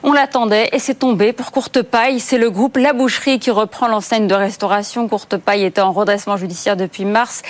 On 0.02 0.12
l'attendait 0.12 0.68
et 0.72 0.78
c'est 0.78 0.94
tombé 0.94 1.32
pour 1.32 1.50
Courte 1.50 1.82
Paille. 1.82 2.20
C'est 2.20 2.38
le 2.38 2.50
groupe 2.50 2.76
La 2.76 2.92
Boucherie 2.92 3.38
qui 3.38 3.50
reprend 3.50 3.88
l'enseigne 3.88 4.26
de 4.28 4.34
restauration. 4.34 5.08
Courte 5.08 5.36
Paille 5.36 5.64
était 5.64 5.80
en 5.80 5.92
redressement 5.92 6.36
judiciaire 6.36 6.76
depuis 6.76 7.04
mars. 7.04 7.42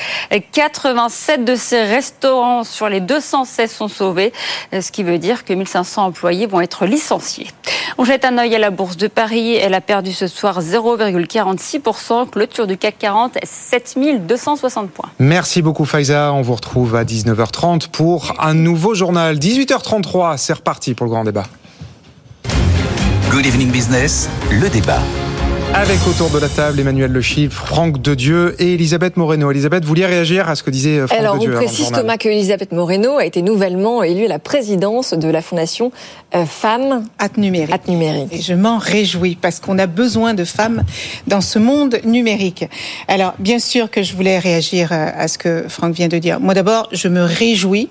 87 0.53 1.45
de 1.45 1.55
ses 1.55 1.83
restaurants 1.83 2.65
sur 2.65 2.89
les 2.89 3.01
216 3.01 3.71
sont 3.71 3.89
sauvés, 3.89 4.33
ce 4.73 4.91
qui 4.91 5.03
veut 5.03 5.19
dire 5.19 5.45
1500 5.57 6.07
employés 6.07 6.47
vont 6.47 6.61
être 6.61 6.87
licenciés. 6.87 7.49
On 7.97 8.05
jette 8.05 8.25
un 8.25 8.39
œil 8.39 8.55
à 8.55 8.59
la 8.59 8.71
bourse 8.71 8.97
de 8.97 9.09
Paris. 9.09 9.55
Elle 9.55 9.75
a 9.75 9.81
perdu 9.81 10.13
ce 10.13 10.27
soir 10.27 10.61
0,46%. 10.61 12.31
Clôture 12.31 12.67
du 12.67 12.77
CAC 12.77 12.99
40, 12.99 13.39
7260 13.43 14.91
points. 14.91 15.11
Merci 15.19 15.63
beaucoup 15.63 15.85
Faiza. 15.85 16.33
On 16.33 16.43
vous 16.43 16.55
retrouve 16.55 16.95
à 16.95 17.05
19h30 17.05 17.89
pour 17.91 18.35
un 18.39 18.55
nouveau 18.55 18.95
journal. 18.95 19.37
18h33, 19.39 20.37
c'est 20.37 20.53
reparti 20.55 20.95
pour 20.95 21.07
le 21.07 21.11
grand 21.11 21.25
débat. 21.25 21.45
Good 23.31 23.47
Evening 23.47 23.71
Business, 23.71 24.29
le 24.51 24.69
débat. 24.69 25.01
Avec 25.75 25.99
autour 26.09 26.31
de 26.31 26.39
la 26.39 26.49
table 26.49 26.81
Emmanuel 26.81 27.13
Le 27.13 27.21
Chiffre, 27.21 27.67
Franck 27.67 28.01
Dedieu 28.01 28.57
et 28.59 28.75
Elisabeth 28.75 29.17
Moreno. 29.17 29.51
Elisabeth, 29.51 29.85
vous 29.85 29.89
vouliez 29.89 30.07
réagir 30.07 30.49
à 30.49 30.57
ce 30.57 30.63
que 30.63 30.71
disait 30.71 30.99
euh, 30.99 31.07
Franck 31.07 31.21
Alors, 31.21 31.39
Dedieu 31.39 31.53
on 31.55 31.57
précise 31.57 31.91
Thomas 31.91 32.17
que 32.17 32.29
Elisabeth 32.29 32.73
Moreno 32.73 33.19
a 33.19 33.25
été 33.25 33.43
nouvellement 33.43 34.03
élue 34.03 34.25
à 34.25 34.29
la 34.29 34.39
présidence 34.39 35.13
de 35.13 35.29
la 35.29 35.43
fondation 35.43 35.93
euh, 36.35 36.47
Femmes 36.47 37.05
at 37.19 37.37
numérique. 37.37 37.73
at 37.73 37.91
numérique. 37.91 38.33
Et 38.33 38.41
je 38.41 38.55
m'en 38.55 38.79
réjouis 38.79 39.37
parce 39.41 39.61
qu'on 39.61 39.79
a 39.79 39.87
besoin 39.87 40.35
de 40.35 40.45
femmes 40.45 40.83
dans 41.27 41.43
ce 41.43 41.59
monde 41.59 42.01
numérique. 42.05 42.65
Alors, 43.07 43.35
bien 43.39 43.59
sûr 43.59 43.91
que 43.91 44.03
je 44.03 44.17
voulais 44.17 44.39
réagir 44.39 44.91
euh, 44.93 45.11
à 45.17 45.29
ce 45.29 45.39
que 45.39 45.67
Franck 45.69 45.95
vient 45.95 46.09
de 46.09 46.19
dire. 46.19 46.41
Moi 46.41 46.55
d'abord, 46.55 46.89
je 46.93 47.09
me 47.09 47.23
réjouis 47.23 47.89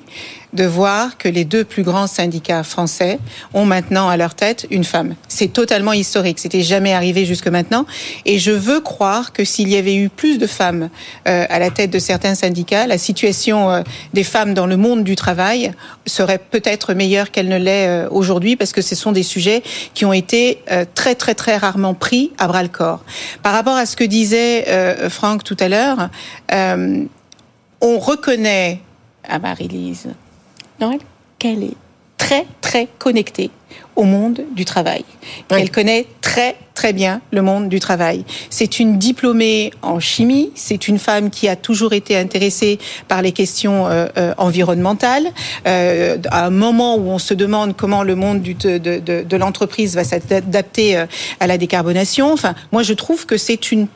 de 0.53 0.65
voir 0.65 1.17
que 1.17 1.27
les 1.27 1.45
deux 1.45 1.63
plus 1.63 1.83
grands 1.83 2.07
syndicats 2.07 2.63
français 2.63 3.19
ont 3.53 3.65
maintenant 3.65 4.09
à 4.09 4.17
leur 4.17 4.35
tête 4.35 4.65
une 4.71 4.83
femme. 4.83 5.15
C'est 5.27 5.51
totalement 5.53 5.93
historique. 5.93 6.39
C'était 6.39 6.61
jamais 6.61 6.93
arrivé 6.93 7.25
jusque 7.25 7.47
maintenant. 7.47 7.85
Et 8.25 8.39
je 8.39 8.51
veux 8.51 8.79
croire 8.79 9.33
que 9.33 9.43
s'il 9.43 9.69
y 9.69 9.75
avait 9.75 9.95
eu 9.95 10.09
plus 10.09 10.37
de 10.37 10.47
femmes 10.47 10.89
euh, 11.27 11.45
à 11.49 11.59
la 11.59 11.69
tête 11.69 11.91
de 11.91 11.99
certains 11.99 12.35
syndicats, 12.35 12.87
la 12.87 12.97
situation 12.97 13.69
euh, 13.69 13.81
des 14.13 14.23
femmes 14.23 14.53
dans 14.53 14.67
le 14.67 14.77
monde 14.77 15.03
du 15.03 15.15
travail 15.15 15.71
serait 16.05 16.39
peut-être 16.39 16.93
meilleure 16.93 17.31
qu'elle 17.31 17.49
ne 17.49 17.57
l'est 17.57 17.87
euh, 17.87 18.07
aujourd'hui 18.09 18.55
parce 18.55 18.71
que 18.71 18.81
ce 18.81 18.95
sont 18.95 19.11
des 19.11 19.23
sujets 19.23 19.63
qui 19.93 20.05
ont 20.05 20.13
été 20.13 20.59
euh, 20.71 20.85
très 20.95 21.15
très 21.15 21.35
très 21.35 21.57
rarement 21.57 21.93
pris 21.93 22.31
à 22.37 22.47
bras 22.47 22.63
le 22.63 22.69
corps. 22.69 23.03
Par 23.43 23.53
rapport 23.53 23.75
à 23.75 23.85
ce 23.85 23.95
que 23.95 24.03
disait 24.03 24.65
euh, 24.67 25.09
Franck 25.09 25.43
tout 25.43 25.57
à 25.59 25.69
l'heure, 25.69 26.09
euh, 26.53 27.03
on 27.81 27.99
reconnaît 27.99 28.79
à 29.27 29.39
Marie-Lise 29.39 30.09
Noël 30.79 30.99
qu'elle 31.39 31.63
est 31.63 31.75
très 32.17 32.45
très 32.61 32.87
connectée 32.97 33.51
au 33.95 34.03
monde 34.03 34.41
du 34.55 34.65
travail. 34.65 35.03
Elle 35.49 35.71
connaît 35.71 36.05
très 36.21 36.55
très 36.73 36.93
bien 36.93 37.21
le 37.31 37.41
monde 37.41 37.69
du 37.69 37.79
travail. 37.79 38.23
C'est 38.49 38.79
une 38.79 38.97
diplômée 38.97 39.71
en 39.81 39.99
chimie, 39.99 40.51
c'est 40.55 40.87
une 40.87 40.99
femme 40.99 41.29
qui 41.29 41.47
a 41.47 41.55
toujours 41.55 41.93
été 41.93 42.15
intéressée 42.15 42.77
par 43.07 43.21
les 43.21 43.31
questions 43.31 43.87
euh, 43.87 44.07
euh, 44.17 44.33
environnementales. 44.37 45.27
Euh, 45.67 46.17
à 46.29 46.45
un 46.45 46.49
moment 46.49 46.95
où 46.95 47.09
on 47.09 47.17
se 47.17 47.33
demande 47.33 47.75
comment 47.75 48.03
le 48.03 48.15
monde 48.15 48.41
du, 48.41 48.53
de, 48.53 48.77
de, 48.77 49.23
de 49.23 49.37
l'entreprise 49.37 49.95
va 49.95 50.03
s'adapter 50.03 50.97
à 51.39 51.47
la 51.47 51.57
décarbonation. 51.57 52.31
Enfin, 52.31 52.53
moi 52.71 52.83
je 52.83 52.93
trouve 52.93 53.25
que 53.25 53.37
c'est 53.37 53.71
une 53.71 53.87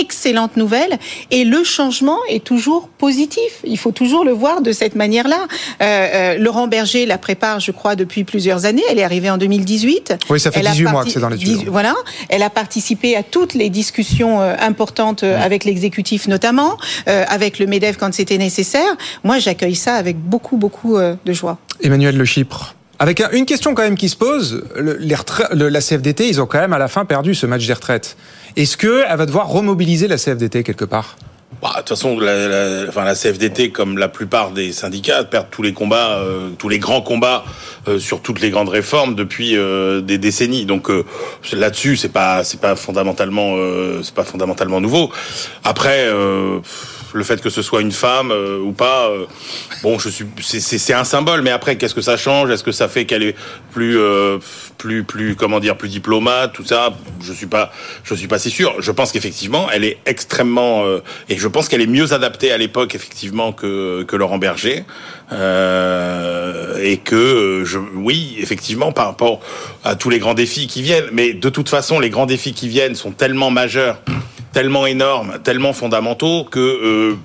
excellente 0.00 0.56
nouvelle 0.56 0.98
et 1.30 1.44
le 1.44 1.64
changement 1.64 2.18
est 2.28 2.44
toujours 2.44 2.88
positif. 2.88 3.60
Il 3.64 3.78
faut 3.78 3.92
toujours 3.92 4.24
le 4.24 4.32
voir 4.32 4.60
de 4.62 4.72
cette 4.72 4.94
manière-là. 4.94 5.46
Euh, 5.82 5.84
euh, 5.84 6.38
Laurent 6.38 6.66
Berger 6.68 7.06
la 7.06 7.18
prépare, 7.18 7.60
je 7.60 7.70
crois, 7.72 7.96
depuis 7.96 8.24
plusieurs 8.24 8.64
années. 8.64 8.82
Elle 8.90 8.98
est 8.98 9.04
arrivée 9.04 9.30
en 9.30 9.38
2018. 9.38 10.14
Oui, 10.30 10.40
ça 10.40 10.50
fait 10.50 10.60
Elle 10.60 10.66
a 10.66 10.72
18 10.72 10.84
mois 10.86 11.04
que 11.04 11.10
c'est 11.10 11.20
dans 11.20 11.28
l'étude. 11.28 11.48
18 11.48 11.68
Voilà. 11.68 11.94
Elle 12.28 12.42
a 12.42 12.50
participé 12.50 13.16
à 13.16 13.22
toutes 13.22 13.54
les 13.54 13.70
discussions 13.70 14.40
euh, 14.40 14.54
importantes 14.60 15.22
avec 15.22 15.64
l'exécutif 15.64 16.28
notamment, 16.28 16.76
avec 17.06 17.58
le 17.58 17.66
MEDEF 17.66 17.96
quand 17.96 18.12
c'était 18.14 18.38
nécessaire. 18.38 18.96
Moi, 19.24 19.38
j'accueille 19.38 19.74
ça 19.74 19.94
avec 19.94 20.16
beaucoup, 20.18 20.56
beaucoup 20.56 20.96
de 20.98 21.32
joie. 21.32 21.58
Emmanuel 21.82 22.16
Le 22.16 22.24
Chypre. 22.24 22.74
Avec 22.98 23.20
un- 23.20 23.30
une 23.32 23.44
question 23.44 23.74
quand 23.74 23.82
même 23.82 23.96
qui 23.96 24.08
se 24.08 24.16
pose, 24.16 24.64
le- 24.74 24.96
les 24.96 25.14
retra- 25.14 25.52
le- 25.54 25.68
la 25.68 25.80
CFDT, 25.82 26.28
ils 26.28 26.40
ont 26.40 26.46
quand 26.46 26.58
même 26.60 26.72
à 26.72 26.78
la 26.78 26.88
fin 26.88 27.04
perdu 27.04 27.34
ce 27.34 27.44
match 27.46 27.66
des 27.66 27.72
retraites. 27.74 28.16
Est-ce 28.56 28.78
qu'elle 28.78 29.16
va 29.16 29.26
devoir 29.26 29.48
remobiliser 29.48 30.08
la 30.08 30.16
CFDT 30.16 30.62
quelque 30.62 30.86
part? 30.86 31.16
Bah, 31.60 31.72
de 31.72 31.76
toute 31.80 31.90
façon, 31.90 32.18
la, 32.18 32.86
enfin, 32.88 33.04
la 33.04 33.14
CFDT, 33.14 33.70
comme 33.70 33.98
la 33.98 34.08
plupart 34.08 34.50
des 34.50 34.72
syndicats, 34.72 35.24
perd 35.24 35.48
tous 35.50 35.62
les 35.62 35.74
combats, 35.74 36.18
euh, 36.18 36.50
tous 36.58 36.70
les 36.70 36.78
grands 36.78 37.02
combats 37.02 37.44
euh, 37.86 37.98
sur 37.98 38.22
toutes 38.22 38.40
les 38.40 38.48
grandes 38.50 38.70
réformes 38.70 39.14
depuis 39.14 39.56
euh, 39.56 40.00
des 40.00 40.16
décennies. 40.16 40.64
Donc 40.64 40.90
là-dessus, 41.52 41.96
c'est 41.96 42.08
pas, 42.08 42.44
c'est 42.44 42.60
pas 42.60 42.76
fondamentalement, 42.76 43.56
c'est 44.02 44.14
pas 44.14 44.24
fondamentalement 44.24 44.80
nouveau. 44.80 45.10
Après. 45.64 46.08
Le 47.16 47.24
fait 47.24 47.40
que 47.40 47.50
ce 47.50 47.62
soit 47.62 47.80
une 47.80 47.92
femme 47.92 48.30
euh, 48.30 48.58
ou 48.60 48.72
pas, 48.72 49.08
euh, 49.08 49.24
bon, 49.82 49.98
c'est- 49.98 50.92
un 50.94 51.04
symbole. 51.04 51.42
Mais 51.42 51.50
après, 51.50 51.76
qu'est-ce 51.76 51.94
que 51.94 52.00
ça 52.00 52.16
change? 52.16 52.50
Est-ce 52.50 52.62
que 52.62 52.72
ça 52.72 52.88
fait 52.88 53.04
qu'elle 53.06 53.22
est 53.22 53.34
plus, 53.72 53.98
euh, 53.98 54.38
plus, 54.76 55.34
comment 55.36 55.58
dire, 55.60 55.76
diplomate, 55.76 56.52
tout 56.52 56.64
ça? 56.64 56.90
Je 57.22 57.32
suis 57.32 57.46
pas, 57.46 57.72
je 58.04 58.14
suis 58.14 58.28
pas 58.28 58.38
si 58.38 58.50
sûr. 58.50 58.74
Je 58.80 58.92
pense 58.92 59.12
qu'effectivement, 59.12 59.68
elle 59.72 59.84
est 59.84 59.98
extrêmement, 60.06 60.84
et 61.28 61.36
je 61.38 61.48
pense 61.48 61.68
qu'elle 61.68 61.80
est 61.80 61.86
mieux 61.86 62.12
adaptée 62.12 62.52
à 62.52 62.58
l'époque 62.58 62.94
effectivement 62.94 63.52
que 63.52 64.02
que 64.04 64.16
Laurent 64.16 64.38
Berger, 64.38 64.84
et 65.32 66.98
que 66.98 67.64
oui, 67.94 68.36
effectivement, 68.38 68.92
par 68.92 69.06
rapport 69.06 69.40
à 69.84 69.94
tous 69.96 70.10
les 70.10 70.18
grands 70.18 70.34
défis 70.34 70.66
qui 70.66 70.82
viennent. 70.82 71.08
Mais 71.12 71.32
de 71.32 71.48
toute 71.48 71.68
façon, 71.68 71.98
les 72.00 72.10
grands 72.10 72.26
défis 72.26 72.52
qui 72.52 72.68
viennent 72.68 72.94
sont 72.94 73.10
tellement 73.12 73.50
majeurs 73.50 73.98
tellement 74.56 74.86
énormes, 74.86 75.38
tellement 75.44 75.74
fondamentaux 75.74 76.44
que 76.44 76.60
euh, 76.60 77.18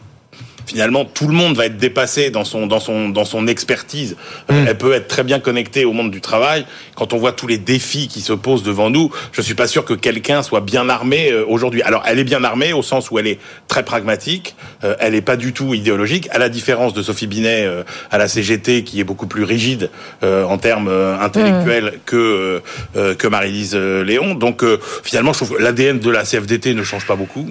finalement 0.66 1.06
tout 1.06 1.28
le 1.28 1.34
monde 1.34 1.56
va 1.56 1.66
être 1.66 1.78
dépassé 1.78 2.30
dans 2.30 2.44
son 2.46 2.68
dans 2.68 2.80
son 2.80 3.10
dans 3.10 3.26
son 3.26 3.48
expertise. 3.48 4.16
Euh, 4.52 4.66
Elle 4.68 4.78
peut 4.78 4.94
être 4.94 5.08
très 5.08 5.24
bien 5.24 5.40
connectée 5.40 5.86
au 5.86 5.94
monde 5.94 6.12
du 6.12 6.22
travail. 6.22 6.66
Quand 6.96 7.14
on 7.14 7.18
voit 7.18 7.32
tous 7.32 7.48
les 7.48 7.58
défis 7.58 8.08
qui 8.08 8.22
se 8.22 8.34
posent 8.34 8.64
devant 8.64 8.90
nous, 8.90 9.12
je 9.32 9.42
suis 9.42 9.56
pas 9.56 9.68
sûr 9.68 9.86
que 9.86 9.94
quelqu'un 9.94 10.44
soit 10.44 10.62
bien 10.62 10.90
armé 10.90 11.32
euh, 11.32 11.44
aujourd'hui. 11.48 11.82
Alors 11.82 12.04
elle 12.06 12.20
est 12.20 12.24
bien 12.24 12.44
armée 12.44 12.74
au 12.74 12.84
sens 12.84 13.12
où 13.12 13.20
elle 13.20 13.28
est 13.28 13.40
très 13.68 13.84
pragmatique. 13.84 14.56
Euh, 14.84 14.96
elle 15.00 15.16
est 15.16 15.22
pas 15.22 15.38
du 15.38 15.54
tout 15.54 15.74
idéologique, 15.74 16.28
à 16.32 16.40
la 16.40 16.50
différence 16.50 16.94
de 16.94 17.02
Sophie 17.02 17.28
Binet 17.28 17.68
à 18.12 18.18
la 18.18 18.28
CGT 18.28 18.84
qui 18.84 19.00
est 19.00 19.04
beaucoup 19.04 19.28
plus 19.28 19.44
rigide 19.44 19.90
euh, 20.24 20.44
en 20.46 20.58
termes 20.58 20.90
intellectuels 21.22 22.00
que 22.06 22.16
euh, 22.16 22.60
euh, 22.96 23.16
que 23.16 23.28
Marie-Lise 23.28 23.76
Léon. 23.76 24.36
Donc 24.36 24.64
euh, 24.64 24.80
finalement, 25.04 25.34
je 25.34 25.40
trouve 25.44 25.58
que 25.58 25.62
l'ADN 25.62 26.00
de 26.00 26.10
la 26.10 26.24
CFDT 26.24 26.74
ne 26.74 26.84
change 26.84 27.06
pas 27.06 27.16
beaucoup. 27.16 27.50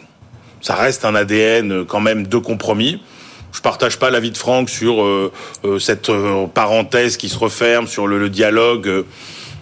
Ça 0.61 0.75
reste 0.75 1.05
un 1.05 1.15
ADN 1.15 1.73
euh, 1.73 1.85
quand 1.85 2.01
même 2.01 2.27
de 2.27 2.37
compromis. 2.39 3.01
Je 3.53 3.61
partage 3.61 3.99
pas 3.99 4.11
l'avis 4.11 4.31
de 4.31 4.39
Franck 4.39 4.71
sur 4.71 5.03
euh, 5.03 5.33
euh, 5.65 5.79
cette 5.79 6.09
euh, 6.11 6.47
parenthèse 6.47 7.17
qui 7.17 7.29
se 7.29 7.39
referme 7.39 7.87
sur 7.89 8.07
le, 8.07 8.19
le 8.19 8.29
dialogue. 8.31 9.05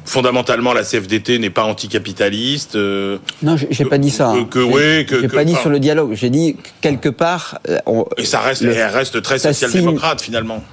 Fondamentalement, 0.04 0.72
la 0.72 0.82
CFDT 0.84 1.38
n'est 1.38 1.50
pas 1.50 1.64
anticapitaliste. 1.64 2.76
euh, 2.76 3.18
Non, 3.42 3.56
j'ai 3.56 3.84
pas 3.84 3.98
dit 3.98 4.10
ça. 4.10 4.30
hein. 4.30 4.46
que- 4.50 4.58
oui, 4.58 5.04
que- 5.06 5.20
J'ai 5.20 5.28
que- 5.28 5.34
pas 5.34 5.44
dit 5.44 5.52
enfin- 5.52 5.60
sur 5.62 5.70
le 5.70 5.78
dialogue. 5.80 6.14
J'ai 6.14 6.30
dit 6.30 6.54
que 6.56 6.68
quelque 6.80 7.08
part. 7.10 7.58
on- 7.86 8.06
et 8.16 8.24
ça 8.24 8.40
reste, 8.40 8.62
le- 8.62 8.72
elle 8.72 8.86
reste 8.90 9.20
très 9.22 9.38
social-démocrate 9.38 10.20
finalement. 10.22 10.64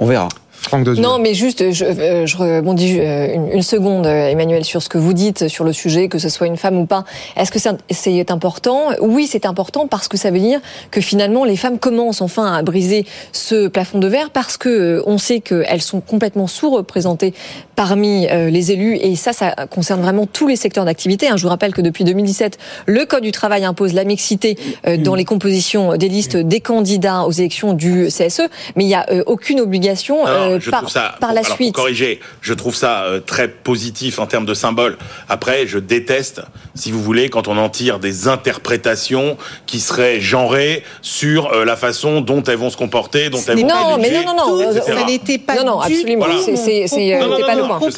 On 0.00 0.06
verra. 0.06 0.28
Franck 0.68 0.86
Non, 0.86 1.18
mais 1.18 1.34
juste, 1.34 1.72
je, 1.72 1.84
euh, 1.84 2.26
je 2.26 2.36
rebondis 2.36 2.98
euh, 3.00 3.34
une, 3.34 3.48
une 3.52 3.62
seconde, 3.62 4.06
euh, 4.06 4.28
Emmanuel, 4.28 4.64
sur 4.64 4.82
ce 4.82 4.88
que 4.88 4.98
vous 4.98 5.12
dites 5.12 5.48
sur 5.48 5.64
le 5.64 5.72
sujet, 5.72 6.08
que 6.08 6.18
ce 6.18 6.28
soit 6.28 6.46
une 6.46 6.56
femme 6.56 6.76
ou 6.78 6.86
pas. 6.86 7.04
Est-ce 7.36 7.50
que 7.50 7.58
c'est- 7.58 7.70
c'est 7.90 8.30
important? 8.30 8.88
Oui, 9.00 9.26
c'est 9.30 9.46
important 9.46 9.86
parce 9.86 10.08
que 10.08 10.16
ça 10.16 10.30
veut 10.30 10.38
dire 10.40 10.60
que 10.90 11.00
finalement 11.00 11.44
les 11.44 11.56
femmes 11.56 11.78
commencent 11.78 12.20
enfin 12.22 12.52
à 12.52 12.62
briser 12.62 13.06
ce 13.32 13.68
plafond 13.68 13.98
de 13.98 14.06
verre 14.08 14.30
parce 14.30 14.56
que 14.56 14.68
euh, 14.68 15.02
on 15.06 15.18
sait 15.18 15.40
qu'elles 15.40 15.82
sont 15.82 16.00
complètement 16.00 16.46
sous-représentées 16.46 17.34
parmi 17.76 18.26
euh, 18.30 18.50
les 18.50 18.72
élus 18.72 18.96
et 18.96 19.16
ça, 19.16 19.32
ça 19.32 19.54
concerne 19.70 20.00
vraiment 20.02 20.26
tous 20.26 20.46
les 20.46 20.56
secteurs 20.56 20.84
d'activité. 20.84 21.28
hein. 21.28 21.36
Je 21.36 21.42
vous 21.42 21.48
rappelle 21.48 21.72
que 21.74 21.80
depuis 21.82 22.04
2017, 22.04 22.58
le 22.86 23.04
Code 23.04 23.22
du 23.22 23.32
travail 23.32 23.64
impose 23.64 23.92
la 23.94 24.04
mixité 24.04 24.56
euh, 24.86 24.96
dans 24.96 25.14
les 25.14 25.24
compositions 25.24 25.96
des 25.96 26.08
listes 26.08 26.36
des 26.36 26.60
candidats 26.60 27.22
aux 27.24 27.32
élections 27.32 27.72
du 27.72 28.06
CSE, 28.08 28.42
mais 28.76 28.84
il 28.84 28.88
n'y 28.88 28.94
a 28.94 29.06
euh, 29.10 29.22
aucune 29.26 29.60
obligation 29.60 30.26
euh, 30.26 30.53
je 30.60 30.70
par, 30.70 30.80
trouve 30.80 30.92
ça, 30.92 31.16
par 31.20 31.32
la 31.32 31.40
alors, 31.40 31.54
suite. 31.54 31.74
Pour 31.74 31.82
corriger, 31.84 32.20
je 32.40 32.54
trouve 32.54 32.74
ça 32.74 33.04
euh, 33.04 33.20
très 33.20 33.48
positif 33.48 34.18
en 34.18 34.26
termes 34.26 34.46
de 34.46 34.54
symbole. 34.54 34.96
Après, 35.28 35.66
je 35.66 35.78
déteste, 35.78 36.42
si 36.74 36.90
vous 36.90 37.02
voulez, 37.02 37.28
quand 37.30 37.48
on 37.48 37.56
en 37.58 37.68
tire 37.68 37.98
des 37.98 38.28
interprétations 38.28 39.36
qui 39.66 39.80
seraient 39.80 40.20
genrées 40.20 40.82
sur 41.02 41.52
euh, 41.52 41.64
la 41.64 41.76
façon 41.76 42.20
dont 42.20 42.42
elles 42.42 42.56
vont 42.56 42.70
se 42.70 42.76
comporter, 42.76 43.30
dont 43.30 43.40
elles 43.46 43.60
vont 43.60 43.66
Non, 43.66 43.98
mais 43.98 44.10
non, 44.10 44.34
non, 44.34 44.56
non. 44.58 44.72
Ça 44.82 45.04
n'était 45.04 45.38
pas 45.38 45.56
Non, 45.56 45.64
non, 45.64 45.86
du 45.86 45.92
absolument. 45.92 46.26
euh, 46.26 46.86
c'est 46.86 47.18
pas 47.46 47.54
le 47.54 47.62
point. 47.62 47.80
Je 47.84 47.90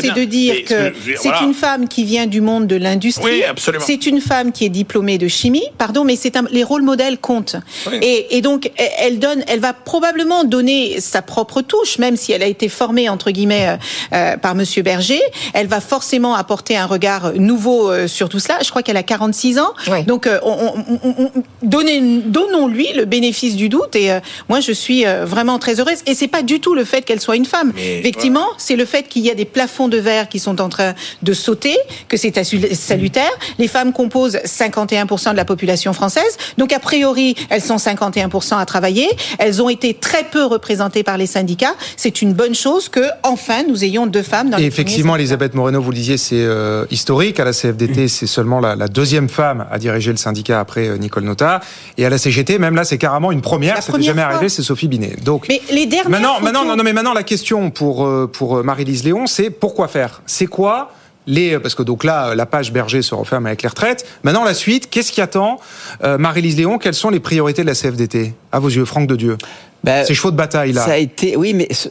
c'est 0.00 0.14
de 0.14 0.24
dire 0.24 0.64
que 0.64 0.92
je 1.06 1.16
c'est 1.16 1.40
une 1.42 1.54
femme 1.54 1.88
qui 1.88 2.04
vient 2.04 2.26
du 2.26 2.40
monde 2.40 2.66
de 2.66 2.76
l'industrie. 2.76 3.24
Oui, 3.24 3.44
absolument. 3.44 3.84
C'est 3.86 4.06
une 4.06 4.20
femme 4.20 4.52
qui 4.52 4.64
est 4.64 4.70
diplômée 4.70 5.18
de 5.18 5.28
chimie, 5.28 5.64
pardon, 5.78 6.04
mais 6.04 6.16
c'est 6.16 6.36
les 6.50 6.64
rôles 6.64 6.82
modèles 6.82 7.18
comptent. 7.18 7.56
Et, 8.02 8.36
et 8.36 8.40
donc, 8.42 8.70
elle 8.98 9.18
donne, 9.18 9.42
elle 9.48 9.60
va 9.60 9.72
probablement 9.72 10.44
donner 10.44 11.00
sa 11.00 11.22
propre 11.22 11.62
touche, 11.62 11.85
même 11.98 12.16
si 12.16 12.32
elle 12.32 12.42
a 12.42 12.46
été 12.46 12.68
formée 12.68 13.08
entre 13.08 13.30
guillemets 13.30 13.68
euh, 13.68 13.76
euh, 14.14 14.36
par 14.36 14.54
Monsieur 14.54 14.82
Berger. 14.82 15.20
Elle 15.54 15.66
va 15.66 15.80
forcément 15.80 16.34
apporter 16.34 16.76
un 16.76 16.86
regard 16.86 17.32
nouveau 17.34 17.90
euh, 17.90 18.06
sur 18.08 18.28
tout 18.28 18.38
cela. 18.38 18.58
Je 18.64 18.70
crois 18.70 18.82
qu'elle 18.82 18.96
a 18.96 19.02
46 19.02 19.58
ans. 19.58 19.72
Donc, 20.02 20.26
euh, 20.26 20.38
on, 20.42 20.50
on- 20.52 20.98
on- 21.02 21.14
on- 21.34 21.42
donnez- 21.62 22.22
donnons-lui 22.26 22.88
le 22.94 23.04
bénéfice 23.04 23.56
du 23.56 23.68
doute. 23.68 23.94
Et 23.96 24.12
euh, 24.12 24.20
moi, 24.48 24.60
je 24.60 24.72
suis 24.72 25.06
euh, 25.06 25.24
vraiment 25.24 25.58
très 25.58 25.80
heureuse. 25.80 25.98
Et 26.06 26.14
c'est 26.14 26.28
pas 26.28 26.42
du 26.42 26.60
tout 26.60 26.74
le 26.74 26.84
fait 26.84 27.02
qu'elle 27.02 27.20
soit 27.20 27.36
une 27.36 27.44
femme. 27.46 27.72
Mais, 27.74 27.98
Effectivement, 28.00 28.46
c'est 28.58 28.76
le 28.76 28.84
fait 28.84 29.04
qu'il 29.04 29.22
y 29.24 29.30
a 29.30 29.34
des 29.34 29.44
plafonds 29.44 29.88
de 29.88 29.98
verre 29.98 30.28
qui 30.28 30.38
sont 30.38 30.60
en 30.60 30.68
train 30.68 30.94
de 31.22 31.32
sauter, 31.32 31.76
que 32.08 32.16
c'est 32.16 32.32
salutaire. 32.74 33.30
Les 33.58 33.68
femmes 33.68 33.92
composent 33.92 34.38
51% 34.44 35.30
de 35.32 35.36
la 35.36 35.44
population 35.44 35.92
française. 35.92 36.36
Donc, 36.58 36.72
a 36.72 36.78
priori, 36.78 37.34
elles 37.50 37.62
sont 37.62 37.76
51% 37.76 38.58
à 38.58 38.66
travailler. 38.66 39.08
Elles 39.38 39.62
ont 39.62 39.68
été 39.68 39.94
très 39.94 40.24
peu 40.24 40.44
représentées 40.44 41.02
par 41.02 41.16
les 41.18 41.26
syndicats. 41.26 41.74
C'est 41.96 42.22
une 42.22 42.32
bonne 42.34 42.54
chose 42.54 42.88
que, 42.88 43.00
enfin, 43.22 43.62
nous 43.68 43.84
ayons 43.84 44.06
deux 44.06 44.22
femmes 44.22 44.50
dans 44.50 44.58
Et 44.58 44.62
les 44.62 44.66
effectivement, 44.66 45.16
Elisabeth 45.16 45.54
Moreno, 45.54 45.80
vous 45.80 45.90
le 45.90 45.96
disiez, 45.96 46.16
c'est 46.16 46.36
euh, 46.40 46.84
historique. 46.90 47.40
À 47.40 47.44
la 47.44 47.52
CFDT, 47.52 48.08
c'est 48.08 48.26
seulement 48.26 48.60
la, 48.60 48.76
la 48.76 48.88
deuxième 48.88 49.28
femme 49.28 49.66
à 49.70 49.78
diriger 49.78 50.10
le 50.10 50.16
syndicat 50.16 50.60
après 50.60 50.88
euh, 50.88 50.96
Nicole 50.96 51.24
Nota. 51.24 51.60
Et 51.98 52.04
à 52.06 52.10
la 52.10 52.18
CGT, 52.18 52.58
même 52.58 52.74
là, 52.74 52.84
c'est 52.84 52.98
carrément 52.98 53.32
une 53.32 53.40
première. 53.42 53.76
Ça 53.76 53.80
n'est 53.82 53.88
première 53.98 54.06
jamais 54.06 54.22
fois. 54.22 54.30
arrivé, 54.32 54.48
c'est 54.48 54.62
Sophie 54.62 54.88
Binet. 54.88 55.16
Donc, 55.24 55.46
Mais 55.48 55.60
les 55.70 55.86
dernières 55.86 56.10
maintenant, 56.10 56.34
photos- 56.34 56.44
maintenant, 56.44 56.64
non, 56.64 56.76
non, 56.76 56.84
mais 56.84 56.92
maintenant, 56.92 57.14
la 57.14 57.22
question 57.22 57.70
pour, 57.70 58.06
euh, 58.06 58.26
pour 58.32 58.62
Marie-Lise 58.64 59.04
Léon, 59.04 59.26
c'est 59.26 59.50
pourquoi 59.50 59.88
faire? 59.88 60.22
C'est 60.26 60.46
quoi 60.46 60.92
les, 61.26 61.58
parce 61.58 61.74
que 61.74 61.82
donc 61.82 62.04
là, 62.04 62.34
la 62.34 62.46
page 62.46 62.72
Berger 62.72 63.02
se 63.02 63.14
referme 63.14 63.46
avec 63.46 63.62
les 63.62 63.68
retraites. 63.68 64.06
Maintenant, 64.22 64.44
la 64.44 64.54
suite, 64.54 64.88
qu'est-ce 64.90 65.10
qui 65.12 65.20
attend 65.20 65.58
euh, 66.04 66.18
Marie-Lise 66.18 66.56
Léon? 66.56 66.78
Quelles 66.78 66.94
sont 66.94 67.10
les 67.10 67.20
priorités 67.20 67.62
de 67.62 67.66
la 67.66 67.74
CFDT 67.74 68.34
À 68.52 68.58
vos 68.60 68.68
yeux, 68.68 68.84
Franck 68.84 69.08
de 69.08 69.16
Dieu. 69.16 69.36
Ben, 69.84 70.04
Ces 70.04 70.14
chevaux 70.14 70.30
de 70.30 70.36
bataille 70.36 70.72
là. 70.72 70.84
Ça 70.84 70.92
a 70.92 70.96
été, 70.96 71.36
oui, 71.36 71.52
mais 71.54 71.68
ce- 71.72 71.88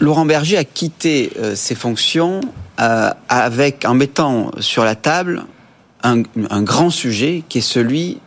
Laurent 0.00 0.26
Berger 0.26 0.56
a 0.58 0.64
quitté 0.64 1.30
euh, 1.38 1.54
ses 1.54 1.74
fonctions 1.74 2.40
euh, 2.80 3.10
avec, 3.28 3.84
en 3.84 3.94
mettant 3.94 4.50
sur 4.58 4.84
la 4.84 4.94
table 4.96 5.44
un, 6.02 6.22
un 6.50 6.62
grand 6.62 6.90
sujet 6.90 7.42
qui 7.48 7.58
est 7.58 7.62
celui 7.62 8.18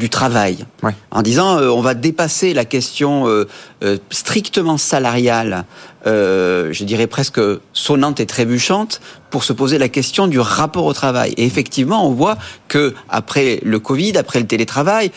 du 0.00 0.10
travail, 0.10 0.64
en 1.12 1.22
disant 1.22 1.58
euh, 1.58 1.68
on 1.68 1.82
va 1.82 1.94
dépasser 1.94 2.54
la 2.54 2.64
question 2.64 3.28
euh, 3.28 3.46
euh, 3.84 3.98
strictement 4.10 4.78
salariale, 4.78 5.64
je 6.04 6.84
dirais 6.84 7.06
presque 7.06 7.40
sonnante 7.72 8.18
et 8.18 8.26
trébuchante, 8.26 9.00
pour 9.30 9.44
se 9.44 9.52
poser 9.52 9.78
la 9.78 9.88
question 9.88 10.26
du 10.26 10.40
rapport 10.40 10.86
au 10.86 10.94
travail. 10.94 11.34
Et 11.36 11.44
effectivement, 11.44 12.08
on 12.08 12.12
voit 12.12 12.38
que 12.66 12.94
après 13.08 13.60
le 13.62 13.78
Covid, 13.78 14.16
après 14.16 14.40
le 14.40 14.46
télétravail, 14.46 15.12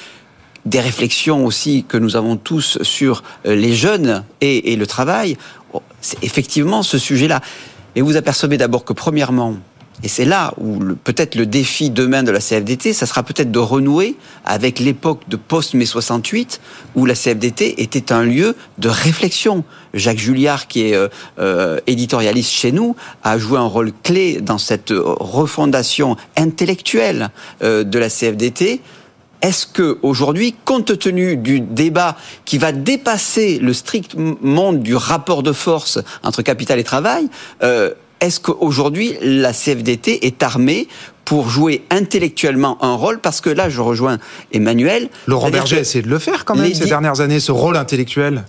des 0.65 0.81
réflexions 0.81 1.45
aussi 1.45 1.85
que 1.87 1.97
nous 1.97 2.15
avons 2.15 2.35
tous 2.35 2.77
sur 2.83 3.23
les 3.45 3.73
jeunes 3.73 4.23
et, 4.41 4.73
et 4.73 4.75
le 4.75 4.85
travail, 4.85 5.37
oh, 5.73 5.81
c'est 6.01 6.21
effectivement 6.23 6.83
ce 6.83 6.97
sujet-là. 6.97 7.41
Et 7.95 8.01
vous 8.01 8.17
apercevez 8.17 8.57
d'abord 8.57 8.83
que 8.83 8.93
premièrement, 8.93 9.55
et 10.01 10.07
c'est 10.07 10.25
là 10.25 10.53
où 10.57 10.79
peut-être 11.03 11.35
le 11.35 11.45
défi 11.45 11.89
demain 11.89 12.23
de 12.23 12.31
la 12.31 12.39
CFDT, 12.39 12.93
ça 12.93 13.05
sera 13.05 13.21
peut-être 13.23 13.51
de 13.51 13.59
renouer 13.59 14.15
avec 14.43 14.79
l'époque 14.79 15.21
de 15.27 15.35
post-mai 15.35 15.85
68, 15.85 16.59
où 16.95 17.05
la 17.05 17.13
CFDT 17.13 17.81
était 17.81 18.11
un 18.11 18.23
lieu 18.23 18.55
de 18.79 18.89
réflexion. 18.89 19.63
Jacques 19.93 20.17
Julliard, 20.17 20.67
qui 20.67 20.87
est 20.87 20.95
euh, 20.95 21.07
euh, 21.39 21.79
éditorialiste 21.85 22.51
chez 22.51 22.71
nous, 22.71 22.95
a 23.23 23.37
joué 23.37 23.59
un 23.59 23.65
rôle 23.65 23.91
clé 24.03 24.41
dans 24.41 24.57
cette 24.57 24.91
euh, 24.91 25.01
refondation 25.05 26.17
intellectuelle 26.35 27.29
euh, 27.61 27.83
de 27.83 27.99
la 27.99 28.09
CFDT. 28.09 28.81
Est-ce 29.43 29.67
que 29.67 29.99
aujourd'hui, 30.03 30.55
compte 30.63 30.97
tenu 30.97 31.35
du 31.35 31.59
débat 31.59 32.15
qui 32.45 32.57
va 32.57 32.71
dépasser 32.71 33.59
le 33.59 33.73
strict 33.73 34.15
monde 34.15 34.81
du 34.81 34.95
rapport 34.95 35.43
de 35.43 35.51
force 35.51 35.99
entre 36.23 36.41
capital 36.41 36.79
et 36.79 36.85
travail, 36.85 37.27
euh, 37.61 37.91
est-ce 38.23 38.39
qu'aujourd'hui 38.39 39.15
la 39.21 39.53
CFDT 39.53 40.25
est 40.25 40.41
armée 40.43 40.87
pour 41.25 41.49
jouer 41.49 41.83
intellectuellement 41.89 42.77
un 42.83 42.95
rôle? 42.95 43.19
Parce 43.19 43.41
que 43.41 43.49
là, 43.49 43.69
je 43.69 43.81
rejoins 43.81 44.17
Emmanuel. 44.51 45.09
Laurent 45.27 45.49
Berger 45.49 45.77
a 45.77 45.79
essayé 45.81 46.01
de 46.01 46.09
le 46.09 46.19
faire 46.19 46.45
quand 46.45 46.55
même 46.55 46.65
les 46.65 46.73
ces 46.73 46.85
dernières 46.85 47.19
années, 47.21 47.39
ce 47.39 47.51
rôle 47.51 47.77
intellectuel. 47.77 48.45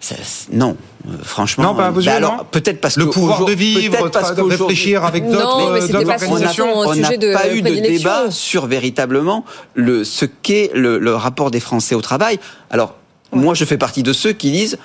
Ça, 0.00 0.16
non, 0.52 0.76
euh, 1.08 1.12
franchement. 1.22 1.64
Non, 1.64 1.74
pas 1.74 1.90
bah 1.90 2.02
alors, 2.12 2.36
non 2.36 2.46
peut-être 2.50 2.78
parce 2.82 2.98
Le 2.98 3.06
que 3.06 3.10
pouvoir 3.12 3.46
de 3.46 3.52
vivre, 3.52 3.96
peut-être 3.96 4.10
parce 4.10 4.34
de 4.34 4.42
réfléchir 4.42 5.02
avec 5.02 5.24
Non, 5.24 5.32
d'autres 5.32 5.72
mais 5.72 5.80
c'était 5.80 5.92
d'autres 5.94 6.06
pas 6.08 6.18
son- 6.18 6.62
on 6.64 6.94
n'a 6.94 7.08
pas 7.32 7.48
eu 7.54 7.62
de 7.62 7.70
débat 7.80 8.30
sur 8.30 8.66
véritablement 8.66 9.46
le, 9.74 10.04
ce 10.04 10.26
qu'est 10.26 10.70
le, 10.74 10.98
le 10.98 11.14
rapport 11.14 11.50
des 11.50 11.60
Français 11.60 11.94
au 11.94 12.02
travail. 12.02 12.38
Alors, 12.70 12.96
moi, 13.32 13.54
je 13.54 13.64
fais 13.64 13.78
partie 13.78 14.02
de 14.02 14.12
ceux 14.12 14.34
qui 14.34 14.50
disent 14.50 14.76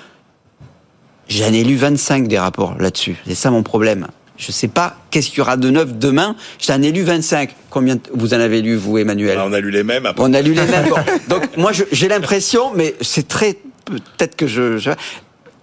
j'en 1.28 1.52
ai 1.52 1.64
lu 1.64 1.76
25 1.76 2.26
des 2.26 2.38
rapports 2.38 2.74
là-dessus. 2.78 3.16
C'est 3.26 3.34
ça 3.34 3.50
mon 3.50 3.62
problème. 3.62 4.06
Je 4.40 4.48
ne 4.48 4.52
sais 4.52 4.68
pas 4.68 4.96
qu'est-ce 5.10 5.28
qu'il 5.28 5.38
y 5.38 5.40
aura 5.42 5.56
de 5.58 5.68
neuf 5.70 5.92
demain. 5.92 6.34
J'en 6.66 6.80
ai 6.80 6.90
lu 6.92 7.02
25. 7.02 7.54
Combien 7.68 7.98
vous 8.14 8.32
en 8.34 8.40
avez 8.40 8.62
lu, 8.62 8.74
vous, 8.74 8.96
Emmanuel 8.98 9.38
on 9.44 9.52
a 9.52 9.60
lu 9.60 9.70
les 9.70 9.84
mêmes. 9.84 10.06
après. 10.06 10.24
On 10.24 10.32
a 10.32 10.40
lu 10.40 10.54
les 10.54 10.64
mêmes. 10.64 10.88
Bon. 10.88 10.96
Donc, 11.28 11.56
moi, 11.58 11.72
j'ai 11.92 12.08
l'impression, 12.08 12.72
mais 12.74 12.94
c'est 13.02 13.28
très. 13.28 13.58
Peut-être 13.84 14.36
que 14.36 14.46
je, 14.46 14.78
je- 14.78 14.90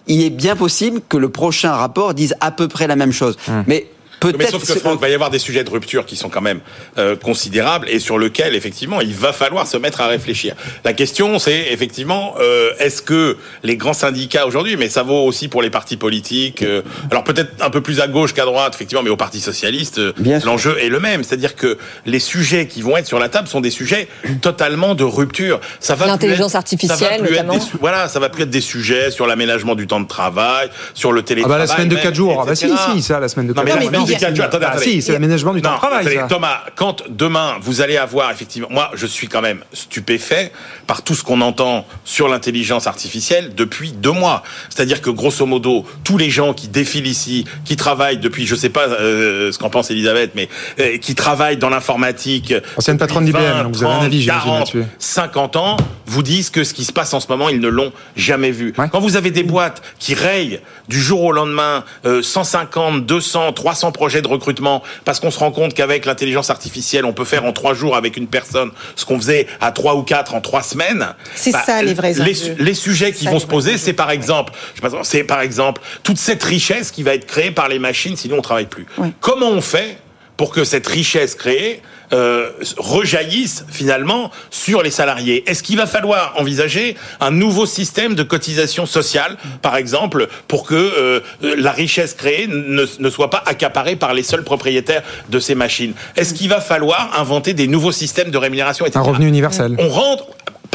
Il 0.08 0.22
est 0.22 0.30
bien 0.30 0.56
possible 0.56 1.02
que 1.10 1.18
le 1.18 1.30
prochain 1.30 1.72
rapport 1.74 2.14
dise 2.14 2.36
à 2.40 2.52
peu 2.52 2.68
près 2.68 2.86
la 2.88 2.96
même 2.96 3.12
chose. 3.12 3.36
Mais 3.48 3.64
Mais 3.68 3.88
peut-être. 4.20 4.50
sauf 4.52 4.66
que 4.66 4.80
Franck, 4.80 4.96
il 5.00 5.02
va 5.02 5.10
y 5.10 5.14
avoir 5.14 5.30
des 5.30 5.40
sujets 5.40 5.64
de 5.64 5.70
rupture 5.70 6.06
qui 6.06 6.16
sont 6.16 6.30
quand 6.30 6.42
même 6.42 6.60
euh, 6.98 7.16
considérables 7.16 7.88
et 7.90 8.00
sur 8.00 8.18
lesquels 8.20 8.56
effectivement 8.56 9.02
il 9.02 9.14
va 9.14 9.34
falloir 9.34 9.68
se 9.68 9.78
mettre 9.78 10.02
à 10.02 10.08
réfléchir. 10.08 10.56
La 10.84 10.94
question 10.94 11.40
c'est 11.40 11.72
effectivement 11.72 12.36
euh, 12.40 12.72
est-ce 12.80 13.02
que 13.02 13.38
les 13.64 13.78
grands 13.78 13.94
syndicats 13.94 14.46
aujourd'hui, 14.48 14.76
mais 14.78 14.90
ça 14.90 15.04
vaut 15.04 15.24
aussi 15.26 15.48
pour 15.48 15.62
les 15.62 15.70
partis 15.70 15.98
politiques, 15.98 16.64
euh, 16.64 16.82
alors 17.12 17.24
peut-être 17.24 17.52
un 17.64 17.70
peu 17.70 17.82
plus 17.82 18.00
à 18.02 18.08
gauche 18.08 18.34
qu'à 18.34 18.46
droite 18.46 18.74
effectivement, 18.76 19.04
mais 19.04 19.10
au 19.10 19.18
Parti 19.18 19.40
socialiste, 19.40 20.00
euh, 20.00 20.14
l'enjeu 20.46 20.78
est 20.80 20.90
le 20.90 21.00
même, 21.00 21.24
c'est-à-dire 21.24 21.56
que 21.56 21.78
les 22.06 22.20
sujets 22.20 22.68
qui 22.68 22.82
vont 22.82 22.98
être 22.98 23.08
sur 23.08 23.20
la 23.20 23.30
table 23.30 23.48
sont 23.48 23.62
des 23.62 23.72
sujets 23.72 24.08
totalement 24.42 24.96
de 24.96 25.04
rupture. 25.04 25.60
Ça 25.80 25.96
va 25.96 26.06
plus 26.06 26.12
L'intelligence 26.12 26.48
être- 26.48 26.52
ça 26.52 26.58
va 26.58 26.60
artificielle, 26.60 27.22
plus 27.24 27.36
être 27.36 27.48
des 27.50 27.60
voilà, 27.80 28.08
ça 28.08 28.20
va 28.20 28.30
plus 28.30 28.44
être 28.44 28.50
des 28.50 28.62
sujets 28.62 29.12
sur 29.12 29.28
l'aménagement 29.28 29.76
du 29.76 29.88
temps 29.88 30.00
de 30.00 30.08
travail, 30.08 30.70
sur 30.94 31.12
le 31.12 31.22
Ah 31.22 31.24
télétravail. 31.24 31.58
bah 31.60 31.66
la 31.66 31.68
semaine 31.68 31.90
de 31.90 31.96
même, 31.96 32.04
4 32.04 32.16
jours. 32.16 32.40
Ah 32.42 32.46
bah 32.46 32.56
si, 32.56 32.68
si, 32.94 33.02
ça, 33.02 33.20
la 33.20 33.28
semaine 33.28 33.48
de 33.48 33.54
Non, 33.54 33.64
4 33.64 33.76
mais 33.80 33.82
jours. 33.98 34.07
Attendez, 34.16 34.42
Ah, 34.42 34.70
attendez. 34.72 34.84
si, 34.84 35.02
c'est 35.02 35.12
l'aménagement 35.14 35.54
du 35.54 35.62
temps 35.62 35.74
de 35.74 35.78
travail. 35.78 36.00
attendez, 36.02 36.16
ça. 36.16 36.24
Thomas, 36.28 36.60
quand 36.76 37.04
demain 37.10 37.56
vous 37.62 37.82
allez 37.82 37.98
avoir 37.98 38.32
effectivement, 38.32 38.68
moi 38.72 38.92
je 38.94 39.06
suis 39.06 39.28
quand 39.28 39.42
même 39.42 39.64
stupéfait 39.74 40.52
par 40.86 41.02
tout 41.02 41.16
ce 41.16 41.24
qu'on 41.24 41.42
entend 41.42 41.86
sur 42.06 42.28
l'intelligence 42.28 42.88
artificielle 42.88 43.54
depuis 43.56 43.92
deux 43.92 44.12
mois. 44.12 44.44
C'est-à-dire 44.70 45.02
que 45.02 45.10
grosso 45.10 45.46
modo, 45.46 45.86
tous 46.04 46.18
les 46.18 46.30
gens 46.30 46.54
qui 46.54 46.68
défilent 46.68 47.08
ici, 47.08 47.46
qui 47.66 47.76
travaillent 47.76 48.18
depuis, 48.18 48.46
je 48.46 48.56
sais 48.56 48.70
pas 48.70 48.88
euh, 48.88 49.52
ce 49.52 49.58
qu'en 49.58 49.70
pense 49.70 49.92
Elisabeth, 49.92 50.32
mais 50.36 50.50
euh, 50.80 50.98
qui 50.98 51.16
travaillent 51.16 51.58
dans 51.58 51.70
l'informatique, 51.70 52.54
Ancienne 52.78 52.98
patronne 52.98 53.26
d'IBM, 53.26 53.38
20, 53.40 53.64
donc 53.64 53.76
vous 53.76 53.84
avez 53.84 53.94
un 53.94 53.96
30, 53.98 54.06
avis, 54.06 54.22
j'imagine, 54.22 54.44
40, 54.44 54.60
là-dessus. 54.74 54.84
50 55.00 55.56
ans, 55.56 55.78
vous 56.06 56.24
disent 56.24 56.50
que 56.50 56.64
ce 56.64 56.74
qui 56.74 56.86
se 56.86 56.94
passe 56.94 57.14
en 57.14 57.20
ce 57.20 57.28
moment, 57.30 57.50
ils 57.50 57.60
ne 57.60 57.68
l'ont 57.68 57.92
jamais 58.16 58.52
vu. 58.52 58.74
Quand 58.92 59.00
vous 59.00 59.16
avez 59.18 59.32
des 59.32 59.44
boîtes 59.44 59.82
qui 60.00 60.14
rayent 60.14 60.60
du 60.88 61.02
jour 61.02 61.22
au 61.24 61.32
lendemain 61.32 61.84
euh, 62.06 62.22
150, 62.22 63.06
200, 63.06 63.54
300 63.54 63.92
projets 63.98 64.22
de 64.22 64.28
recrutement, 64.28 64.84
parce 65.04 65.20
qu'on 65.20 65.32
se 65.32 65.40
rend 65.40 65.52
compte 65.52 65.74
qu'avec 65.74 66.06
l'intelligence 66.06 66.50
artificielle, 66.50 67.04
on 67.04 67.14
peut 67.14 67.26
faire 67.26 67.44
en 67.44 67.52
trois 67.52 67.74
jours 67.74 67.96
avec 67.98 68.16
une 68.16 68.28
personne 68.28 68.72
ce 68.96 69.04
qu'on 69.06 69.18
faisait 69.20 69.48
à 69.60 69.72
trois 69.72 69.96
ou 69.96 70.04
quatre 70.04 70.36
en 70.36 70.40
trois 70.42 70.62
semaines. 70.64 71.00
bah, 71.00 71.16
C'est 71.36 71.52
ça, 71.52 71.82
les 71.82 71.94
vrais 71.96 72.14
les, 72.14 72.22
enjeux. 72.44 72.56
les 72.60 72.74
sujets 72.76 73.12
qui 73.12 73.26
Ça, 73.26 73.32
vont 73.32 73.40
se 73.40 73.48
poser, 73.48 73.78
c'est 73.78 73.94
par 73.94 74.12
exemple, 74.12 74.54
c'est 75.04 75.24
par 75.24 75.42
exemple 75.42 75.82
toute 76.04 76.18
cette 76.18 76.44
richesse 76.44 76.92
qui 76.92 77.02
va 77.04 77.16
être 77.16 77.26
créée 77.26 77.52
par 77.52 77.68
les 77.68 77.80
machines, 77.80 78.16
sinon 78.16 78.38
on 78.38 78.42
travaille 78.42 78.68
plus. 78.68 78.86
Comment 79.20 79.50
on 79.50 79.62
fait 79.62 79.98
pour 80.38 80.52
que 80.52 80.64
cette 80.64 80.86
richesse 80.88 81.34
créée 81.34 81.82
euh, 82.14 82.52
rejaillisse 82.78 83.66
finalement 83.70 84.32
sur 84.50 84.82
les 84.82 84.92
salariés 84.92 85.44
Est-ce 85.50 85.64
qu'il 85.64 85.78
va 85.78 85.86
falloir 85.86 86.34
envisager 86.38 86.96
un 87.20 87.32
nouveau 87.32 87.66
système 87.66 88.16
de 88.16 88.24
cotisation 88.24 88.86
sociale, 88.86 89.38
par 89.62 89.76
exemple, 89.76 90.28
pour 90.48 90.66
que 90.66 90.76
euh, 90.76 91.20
la 91.42 91.72
richesse 91.72 92.14
créée 92.14 92.48
ne, 92.48 92.86
ne 93.00 93.10
soit 93.10 93.30
pas 93.30 93.44
accaparée 93.46 93.96
par 93.96 94.14
les 94.14 94.24
seuls 94.24 94.44
propriétaires 94.44 95.04
de 95.30 95.40
ces 95.40 95.56
machines? 95.56 95.94
Est-ce 96.16 96.34
qu'il 96.34 96.50
va 96.50 96.62
falloir 96.62 97.20
inventer 97.20 97.54
des 97.54 97.68
nouveaux 97.68 97.92
systèmes 97.92 98.32
de 98.32 98.38
rémunération 98.38 98.86
etc. 98.86 99.00
Un 99.00 99.08
revenu 99.08 99.28
universel. 99.28 99.76
On 99.80 99.90
rentre, 99.90 100.26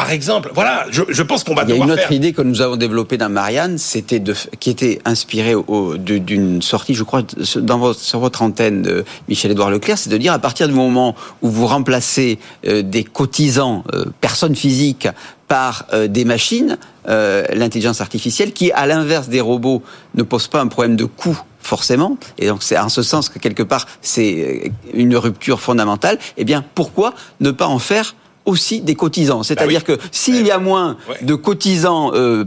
par 0.03 0.11
exemple, 0.11 0.51
voilà, 0.53 0.87
je, 0.91 1.03
je 1.09 1.23
pense 1.23 1.45
qu'on 1.45 1.55
va 1.55 1.63
Il 1.63 1.69
y 1.69 1.71
a 1.71 1.75
devoir 1.75 1.87
une 1.87 1.93
autre 1.93 2.03
faire. 2.03 2.11
idée 2.13 2.33
que 2.33 2.43
nous 2.43 2.61
avons 2.61 2.75
développée 2.75 3.19
dans 3.19 3.29
Marianne, 3.29 3.79
c'était 3.79 4.19
de, 4.19 4.35
qui 4.59 4.69
était 4.69 5.01
inspirée 5.05 5.55
d'une 5.99 6.61
sortie, 6.61 6.95
je 6.95 7.05
crois, 7.05 7.23
dans 7.57 7.79
votre, 7.79 8.01
sur 8.01 8.19
votre 8.19 8.43
antenne 8.43 8.83
de 8.83 9.05
Michel-Édouard 9.29 9.71
Leclerc, 9.71 9.99
c'est 9.99 10.11
de 10.11 10.17
dire 10.17 10.33
à 10.33 10.41
partir 10.41 10.67
du 10.67 10.75
moment 10.75 11.15
où 11.41 11.49
vous 11.49 11.69
remplacez 11.69 12.41
euh, 12.67 12.83
des 12.83 13.05
cotisants, 13.05 13.85
euh, 13.95 14.07
personnes 14.21 14.57
physiques, 14.57 15.07
par 15.47 15.85
euh, 15.93 16.09
des 16.09 16.25
machines, 16.25 16.79
euh, 17.09 17.45
l'intelligence 17.53 18.01
artificielle, 18.01 18.53
qui, 18.53 18.73
à 18.73 18.87
l'inverse 18.89 19.29
des 19.29 19.41
robots, 19.41 19.85
ne 20.17 20.25
pose 20.25 20.49
pas 20.49 20.61
un 20.61 20.67
problème 20.67 20.97
de 20.97 21.05
coût 21.05 21.41
forcément, 21.61 22.17
et 22.39 22.49
donc 22.49 22.65
c'est 22.65 22.77
en 22.77 22.89
ce 22.89 23.03
sens 23.05 23.29
que 23.29 23.39
quelque 23.39 23.63
part 23.63 23.87
c'est 24.01 24.65
euh, 24.65 24.69
une 24.95 25.17
rupture 25.17 25.61
fondamentale, 25.61 26.19
eh 26.37 26.45
bien 26.45 26.65
pourquoi 26.75 27.15
ne 27.41 27.53
pas 27.53 27.69
en 27.69 27.79
faire 27.79 28.17
aussi 28.45 28.81
des 28.81 28.95
cotisants. 28.95 29.43
C'est-à-dire 29.43 29.85
que 29.85 29.99
s'il 30.11 30.47
y 30.47 30.51
a 30.51 30.59
moins 30.59 30.97
de 31.23 31.35
cotisants 31.35 32.11
euh, 32.15 32.45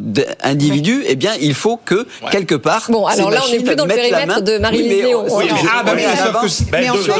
d'individus, 0.00 1.04
eh 1.06 1.16
bien 1.16 1.32
il 1.40 1.54
faut 1.54 1.78
que 1.84 2.06
quelque 2.30 2.54
part 2.54 2.86
Bon, 2.88 3.06
alors 3.06 3.30
là, 3.30 3.40
on 3.46 3.50
n'est 3.52 3.60
plus 3.60 3.76
dans 3.76 3.84
le 3.84 3.94
périmètre 3.94 4.42
de 4.42 4.58
Marie-Lise 4.58 5.04
Oui, 5.04 5.44
mais 5.48 5.52
oui, 5.52 5.68
ah, 5.72 5.82
bah 5.84 5.92
oui, 5.94 6.02
on 6.06 6.10
sauf 6.16 6.24
que 6.24 6.28
avance. 6.28 6.52
c'est- 6.52 6.72
Mais 6.72 6.88
en 6.90 6.94
fait, 6.94 7.12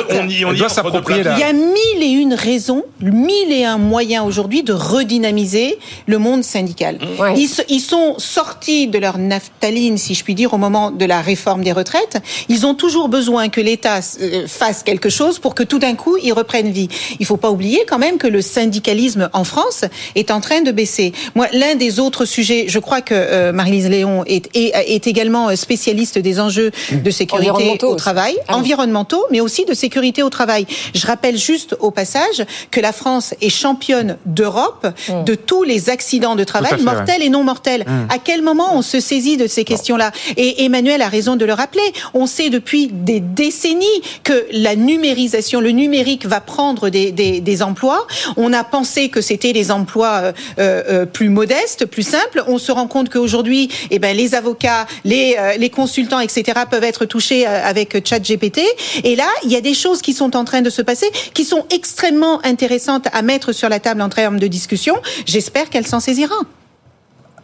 on 0.46 0.52
y 0.52 0.56
doit 0.58 0.68
s'approprier 0.68 1.22
la- 1.22 1.34
Il 1.34 1.40
y 1.40 1.42
a 1.42 1.52
mille 1.52 2.02
et 2.02 2.06
une 2.10 2.34
raisons, 2.34 2.84
mille 3.00 3.52
et 3.52 3.64
un 3.64 3.78
moyens 3.78 4.26
aujourd'hui 4.26 4.62
de 4.62 4.72
redynamiser 4.72 5.78
le 6.06 6.18
monde 6.18 6.42
syndical. 6.44 6.98
Ils, 7.36 7.48
se- 7.48 7.62
ils 7.68 7.80
sont 7.80 8.14
sortis 8.18 8.86
de 8.88 8.98
leur 8.98 9.18
naphtaline, 9.18 9.98
si 9.98 10.14
je 10.14 10.24
puis 10.24 10.34
dire, 10.34 10.54
au 10.54 10.58
moment 10.58 10.90
de 10.90 11.04
la 11.04 11.20
réforme 11.20 11.62
des 11.64 11.72
retraites. 11.72 12.18
Ils 12.48 12.66
ont 12.66 12.74
toujours 12.74 13.08
besoin 13.08 13.48
que 13.48 13.60
l'État 13.60 14.00
euh, 14.20 14.46
fasse 14.46 14.82
quelque 14.82 15.08
chose 15.10 15.38
pour 15.38 15.54
que 15.54 15.62
tout 15.62 15.78
d'un 15.78 15.94
coup, 15.94 16.16
ils 16.22 16.32
reprennent 16.32 16.70
vie. 16.70 16.88
Il 17.20 17.26
faut 17.26 17.36
pas 17.36 17.50
oublier 17.50 17.84
quand 17.88 17.98
même 17.98 18.05
même 18.06 18.18
que 18.18 18.26
le 18.28 18.40
syndicalisme 18.40 19.28
en 19.32 19.44
France 19.44 19.84
est 20.14 20.30
en 20.30 20.40
train 20.40 20.60
de 20.60 20.70
baisser. 20.70 21.12
Moi, 21.34 21.48
l'un 21.52 21.74
des 21.74 21.98
autres 21.98 22.24
sujets, 22.24 22.66
je 22.68 22.78
crois 22.78 23.00
que 23.00 23.14
euh, 23.14 23.52
Marie-Lise 23.52 23.88
Léon 23.88 24.22
est, 24.26 24.48
est, 24.54 24.72
est, 24.94 25.06
également 25.06 25.54
spécialiste 25.56 26.18
des 26.18 26.38
enjeux 26.38 26.70
de 26.92 27.10
sécurité 27.10 27.78
au 27.84 27.96
travail, 27.96 28.34
ah 28.46 28.56
environnementaux, 28.56 29.24
mais 29.30 29.40
aussi 29.40 29.64
de 29.64 29.74
sécurité 29.74 30.22
au 30.22 30.30
travail. 30.30 30.66
Je 30.94 31.06
rappelle 31.06 31.36
juste 31.36 31.76
au 31.80 31.90
passage 31.90 32.44
que 32.70 32.80
la 32.80 32.92
France 32.92 33.34
est 33.40 33.50
championne 33.50 34.18
d'Europe 34.24 34.86
mmh. 34.86 35.24
de 35.24 35.34
tous 35.34 35.64
les 35.64 35.90
accidents 35.90 36.36
de 36.36 36.44
travail, 36.44 36.80
mortels 36.82 37.22
et 37.22 37.28
non 37.28 37.42
mortels. 37.42 37.84
Mmh. 37.86 38.12
À 38.14 38.18
quel 38.18 38.42
moment 38.42 38.68
on 38.74 38.82
se 38.82 39.00
saisit 39.00 39.36
de 39.36 39.48
ces 39.48 39.64
questions-là? 39.64 40.12
Et 40.36 40.64
Emmanuel 40.64 41.02
a 41.02 41.08
raison 41.08 41.34
de 41.36 41.44
le 41.44 41.52
rappeler. 41.52 41.88
On 42.14 42.26
sait 42.26 42.50
depuis 42.50 42.88
des 42.92 43.20
décennies 43.20 44.00
que 44.22 44.46
la 44.52 44.76
numérisation, 44.76 45.60
le 45.60 45.70
numérique 45.70 46.26
va 46.26 46.40
prendre 46.40 46.88
des, 46.88 47.10
des, 47.10 47.40
des 47.40 47.62
emplois. 47.62 47.95
On 48.36 48.52
a 48.52 48.64
pensé 48.64 49.08
que 49.08 49.20
c'était 49.20 49.52
les 49.52 49.70
emplois 49.70 50.20
euh, 50.22 50.32
euh, 50.58 51.06
plus 51.06 51.28
modestes, 51.28 51.86
plus 51.86 52.02
simples. 52.02 52.42
On 52.46 52.58
se 52.58 52.72
rend 52.72 52.86
compte 52.86 53.08
qu'aujourd'hui, 53.10 53.70
eh 53.90 53.98
ben, 53.98 54.16
les 54.16 54.34
avocats, 54.34 54.86
les, 55.04 55.36
euh, 55.38 55.68
consultants, 55.68 56.20
etc., 56.20 56.60
peuvent 56.70 56.84
être 56.84 57.04
touchés 57.04 57.46
euh, 57.46 57.64
avec 57.64 58.06
ChatGPT. 58.06 58.60
Et 59.04 59.16
là, 59.16 59.28
il 59.44 59.50
y 59.50 59.56
a 59.56 59.60
des 59.60 59.74
choses 59.74 60.00
qui 60.00 60.12
sont 60.12 60.36
en 60.36 60.44
train 60.44 60.62
de 60.62 60.70
se 60.70 60.82
passer, 60.82 61.06
qui 61.34 61.44
sont 61.44 61.64
extrêmement 61.70 62.44
intéressantes 62.44 63.06
à 63.12 63.22
mettre 63.22 63.52
sur 63.52 63.68
la 63.68 63.80
table 63.80 64.00
en 64.00 64.08
termes 64.08 64.38
de 64.38 64.46
discussion. 64.46 64.96
J'espère 65.26 65.70
qu'elle 65.70 65.86
s'en 65.86 66.00
saisira. 66.00 66.36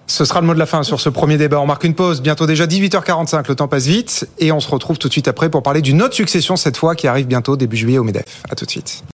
Ce 0.06 0.24
sera 0.24 0.40
le 0.40 0.46
mot 0.46 0.54
de 0.54 0.58
la 0.58 0.66
fin 0.66 0.82
sur 0.82 1.00
ce 1.00 1.08
premier 1.08 1.38
débat. 1.38 1.60
On 1.60 1.66
marque 1.66 1.84
une 1.84 1.94
pause, 1.94 2.20
bientôt 2.20 2.46
déjà 2.46 2.66
18h45, 2.66 3.48
le 3.48 3.54
temps 3.54 3.68
passe 3.68 3.86
vite, 3.86 4.28
et 4.38 4.52
on 4.52 4.60
se 4.60 4.68
retrouve 4.68 4.98
tout 4.98 5.08
de 5.08 5.12
suite 5.12 5.28
après 5.28 5.48
pour 5.48 5.62
parler 5.62 5.80
d'une 5.80 6.02
autre 6.02 6.14
succession 6.14 6.56
cette 6.56 6.76
fois 6.76 6.94
qui 6.94 7.06
arrive 7.06 7.26
bientôt 7.26 7.56
début 7.56 7.76
juillet 7.76 7.98
au 7.98 8.04
MEDEF. 8.04 8.42
À 8.50 8.54
tout 8.54 8.64
de 8.64 8.70
suite. 8.70 9.04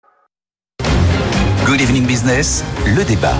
Good 1.69 1.83
Evening 1.83 2.07
Business, 2.07 2.65
le 2.87 3.05
débat. 3.05 3.35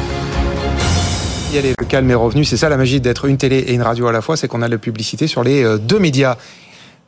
le 1.55 1.85
calme 1.87 2.11
est 2.11 2.15
revenu, 2.15 2.45
c'est 2.45 2.59
ça 2.59 2.69
la 2.69 2.77
magie 2.77 3.01
d'être 3.01 3.25
une 3.25 3.39
télé 3.39 3.57
et 3.57 3.73
une 3.73 3.81
radio 3.81 4.07
à 4.07 4.13
la 4.13 4.21
fois, 4.21 4.37
c'est 4.37 4.49
qu'on 4.49 4.61
a 4.61 4.69
la 4.69 4.77
publicité 4.77 5.27
sur 5.27 5.43
les 5.43 5.65
euh, 5.65 5.79
deux 5.79 5.99
médias. 5.99 6.37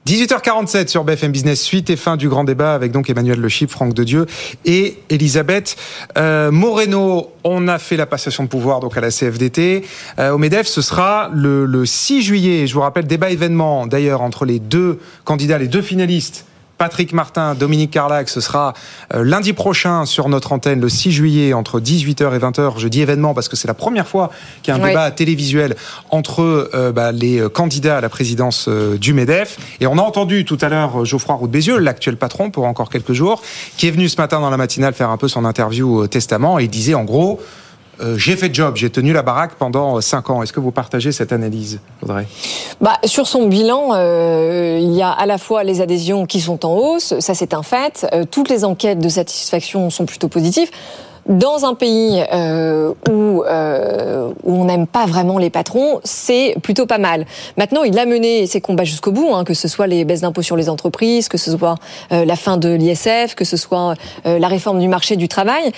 18h47 0.07 0.89
sur 0.89 1.05
BFM 1.05 1.31
Business, 1.31 1.61
suite 1.61 1.91
et 1.91 1.97
fin 1.97 2.17
du 2.17 2.31
grand 2.31 2.45
débat 2.45 2.73
avec 2.73 2.91
donc 2.91 3.11
Emmanuel 3.11 3.39
Le 3.39 3.49
Chip, 3.51 3.71
Franck 3.71 3.93
de 3.93 4.03
Dieu 4.03 4.25
et 4.65 4.97
Elisabeth 5.11 5.77
euh, 6.17 6.51
Moreno. 6.51 7.31
On 7.45 7.69
a 7.69 7.79
fait 7.79 7.99
la 7.99 8.07
passation 8.07 8.45
de 8.45 8.49
pouvoir 8.49 8.81
donc 8.81 8.97
à 8.97 9.03
la 9.03 9.11
CFDT. 9.11 9.85
Euh, 10.19 10.31
au 10.31 10.39
MEDEF, 10.39 10.67
ce 10.67 10.81
sera 10.81 11.29
le, 11.35 11.67
le 11.67 11.85
6 11.85 12.23
juillet. 12.23 12.67
Je 12.67 12.73
vous 12.73 12.81
rappelle, 12.81 13.07
débat 13.07 13.29
événement 13.29 13.87
d'ailleurs 13.87 14.23
entre 14.23 14.47
les 14.47 14.59
deux 14.59 14.99
candidats, 15.25 15.59
les 15.59 15.69
deux 15.69 15.83
finalistes 15.83 16.47
Patrick 16.81 17.13
Martin, 17.13 17.55
Dominique 17.55 17.91
Carlac, 17.91 18.31
ce 18.31 18.41
sera 18.41 18.73
euh, 19.13 19.23
lundi 19.23 19.53
prochain 19.53 20.07
sur 20.07 20.31
notre 20.31 20.51
antenne, 20.55 20.81
le 20.81 20.89
6 20.89 21.13
juillet, 21.13 21.53
entre 21.53 21.79
18h 21.79 22.35
et 22.35 22.39
20h. 22.39 22.79
Je 22.79 22.89
dis 22.89 23.03
événement 23.03 23.35
parce 23.35 23.51
que 23.51 23.57
c'est 23.57 23.69
la 23.69 23.75
première 23.75 24.09
fois 24.09 24.31
qu'il 24.63 24.75
y 24.75 24.79
a 24.79 24.83
un 24.83 24.89
débat 24.89 25.11
télévisuel 25.11 25.77
entre 26.09 26.71
euh, 26.73 26.91
bah, 26.91 27.13
les 27.13 27.45
candidats 27.53 27.99
à 27.99 28.01
la 28.01 28.09
présidence 28.09 28.65
euh, 28.67 28.97
du 28.97 29.13
MEDEF. 29.13 29.59
Et 29.81 29.87
on 29.87 29.99
a 29.99 30.01
entendu 30.01 30.47
tout 30.47 30.57
à 30.63 30.71
l'heure 30.71 31.05
Geoffroy 31.05 31.35
Roux 31.35 31.49
Bézieux, 31.49 31.77
l'actuel 31.77 32.17
patron 32.17 32.51
pour 32.51 32.65
encore 32.65 32.89
quelques 32.89 33.13
jours, 33.13 33.43
qui 33.77 33.87
est 33.87 33.91
venu 33.91 34.09
ce 34.09 34.19
matin 34.19 34.41
dans 34.41 34.49
la 34.49 34.57
matinale 34.57 34.95
faire 34.95 35.11
un 35.11 35.19
peu 35.19 35.29
son 35.29 35.45
interview 35.45 35.95
au 35.95 36.07
Testament 36.07 36.59
et 36.59 36.65
il 36.65 36.71
disait 36.71 36.95
en 36.95 37.05
gros... 37.05 37.41
Euh, 38.01 38.17
j'ai 38.17 38.37
fait 38.37 38.55
job, 38.55 38.77
j'ai 38.77 38.91
tenu 38.91 39.13
la 39.13 39.23
baraque 39.23 39.55
pendant 39.55 40.01
5 40.01 40.31
ans. 40.31 40.43
Est-ce 40.43 40.53
que 40.53 40.61
vous 40.61 40.71
partagez 40.71 41.13
cette 41.13 41.33
analyse, 41.33 41.81
Audrey? 42.03 42.27
Bah, 42.81 42.99
Sur 43.05 43.27
son 43.27 43.47
bilan, 43.47 43.91
euh, 43.93 44.79
il 44.81 44.93
y 44.93 45.03
a 45.03 45.11
à 45.11 45.27
la 45.27 45.39
fois 45.39 45.65
les 45.65 45.81
adhésions 45.81 46.27
qui 46.27 46.41
sont 46.41 46.65
en 46.65 46.75
hausse, 46.75 47.19
ça 47.21 47.35
c'est 47.35 47.55
un 47.55 47.63
fait. 47.63 48.07
Euh, 48.13 48.25
toutes 48.31 48.49
les 48.49 48.65
enquêtes 48.65 48.99
de 49.01 49.09
satisfaction 49.09 49.91
sont 49.91 50.07
plutôt 50.07 50.29
positives 50.29 50.71
dans 51.31 51.65
un 51.65 51.75
pays 51.75 52.23
euh, 52.33 52.93
où, 53.09 53.43
euh, 53.45 54.33
on 54.45 54.65
n'aime 54.65 54.87
pas 54.87 55.07
vraiment 55.07 55.39
les 55.39 55.51
patrons, 55.51 56.01
c'est 56.05 56.57
plutôt 56.63 56.87
pas 56.87 56.99
mal. 56.99 57.27
Maintenant, 57.57 57.83
il 57.85 57.99
a 57.99 58.07
mené 58.07 58.47
ses 58.47 58.61
combats 58.61 58.85
jusqu'au 58.85 59.13
bout, 59.13 59.35
hein, 59.35 59.45
que 59.45 59.55
ce 59.55 59.69
soit 59.69 59.87
les 59.87 60.05
baisses 60.05 60.23
d'impôts 60.23 60.43
sur 60.43 60.57
les 60.57 60.69
entreprises, 60.69 61.29
que 61.29 61.39
ce 61.39 61.57
soit 61.57 61.77
euh, 62.13 62.25
la 62.25 62.37
fin 62.37 62.57
de 62.57 62.71
l'ISF, 62.71 63.35
que 63.37 63.45
ce 63.45 63.57
soit 63.57 63.95
euh, 64.27 64.39
la 64.39 64.49
réforme 64.49 64.81
du 64.81 64.89
marché 64.89 65.17
du 65.17 65.29
travail 65.29 65.73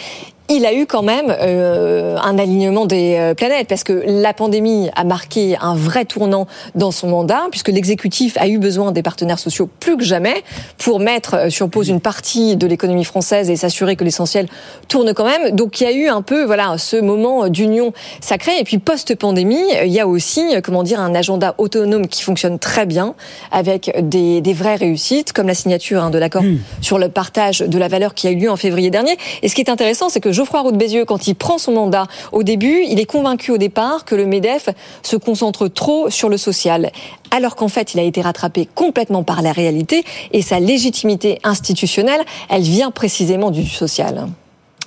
il 0.49 0.67
a 0.67 0.75
eu 0.75 0.87
quand 0.87 1.03
même 1.03 1.27
euh, 1.29 2.17
un 2.23 2.39
alignement 2.39 2.87
des 2.87 3.17
euh, 3.17 3.35
planètes 3.35 3.69
parce 3.69 3.85
que 3.85 4.03
la 4.07 4.35
pandémie 4.35 4.91
a 4.95 5.05
marqué 5.05 5.57
un 5.61 5.75
vrai 5.75 6.05
tournant 6.05 6.47
dans 6.75 6.91
son 6.91 7.09
mandat 7.09 7.43
puisque 7.51 7.69
l'exécutif 7.69 8.37
a 8.39 8.49
eu 8.49 8.59
besoin 8.59 8.93
des 8.93 9.03
partenaires 9.03 9.39
sociaux 9.39 9.69
plus 9.81 9.97
que 9.97 10.05
jamais 10.05 10.43
pour 10.79 11.01
mettre 11.01 11.35
euh, 11.35 11.51
sur 11.51 11.71
pause 11.71 11.89
une 11.89 12.01
partie 12.01 12.57
de 12.57 12.67
l'économie 12.67 13.05
française 13.05 13.51
et 13.51 13.57
s'assurer 13.57 13.97
que 13.97 14.05
l'essentiel 14.05 14.47
tourne 14.89 15.15
quand 15.15 15.25
même. 15.25 15.53
Donc 15.53 15.81
il 15.81 15.85
y 15.85 15.87
a 15.87 15.93
eu 15.93 16.09
un 16.09 16.23
peu 16.23 16.45
voilà 16.45 16.77
ce 16.77 16.97
moment 16.97 17.49
d'union 17.49 17.93
sacrée 18.21 18.59
et 18.59 18.65
puis 18.65 18.79
post-pandémie, 18.79 19.63
il 19.85 19.93
y 19.93 20.01
a 20.01 20.09
aussi 20.09 20.43
comment 20.63 20.83
dire 20.83 21.01
un 21.01 21.15
agenda 21.15 21.55
autonome 21.59 22.09
qui 22.09 22.23
fonctionne 22.23 22.59
très 22.59 22.85
bien 22.85 23.15
avec 23.53 23.95
des, 24.03 24.41
des 24.41 24.53
vraies 24.53 24.77
réussites 24.77 25.33
comme 25.33 25.47
la 25.47 25.55
signature 25.55 26.03
hein, 26.03 26.11
de 26.11 26.19
l'accord 26.19 26.43
mmh. 26.43 26.59
sur 26.81 26.99
le 26.99 27.09
partage 27.09 27.61
de 27.61 27.79
la 27.79 27.89
valeur 27.89 28.15
qui 28.15 28.27
a 28.27 28.31
eu 28.31 28.37
lieu 28.37 28.51
en 28.51 28.57
février 28.57 28.91
dernier. 28.91 29.17
Et 29.43 29.49
ce 29.49 29.55
qui 29.55 29.61
est 29.61 29.71
intéressant, 29.71 30.09
c'est 30.09 30.21
que 30.21 30.32
Geoffroy 30.33 30.61
Roux 30.61 30.73
de 30.73 30.77
Bézieux, 30.77 31.05
quand 31.05 31.27
il 31.27 31.35
prend 31.35 31.59
son 31.59 31.73
mandat 31.73 32.07
au 32.33 32.43
début, 32.43 32.83
il 32.89 32.99
est 33.01 33.05
convaincu 33.05 33.51
au 33.51 33.59
départ 33.59 34.05
que 34.05 34.15
le 34.15 34.27
MEDEF 34.27 34.69
se 35.03 35.17
concentre 35.17 35.69
trop 35.69 36.11
sur 36.11 36.29
le 36.29 36.37
social, 36.37 36.91
alors 37.31 37.57
qu'en 37.57 37.69
fait, 37.69 37.95
il 37.95 38.01
a 38.01 38.03
été 38.03 38.21
rattrapé 38.21 38.69
complètement 38.75 39.23
par 39.23 39.43
la 39.43 39.53
réalité 39.53 40.05
et 40.33 40.43
sa 40.43 40.61
légitimité 40.61 41.39
institutionnelle, 41.45 42.21
elle 42.49 42.63
vient 42.63 42.91
précisément 42.91 43.51
du 43.51 43.67
social. 43.67 44.29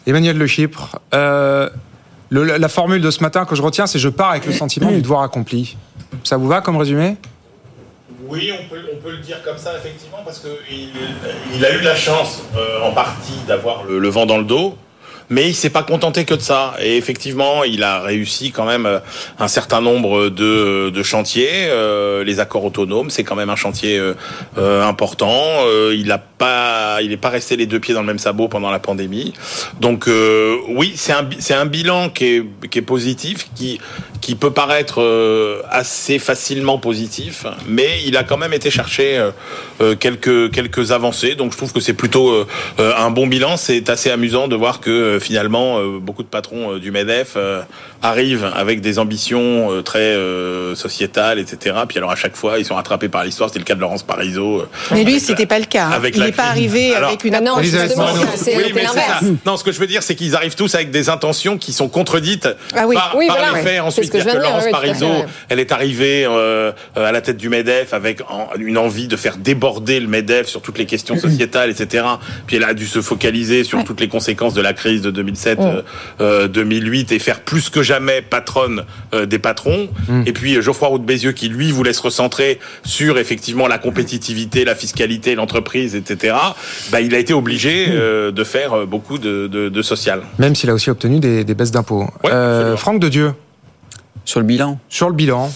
Emmanuel 0.08 0.38
Le 0.38 0.48
Chypre, 0.48 1.00
euh, 1.14 1.70
la 2.32 2.70
formule 2.70 3.02
de 3.02 3.12
ce 3.12 3.22
matin 3.22 3.46
que 3.46 3.56
je 3.56 3.62
retiens, 3.62 3.88
c'est 3.88 4.00
je 4.00 4.10
pars 4.10 4.32
avec 4.32 4.46
le 4.46 4.52
sentiment 4.52 4.92
du 4.92 5.02
devoir 5.02 5.22
accompli. 5.22 5.78
Ça 6.24 6.38
vous 6.38 6.48
va 6.48 6.62
comme 6.62 6.78
résumé? 6.78 7.18
Oui, 8.28 8.52
on 8.52 8.68
peut, 8.70 8.82
on 8.92 8.98
peut, 9.04 9.12
le 9.12 9.18
dire 9.20 9.44
comme 9.44 9.58
ça, 9.58 9.74
effectivement, 9.78 10.18
parce 10.26 10.40
qu'il 10.40 10.90
il 11.56 11.66
a 11.66 11.76
eu 11.76 11.82
la 11.82 11.96
chance, 11.96 12.42
euh, 12.56 12.82
en 12.84 12.92
partie, 12.92 13.38
d'avoir 13.48 13.84
le, 13.84 14.00
le, 14.00 14.10
vent 14.10 14.26
dans 14.26 14.40
le 14.40 14.46
dos 14.46 14.76
mais 15.30 15.50
il 15.50 15.56
s'est 15.56 15.70
pas 15.70 15.84
contenté 15.84 16.26
que 16.26 16.34
de 16.34 16.42
ça. 16.42 16.76
Et 16.82 16.98
effectivement, 16.98 17.64
il 17.64 17.84
a 17.84 18.02
réussi 18.02 18.52
quand 18.52 18.66
même 18.66 18.86
euh, 18.86 19.00
un 19.40 19.48
certain 19.48 19.82
nombre 19.82 20.30
de, 20.30 20.90
de 20.90 21.04
chantiers. 21.04 21.68
Euh, 21.70 22.24
les 22.24 22.40
accords 22.40 22.66
autonomes, 22.66 23.10
c'est 23.10 23.24
quand 23.24 23.36
même 23.36 23.50
un 23.50 23.56
chantier 23.56 23.98
euh, 23.98 24.84
important. 24.84 25.42
il 25.92 26.12
a 26.12 26.18
pas, 26.18 27.02
il 27.02 27.10
n'est 27.10 27.18
pas 27.18 27.30
resté 27.30 27.56
les 27.56 27.66
deux 27.66 27.80
pieds 27.80 27.94
dans 27.94 28.02
le 28.02 28.08
même 28.08 28.20
sabot 28.20 28.48
pendant 28.48 28.72
la 28.72 28.80
pandémie. 28.80 29.34
Donc 29.80 30.10
oui, 30.70 30.94
c'est 30.96 31.14
un, 31.14 31.28
c'est 31.40 31.54
un 31.54 31.66
bilan 31.66 32.10
qui 32.10 32.26
est, 32.26 32.46
qui 32.70 32.80
est 32.80 32.84
positif, 32.84 33.48
qui 33.56 33.80
qui 34.26 34.36
peut 34.36 34.52
paraître 34.52 35.02
assez 35.70 36.18
facilement 36.20 36.78
positif, 36.78 37.46
mais 37.68 38.02
il 38.06 38.18
a 38.18 38.24
quand 38.24 38.38
même 38.38 38.54
été 38.54 38.72
chercher 38.72 39.24
quelques 40.00 40.52
quelques 40.52 40.92
avancées. 40.92 41.36
Donc 41.36 41.52
je 41.52 41.58
trouve 41.58 41.72
que 41.72 41.80
c'est 41.80 41.94
plutôt 41.94 42.46
un 42.80 43.12
bon 43.12 43.28
bilan. 43.28 43.58
C'est 43.58 43.90
assez 43.90 44.10
amusant 44.10 44.48
de 44.48 44.56
voir 44.56 44.80
que 44.80 45.20
finalement, 45.22 45.80
euh, 45.80 46.00
beaucoup 46.00 46.24
de 46.24 46.28
patrons 46.28 46.74
euh, 46.74 46.80
du 46.80 46.92
MEDEF 46.92 47.34
euh, 47.36 47.62
arrivent 48.02 48.50
avec 48.56 48.82
des 48.82 49.00
ambitions 49.00 49.82
très 49.84 50.16
sociétales, 50.76 51.40
etc. 51.40 51.76
Puis 51.88 51.98
alors 51.98 52.12
à 52.12 52.16
chaque 52.16 52.36
fois, 52.36 52.60
ils 52.60 52.66
sont 52.66 52.76
rattrapés 52.76 53.10
par 53.10 53.24
l'histoire. 53.24 53.50
C'était 53.50 53.60
le 53.60 53.66
cas 53.66 53.76
de 53.76 53.80
Laurence 53.80 54.04
Parisot. 54.04 54.68
Mais 54.92 55.04
lui, 55.04 55.20
c'était 55.20 55.46
pas 55.46 55.60
le 55.60 55.66
cas. 55.66 55.88
Hein. 55.88 56.02
il 56.14 56.22
n'est 56.22 56.32
pas 56.32 56.46
arrivé 56.46 56.94
avec 56.96 57.24
une 57.24 57.36
c'est 58.36 58.56
l'inverse. 58.84 59.24
Non, 59.46 59.58
ce 59.58 59.64
que 59.64 59.72
je 59.72 59.80
veux 59.80 59.88
dire, 59.88 60.04
c'est 60.04 60.16
qu'ils 60.16 60.36
arrivent 60.36 60.56
tous 60.56 60.76
avec 60.76 60.92
des 60.92 61.10
intentions 61.10 61.58
qui 61.58 61.74
sont 61.74 61.88
contredites 61.88 62.48
ah 62.76 62.86
oui. 62.88 62.96
par, 62.96 63.16
les 63.56 63.62
faits. 63.62 63.82
Ensuite, 63.82 64.15
que, 64.24 64.32
que 64.32 64.38
Laurence 64.38 64.70
Parisot, 64.72 65.26
elle 65.50 65.60
est 65.60 65.72
arrivée 65.72 66.26
à 66.26 67.12
la 67.12 67.22
tête 67.22 67.38
du 67.38 67.50
MEDEF 67.50 67.94
avec 67.94 68.22
une 68.58 68.78
envie 68.78 69.08
de 69.08 69.16
faire 69.16 69.38
déborder 69.38 70.00
le 70.00 70.08
MEDEF 70.08 70.48
sur 70.48 70.62
toutes 70.62 70.78
les 70.78 70.86
questions 70.86 71.16
sociétales, 71.18 71.70
etc. 71.70 72.06
Puis 72.48 72.58
elle 72.58 72.64
a 72.64 72.74
dû 72.74 72.86
se 72.86 73.02
focaliser 73.02 73.64
sur 73.64 73.84
toutes 73.84 74.02
les 74.02 74.08
conséquences 74.08 74.54
de 74.54 74.62
la 74.62 74.74
crise 74.74 75.02
de 75.02 75.12
2007, 75.12 75.60
2008 75.60 76.22
euh, 76.22 77.14
euh, 77.14 77.16
et 77.16 77.20
faire 77.20 77.42
plus 77.42 77.70
que 77.70 77.84
jamais 77.84 78.22
patronne 78.22 78.84
euh, 79.14 79.26
des 79.26 79.40
patrons. 79.40 79.88
Mm. 80.08 80.24
Et 80.26 80.34
puis 80.34 80.62
Geoffroy 80.62 80.88
Roux 80.90 81.00
de 81.00 81.06
Bézieux 81.06 81.32
qui 81.32 81.50
lui 81.50 81.72
voulait 81.72 81.94
se 81.94 82.02
recentrer 82.02 82.60
sur 82.84 83.18
effectivement 83.18 83.68
la 83.68 83.78
compétitivité, 83.78 84.66
la 84.66 84.76
fiscalité, 84.76 85.36
l'entreprise, 85.36 85.96
etc. 85.96 86.36
Bah, 86.92 87.02
il 87.02 87.14
a 87.16 87.20
été 87.20 87.34
obligé 87.34 87.88
mm. 87.88 88.32
de 88.32 88.44
faire 88.44 88.88
beaucoup 88.88 89.18
de, 89.18 89.48
de, 89.48 89.82
social. 89.82 90.22
Même 90.40 90.56
s'il 90.56 90.70
a 90.70 90.74
aussi 90.74 90.90
obtenu 90.90 91.20
des, 91.20 91.44
baisses 91.44 91.72
d'impôts. 91.72 92.08
Franck 92.78 93.00
de 93.00 93.10
Dieu. 93.10 93.34
Sur 94.26 94.40
le 94.40 94.46
bilan. 94.46 94.80
Sur 94.90 95.10
le 95.10 95.16
bilan. 95.16 95.52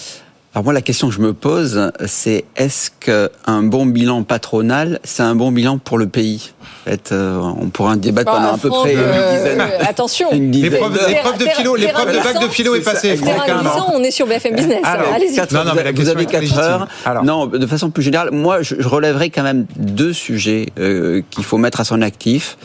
Alors 0.56 0.64
moi, 0.64 0.74
la 0.74 0.82
question 0.82 1.10
que 1.10 1.14
je 1.14 1.20
me 1.20 1.34
pose, 1.34 1.92
c'est 2.08 2.44
est-ce 2.56 2.90
qu'un 3.00 3.62
bon 3.62 3.86
bilan 3.86 4.24
patronal, 4.24 5.00
c'est 5.04 5.22
un 5.22 5.36
bon 5.36 5.52
bilan 5.52 5.78
pour 5.78 6.00
le 6.00 6.08
pays? 6.08 6.54
En 6.62 6.90
fait, 6.90 7.12
euh, 7.12 7.38
on 7.62 7.70
pourra 7.70 7.92
en 7.92 7.96
débattre 7.98 8.32
pendant 8.32 8.56
à 8.56 8.58
peu 8.58 8.70
près 8.70 8.94
une 8.96 9.00
dizaine. 9.00 9.62
euh, 9.62 9.78
attention. 9.88 10.28
L'épreuve 10.32 10.94
de 11.38 11.46
philo, 11.50 11.76
l'épreuve 11.76 12.12
de 12.16 12.24
bac 12.24 12.42
de 12.42 12.48
philo 12.48 12.74
est 12.74 12.82
passée. 12.82 13.16
Terrain 13.16 13.44
hein, 13.48 13.62
glissant, 13.62 13.92
on 13.94 14.04
est 14.04 14.10
sur 14.10 14.26
BFM 14.26 14.56
Business. 14.56 14.82
Alors, 14.84 15.14
Allez-y. 15.14 15.38
Non, 15.54 15.66
non, 15.66 15.72
mais 15.76 15.84
la 15.84 15.92
vous 15.92 15.98
question 15.98 16.14
avez 16.16 16.24
est 16.24 16.26
4 16.26 16.42
légitime. 16.42 16.60
heures. 16.64 16.88
Alors. 17.06 17.24
Non, 17.24 17.46
de 17.46 17.68
façon 17.68 17.92
plus 17.92 18.02
générale, 18.02 18.32
moi, 18.32 18.64
je, 18.64 18.74
je 18.80 18.88
relèverai 18.88 19.30
quand 19.30 19.44
même 19.44 19.68
deux 19.78 20.14
sujets 20.14 20.66
euh, 20.80 21.22
qu'il 21.30 21.44
faut 21.44 21.60
mettre 21.60 21.80
à 21.80 21.84
son 21.84 22.02
actif. 22.02 22.58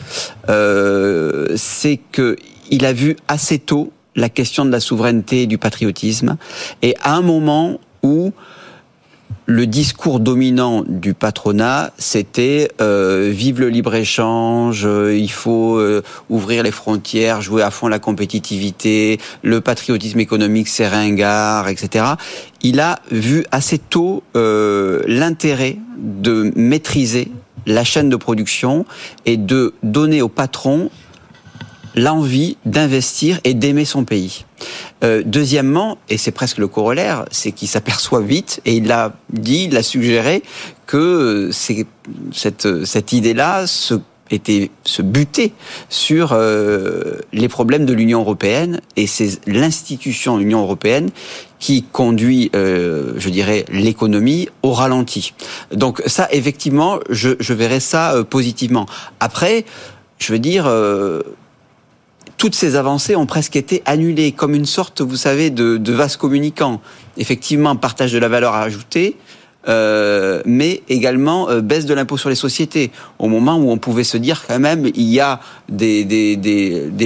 Euh, 0.49 1.47
c'est 1.55 1.99
que 2.11 2.35
il 2.71 2.83
a 2.85 2.93
vu 2.93 3.15
assez 3.27 3.59
tôt 3.59 3.91
la 4.15 4.29
question 4.29 4.65
de 4.65 4.71
la 4.71 4.79
souveraineté 4.79 5.43
et 5.43 5.47
du 5.47 5.57
patriotisme, 5.57 6.37
et 6.81 6.95
à 7.01 7.15
un 7.15 7.21
moment 7.21 7.79
où 8.03 8.33
le 9.47 9.67
discours 9.67 10.19
dominant 10.19 10.83
du 10.87 11.13
patronat, 11.13 11.91
c'était 11.97 12.71
euh, 12.81 13.29
vive 13.31 13.59
le 13.59 13.69
libre-échange, 13.69 14.85
euh, 14.85 15.15
il 15.15 15.31
faut 15.31 15.77
euh, 15.77 16.01
ouvrir 16.29 16.63
les 16.63 16.71
frontières, 16.71 17.41
jouer 17.41 17.61
à 17.61 17.69
fond 17.69 17.87
la 17.87 17.99
compétitivité, 17.99 19.19
le 19.43 19.61
patriotisme 19.61 20.19
économique, 20.19 20.67
c'est 20.67 20.87
ringard, 20.87 21.67
etc. 21.69 22.05
Il 22.63 22.79
a 22.79 22.99
vu 23.11 23.45
assez 23.51 23.77
tôt 23.77 24.23
euh, 24.35 25.03
l'intérêt 25.07 25.77
de 25.97 26.51
maîtriser 26.55 27.31
la 27.67 27.83
chaîne 27.83 28.09
de 28.09 28.15
production 28.15 28.85
et 29.25 29.37
de 29.37 29.73
donner 29.83 30.21
au 30.21 30.29
patron 30.29 30.89
l'envie 31.95 32.57
d'investir 32.65 33.39
et 33.43 33.53
d'aimer 33.53 33.85
son 33.85 34.03
pays. 34.03 34.45
Euh, 35.03 35.23
deuxièmement, 35.25 35.97
et 36.09 36.17
c'est 36.17 36.31
presque 36.31 36.57
le 36.57 36.67
corollaire, 36.67 37.25
c'est 37.31 37.51
qu'il 37.51 37.67
s'aperçoit 37.67 38.21
vite, 38.21 38.61
et 38.65 38.75
il 38.75 38.87
l'a 38.87 39.13
dit, 39.31 39.65
il 39.65 39.73
l'a 39.73 39.83
suggéré, 39.83 40.43
que 40.85 41.49
cette, 41.51 42.85
cette 42.85 43.13
idée-là 43.13 43.67
se 43.67 43.95
était 44.31 44.71
se 44.83 45.03
buter 45.03 45.53
sur 45.87 46.33
euh, 46.33 47.19
les 47.31 47.47
problèmes 47.47 47.85
de 47.85 47.93
l'Union 47.93 48.21
européenne 48.21 48.81
et 48.95 49.05
c'est 49.05 49.39
l'institution 49.45 50.39
Union 50.39 50.61
européenne 50.61 51.11
qui 51.59 51.83
conduit, 51.83 52.49
euh, 52.55 53.13
je 53.17 53.29
dirais, 53.29 53.65
l'économie 53.71 54.49
au 54.63 54.71
ralenti. 54.71 55.35
Donc 55.71 56.01
ça, 56.07 56.27
effectivement, 56.31 56.99
je, 57.09 57.53
verrais 57.53 57.79
ça 57.79 58.23
positivement. 58.27 58.87
Après, 59.19 59.65
je 60.17 60.33
veux 60.33 60.39
dire, 60.39 60.65
toutes 62.37 62.55
ces 62.55 62.75
avancées 62.75 63.15
ont 63.15 63.25
presque 63.25 63.55
été 63.55 63.81
annulées, 63.85 64.31
comme 64.31 64.55
une 64.55 64.65
sorte, 64.65 65.01
vous 65.01 65.15
savez, 65.15 65.49
de, 65.49 65.77
de 65.77 65.93
vase 65.93 66.17
communicant. 66.17 66.81
Effectivement, 67.17 67.75
partage 67.75 68.11
de 68.11 68.19
la 68.19 68.27
valeur 68.27 68.53
ajoutée, 68.53 69.17
euh, 69.67 70.41
mais 70.45 70.83
également 70.89 71.49
euh, 71.49 71.61
baisse 71.61 71.85
de 71.85 71.93
l'impôt 71.93 72.17
sur 72.17 72.29
les 72.29 72.35
sociétés. 72.35 72.91
Au 73.17 73.27
moment 73.27 73.55
où 73.57 73.71
on 73.71 73.77
pouvait 73.77 74.03
se 74.03 74.17
dire 74.17 74.43
quand 74.47 74.59
même, 74.59 74.85
il 74.93 75.09
y 75.09 75.19
a 75.19 75.39
des, 75.69 76.05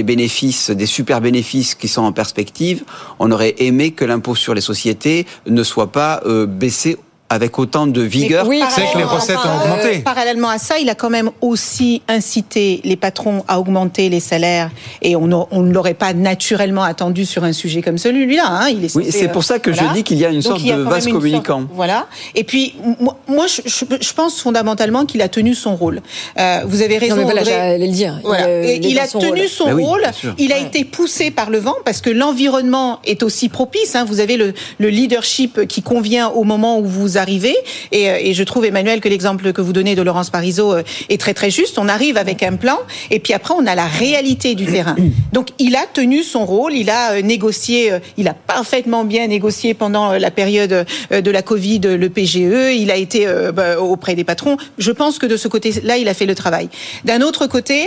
bénéfices, 0.04 0.70
des 0.70 0.86
super 0.86 1.20
bénéfices 1.20 1.74
qui 1.74 1.88
sont 1.88 2.02
en 2.02 2.12
perspective, 2.12 2.84
on 3.18 3.30
aurait 3.30 3.54
aimé 3.58 3.92
que 3.92 4.04
l'impôt 4.04 4.34
sur 4.34 4.52
les 4.52 4.60
sociétés 4.60 5.26
ne 5.46 5.62
soit 5.62 5.90
pas 5.92 6.20
euh, 6.26 6.44
baissé 6.44 6.98
avec 7.30 7.58
autant 7.58 7.86
de 7.86 8.02
vigueur. 8.02 8.46
Mais 8.48 8.60
C'est 8.70 8.82
que 8.92 8.98
les 8.98 9.04
parallèlement 9.04 9.10
à 9.12 9.14
recettes 9.14 9.38
ça, 9.38 9.48
ont 9.48 9.60
euh, 9.60 9.72
augmenté. 9.74 9.98
parallèlement 10.00 10.48
à 10.48 10.58
ça, 10.58 10.78
il 10.78 10.88
a 10.90 10.94
quand 10.94 11.10
même 11.10 11.30
aussi 11.40 12.02
incité 12.08 12.80
les 12.84 12.96
patrons 12.96 13.44
à 13.48 13.58
augmenter 13.60 14.08
les 14.08 14.20
salaires 14.20 14.70
et 15.00 15.14
on, 15.16 15.30
a- 15.32 15.46
on 15.52 15.60
ne 15.62 15.72
l'aurait 15.72 15.94
pas 15.94 16.12
naturellement 16.12 16.82
attendu 16.82 17.24
sur 17.24 17.44
un 17.44 17.52
sujet 17.52 17.82
comme 17.82 17.98
celui-là. 17.98 18.42
Hein. 18.46 18.68
Il 18.70 18.84
est 18.84 18.94
Oui, 18.96 19.06
c'est 19.10 19.28
euh, 19.28 19.32
pour 19.32 19.44
ça 19.44 19.58
que 19.60 19.72
je 19.72 19.82
dis 19.94 20.02
qu'il 20.02 20.18
y 20.18 20.26
a 20.26 20.30
une 20.30 20.42
sorte 20.42 20.60
a 20.68 20.76
de 20.76 20.82
vase 20.82 21.06
communicant. 21.06 21.60
sorte- 21.60 21.70
voilà. 21.72 22.06
Et 22.34 22.44
puis, 22.44 22.74
moi, 23.00 23.16
moi, 23.28 23.46
je, 23.46 23.62
je- 23.64 23.84
je 24.00 24.12
pense 24.12 24.40
fondamentalement 24.40 25.06
qu'il 25.06 25.22
a 25.22 25.28
tenu 25.28 25.54
son 25.54 25.76
rôle. 25.76 26.02
Euh, 26.38 26.60
vous 26.66 26.82
avez 26.82 26.98
raison. 26.98 27.14
Non, 27.14 27.20
mais 27.22 27.24
voilà, 27.32 27.44
j'allais 27.44 27.78
le 27.86 27.92
dire. 27.92 28.18
Voilà. 28.24 28.42
Il, 28.64 28.84
euh, 28.84 28.88
il 28.90 28.98
a 28.98 29.06
son 29.06 29.20
tenu 29.20 29.40
rôle. 29.42 29.48
son 29.48 29.64
Bah 29.66 29.74
oui, 29.74 29.84
rôle. 29.84 30.02
Il 30.38 30.52
a 30.52 30.58
été 30.58 30.84
poussé 30.84 31.30
par 31.30 31.48
le 31.50 31.58
vent 31.58 31.76
parce 31.84 32.00
que 32.00 32.10
l'environnement 32.10 32.98
est 33.04 33.22
aussi 33.22 33.48
propice. 33.48 33.94
hein. 33.94 34.04
Vous 34.04 34.18
avez 34.20 34.36
le, 34.36 34.52
le 34.78 34.88
leadership 34.88 35.66
qui 35.68 35.82
convient 35.82 36.28
au 36.28 36.42
moment 36.44 36.78
où 36.78 36.84
vous 36.86 37.16
arrivez. 37.20 37.56
Et, 37.92 38.10
euh, 38.10 38.18
et 38.20 38.34
je 38.34 38.42
trouve, 38.42 38.64
Emmanuel, 38.64 39.00
que 39.00 39.08
l'exemple 39.08 39.52
que 39.52 39.60
vous 39.60 39.72
donnez 39.72 39.94
de 39.94 40.02
Laurence 40.02 40.30
Parisot 40.30 40.74
euh, 40.74 40.82
est 41.08 41.20
très 41.20 41.34
très 41.34 41.50
juste. 41.50 41.78
On 41.78 41.88
arrive 41.88 42.16
avec 42.16 42.42
un 42.42 42.56
plan 42.56 42.78
et 43.10 43.20
puis 43.20 43.32
après 43.32 43.54
on 43.56 43.66
a 43.66 43.74
la 43.74 43.86
réalité 43.86 44.54
du 44.54 44.66
terrain. 44.66 44.96
Donc 45.32 45.48
il 45.58 45.76
a 45.76 45.86
tenu 45.92 46.22
son 46.22 46.44
rôle. 46.44 46.74
Il 46.74 46.90
a 46.90 47.12
euh, 47.12 47.22
négocié. 47.22 47.92
Il 48.16 48.28
a 48.28 48.34
parfaitement 48.34 49.04
bien 49.04 49.26
négocié 49.26 49.74
pendant 49.74 50.12
la 50.12 50.30
période 50.30 50.86
de 51.10 51.30
la 51.30 51.42
Covid 51.42 51.80
le 51.80 52.08
PGE. 52.08 52.74
Il 52.74 52.90
a 52.90 52.96
été 52.96 53.26
bah, 53.54 53.80
auprès 53.80 54.14
des 54.14 54.24
patrons. 54.24 54.56
Je 54.78 54.90
pense 54.90 55.18
que 55.18 55.26
de 55.26 55.36
ce 55.36 55.48
côté-là, 55.48 55.96
il 55.98 56.08
a 56.08 56.14
fait 56.14 56.26
le 56.26 56.34
travail. 56.34 56.68
D'un 57.04 57.20
autre 57.20 57.46
côté, 57.46 57.86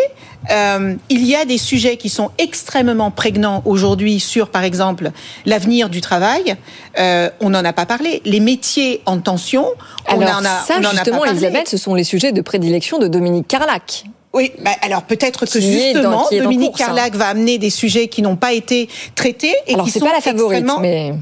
euh, 0.51 0.95
il 1.09 1.25
y 1.25 1.35
a 1.35 1.45
des 1.45 1.57
sujets 1.57 1.97
qui 1.97 2.09
sont 2.09 2.31
extrêmement 2.37 3.11
prégnants 3.11 3.61
aujourd'hui 3.65 4.19
sur, 4.19 4.49
par 4.49 4.63
exemple, 4.63 5.11
l'avenir 5.45 5.89
du 5.89 6.01
travail. 6.01 6.55
Euh, 6.99 7.29
on 7.39 7.49
n'en 7.51 7.63
a 7.63 7.73
pas 7.73 7.85
parlé. 7.85 8.21
Les 8.25 8.39
métiers 8.39 9.01
en 9.05 9.19
tension, 9.19 9.65
on 10.09 10.19
Alors 10.21 10.37
en 10.37 10.45
a, 10.45 10.63
ça, 10.65 10.75
on 10.79 10.83
en 10.83 10.87
a 10.87 10.91
justement, 10.91 11.19
pas 11.19 11.25
parlé. 11.25 11.31
Elisabeth, 11.43 11.67
ce 11.69 11.77
sont 11.77 11.95
les 11.95 12.03
sujets 12.03 12.31
de 12.31 12.41
prédilection 12.41 12.99
de 12.99 13.07
Dominique 13.07 13.47
Carlac. 13.47 14.05
Oui, 14.33 14.51
bah, 14.63 14.71
alors 14.81 15.03
peut-être 15.03 15.45
que 15.45 15.59
dans- 15.59 15.61
justement, 15.61 16.27
Dominique 16.31 16.71
hein. 16.81 16.85
Carlac 16.85 17.13
va 17.15 17.27
amener 17.27 17.59
des 17.59 17.69
sujets 17.69 18.07
qui 18.07 18.21
n'ont 18.23 18.35
pas 18.35 18.53
été 18.53 18.89
traités 19.13 19.53
et 19.67 19.75
Alors 19.75 19.85
qui 19.85 19.91
sont 19.91 19.99
pas 20.05 20.11
la 20.11 20.21
favorite, 20.21 20.59
extrêmement- 20.61 20.79
mais 20.81 21.13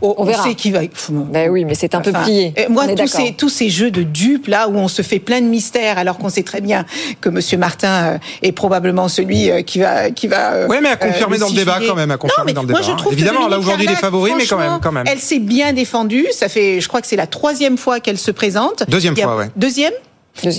On 0.00 0.24
verra. 0.24 0.42
sait 0.44 0.54
qui 0.54 0.70
va. 0.70 0.80
Ben 1.10 1.50
oui, 1.50 1.64
mais 1.64 1.74
c'est 1.74 1.94
un 1.94 2.00
peu 2.00 2.12
plié. 2.12 2.54
Moi, 2.68 2.84
On 2.86 2.88
est 2.88 2.94
tous 2.94 3.06
ces, 3.08 3.32
tous 3.32 3.48
ces 3.48 3.68
jeux 3.68 3.90
de 3.90 4.02
dupes 4.02 4.46
là 4.46 4.68
où 4.68 4.76
on 4.76 4.88
se 4.88 5.02
fait 5.02 5.18
plein 5.18 5.40
de 5.40 5.46
mystères 5.46 5.98
alors 5.98 6.18
qu'on 6.18 6.28
sait 6.28 6.42
très 6.44 6.60
bien 6.60 6.84
que 7.20 7.28
Monsieur 7.28 7.58
Martin 7.58 7.88
euh, 8.14 8.18
est 8.42 8.52
probablement 8.52 9.08
celui 9.08 9.50
euh, 9.50 9.62
qui 9.62 9.80
va 9.80 10.10
qui 10.10 10.26
va. 10.28 10.52
euh, 10.52 10.66
Oui, 10.68 10.76
mais 10.82 10.90
à 10.90 10.92
euh, 10.92 10.96
confirmer 10.96 11.38
dans 11.38 11.46
le 11.46 11.52
6 11.52 11.56
débat 11.58 11.78
quand 11.86 11.94
même, 11.96 12.10
à 12.10 12.16
confirmer 12.16 12.38
Non, 12.38 12.46
mais 12.46 12.52
dans 12.54 12.62
le 12.62 12.68
moi, 12.68 12.80
débat, 12.80 12.92
je 12.92 12.96
trouve 12.96 13.12
hein. 13.12 13.16
que 13.16 13.20
Évidemment, 13.20 13.48
là, 13.48 13.58
aujourd'hui, 13.58 13.84
il 13.86 13.90
est 13.90 13.94
Carlac, 13.94 14.00
favori, 14.00 14.32
mais 14.36 14.46
quand 14.46 14.58
même, 14.58 14.78
quand 14.80 14.92
même. 14.92 15.04
Elle 15.08 15.18
s'est 15.18 15.38
bien 15.40 15.72
défendue. 15.72 16.26
Ça 16.32 16.48
fait, 16.48 16.80
je 16.80 16.88
crois 16.88 17.00
que 17.00 17.06
c'est 17.06 17.16
la 17.16 17.26
troisième 17.26 17.76
fois 17.78 18.00
qu'elle 18.00 18.18
se 18.18 18.30
présente. 18.30 18.84
Deuxième 18.88 19.14
a- 19.18 19.22
fois, 19.22 19.36
ouais. 19.36 19.50
Deuxième. 19.56 19.92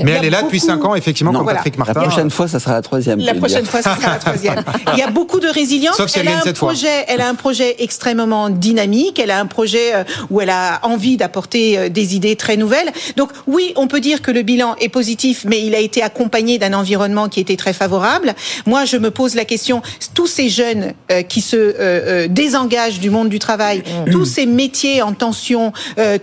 Mais 0.04 0.12
elle 0.12 0.26
est 0.26 0.30
là 0.30 0.42
depuis 0.44 0.60
beaucoup- 0.60 0.72
5 0.72 0.86
ans, 0.86 0.96
effectivement, 0.96 1.32
Non, 1.32 1.40
comme 1.40 1.46
voilà. 1.46 1.60
Patrick 1.60 1.78
La 1.78 1.94
prochaine 1.94 2.30
fois, 2.30 2.48
ça 2.48 2.60
sera 2.60 2.74
la 2.74 2.82
troisième. 2.82 3.20
La 3.20 3.34
prochaine 3.34 3.64
dire. 3.64 3.72
fois, 3.72 3.82
ce 3.82 3.90
sera 4.02 4.14
la 4.14 4.20
troisième. 4.20 4.64
Il 4.94 5.00
y 5.00 5.02
a 5.02 5.10
beaucoup 5.10 5.40
de 5.40 5.48
résilience. 5.48 5.96
Sauf 5.98 6.10
si 6.10 6.20
elle 6.20 6.28
a 6.28 6.38
un 6.38 6.42
cette 6.42 6.58
fois. 6.58 6.70
projet, 6.70 7.06
elle 7.08 7.22
a 7.22 7.30
un 7.30 7.36
projet 7.36 7.76
extrêmement 7.80 8.50
dynamique. 8.50 9.20
Elle 9.20 9.32
a 9.32 9.40
un 9.40 9.46
projet 9.46 9.94
euh, 9.96 10.04
où 10.30 10.42
elle 10.42 10.50
a 10.50 10.80
envie 10.84 11.18
d'apporter 11.18 11.78
euh, 11.78 11.90
des 11.90 12.16
idées 12.16 12.36
très 12.36 12.58
nouvelles. 12.58 12.92
Donc 13.16 13.32
oui, 13.48 13.74
on 13.76 13.88
peut 13.88 14.00
dire 14.00 14.22
que 14.22 14.32
le 14.32 14.42
bilan 14.42 14.76
est 14.80 14.90
positif, 14.90 15.46
mais 15.48 15.62
il 15.62 15.76
a 15.76 15.80
été 15.80 16.02
accompagné 16.02 16.58
d'un 16.58 16.74
environnement 16.74 17.30
qui 17.30 17.40
était 17.40 17.56
très 17.58 17.74
favorable. 17.74 18.34
Moi, 18.66 18.86
je 18.86 18.98
me 18.98 19.12
pose 19.12 19.36
la 19.36 19.46
question 19.46 19.82
tous 20.14 20.28
ces 20.28 20.50
jeunes 20.50 20.94
euh, 21.12 21.22
qui 21.22 21.42
se 21.42 22.28
désengagent 22.28 23.00
du 23.00 23.10
monde 23.10 23.30
du 23.30 23.40
travail, 23.40 23.80
Mmh. 23.80 24.12
tous 24.12 24.26
ces 24.26 24.46
métiers 24.46 25.02
en 25.02 25.14
tension, 25.14 25.72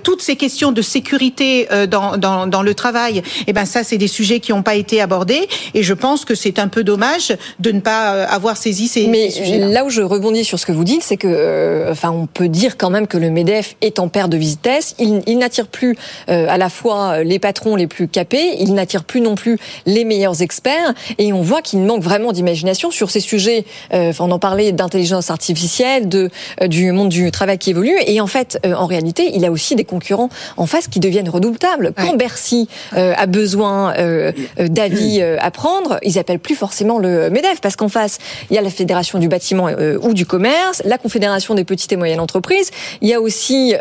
toutes 0.02 0.22
ces 0.22 0.36
questions 0.36 0.72
de 0.72 0.82
sécurité 0.82 1.68
dans, 1.88 2.16
dans, 2.16 2.46
dans 2.46 2.62
le 2.62 2.74
travail. 2.74 3.22
Eh 3.46 3.52
ben 3.52 3.64
ça, 3.64 3.84
c'est 3.84 3.98
des 3.98 4.08
sujets 4.08 4.40
qui 4.40 4.52
n'ont 4.52 4.62
pas 4.62 4.74
été 4.74 5.00
abordés. 5.00 5.48
Et 5.74 5.82
je 5.82 5.94
pense 5.94 6.24
que 6.24 6.34
c'est 6.34 6.58
un 6.58 6.68
peu 6.68 6.84
dommage 6.84 7.36
de 7.60 7.72
ne 7.72 7.80
pas 7.80 8.14
euh, 8.14 8.26
avoir 8.28 8.56
saisi 8.56 8.88
ces, 8.88 9.06
Mais 9.06 9.30
ces 9.30 9.38
sujets-là. 9.44 9.68
là 9.68 9.84
où 9.84 9.90
je 9.90 10.02
rebondis 10.02 10.44
sur 10.44 10.58
ce 10.58 10.66
que 10.66 10.72
vous 10.72 10.84
dites, 10.84 11.02
c'est 11.02 11.16
que, 11.16 11.28
euh, 11.28 11.90
enfin, 11.92 12.10
on 12.10 12.26
peut 12.26 12.48
dire 12.48 12.76
quand 12.76 12.90
même 12.90 13.06
que 13.06 13.18
le 13.18 13.30
Medef 13.30 13.76
est 13.80 13.98
en 13.98 14.08
perte 14.08 14.30
de 14.30 14.36
vitesse. 14.36 14.94
Il, 14.98 15.22
il 15.26 15.38
n'attire 15.38 15.66
plus 15.68 15.96
euh, 16.28 16.46
à 16.48 16.58
la 16.58 16.68
fois 16.68 17.22
les 17.22 17.38
patrons 17.38 17.76
les 17.76 17.86
plus 17.86 18.08
capés, 18.08 18.56
il 18.58 18.74
n'attire 18.74 19.04
plus 19.04 19.20
non 19.20 19.34
plus 19.34 19.58
les 19.86 20.04
meilleurs 20.04 20.42
experts, 20.42 20.94
et 21.18 21.32
on 21.32 21.42
voit 21.42 21.62
qu'il 21.62 21.80
manque 21.80 22.02
vraiment 22.02 22.32
d'imagination 22.32 22.90
sur 22.90 23.10
ces 23.10 23.20
sujets. 23.20 23.64
euh, 23.92 24.10
Enfin, 24.10 24.24
on 24.26 24.30
en 24.30 24.38
parlait 24.38 24.72
d'intelligence 24.72 25.30
artificielle, 25.30 26.08
de 26.08 26.30
euh, 26.62 26.68
du 26.68 26.92
monde 26.92 27.08
du 27.08 27.30
travail 27.30 27.58
qui 27.58 27.70
évolue, 27.70 27.96
et 28.06 28.20
en 28.20 28.26
fait, 28.26 28.58
euh, 28.64 28.74
en 28.74 28.86
réalité, 28.86 29.30
il 29.34 29.44
a 29.44 29.50
aussi 29.50 29.74
des 29.74 29.84
concurrents 29.84 30.28
en 30.56 30.66
face 30.66 30.88
qui 30.88 31.00
deviennent 31.00 31.28
redoutables. 31.28 31.92
Quand 31.96 32.14
Bercy 32.16 32.68
euh, 32.96 33.14
a 33.26 33.28
besoin 33.28 33.94
euh, 33.96 34.32
euh, 34.58 34.68
d'avis 34.68 35.20
euh, 35.20 35.36
à 35.40 35.50
prendre, 35.50 35.98
ils 36.02 36.18
appellent 36.18 36.38
plus 36.38 36.54
forcément 36.54 36.98
le 36.98 37.30
Medef 37.30 37.60
parce 37.60 37.76
qu'en 37.76 37.88
face, 37.88 38.18
il 38.50 38.56
y 38.56 38.58
a 38.58 38.62
la 38.62 38.70
Fédération 38.70 39.18
du 39.18 39.28
bâtiment 39.28 39.68
euh, 39.68 39.98
ou 40.00 40.14
du 40.14 40.26
commerce, 40.26 40.82
la 40.84 40.98
Confédération 40.98 41.54
des 41.54 41.64
petites 41.64 41.92
et 41.92 41.96
moyennes 41.96 42.20
entreprises, 42.20 42.70
il 43.00 43.08
y 43.08 43.14
a 43.14 43.20
aussi 43.20 43.74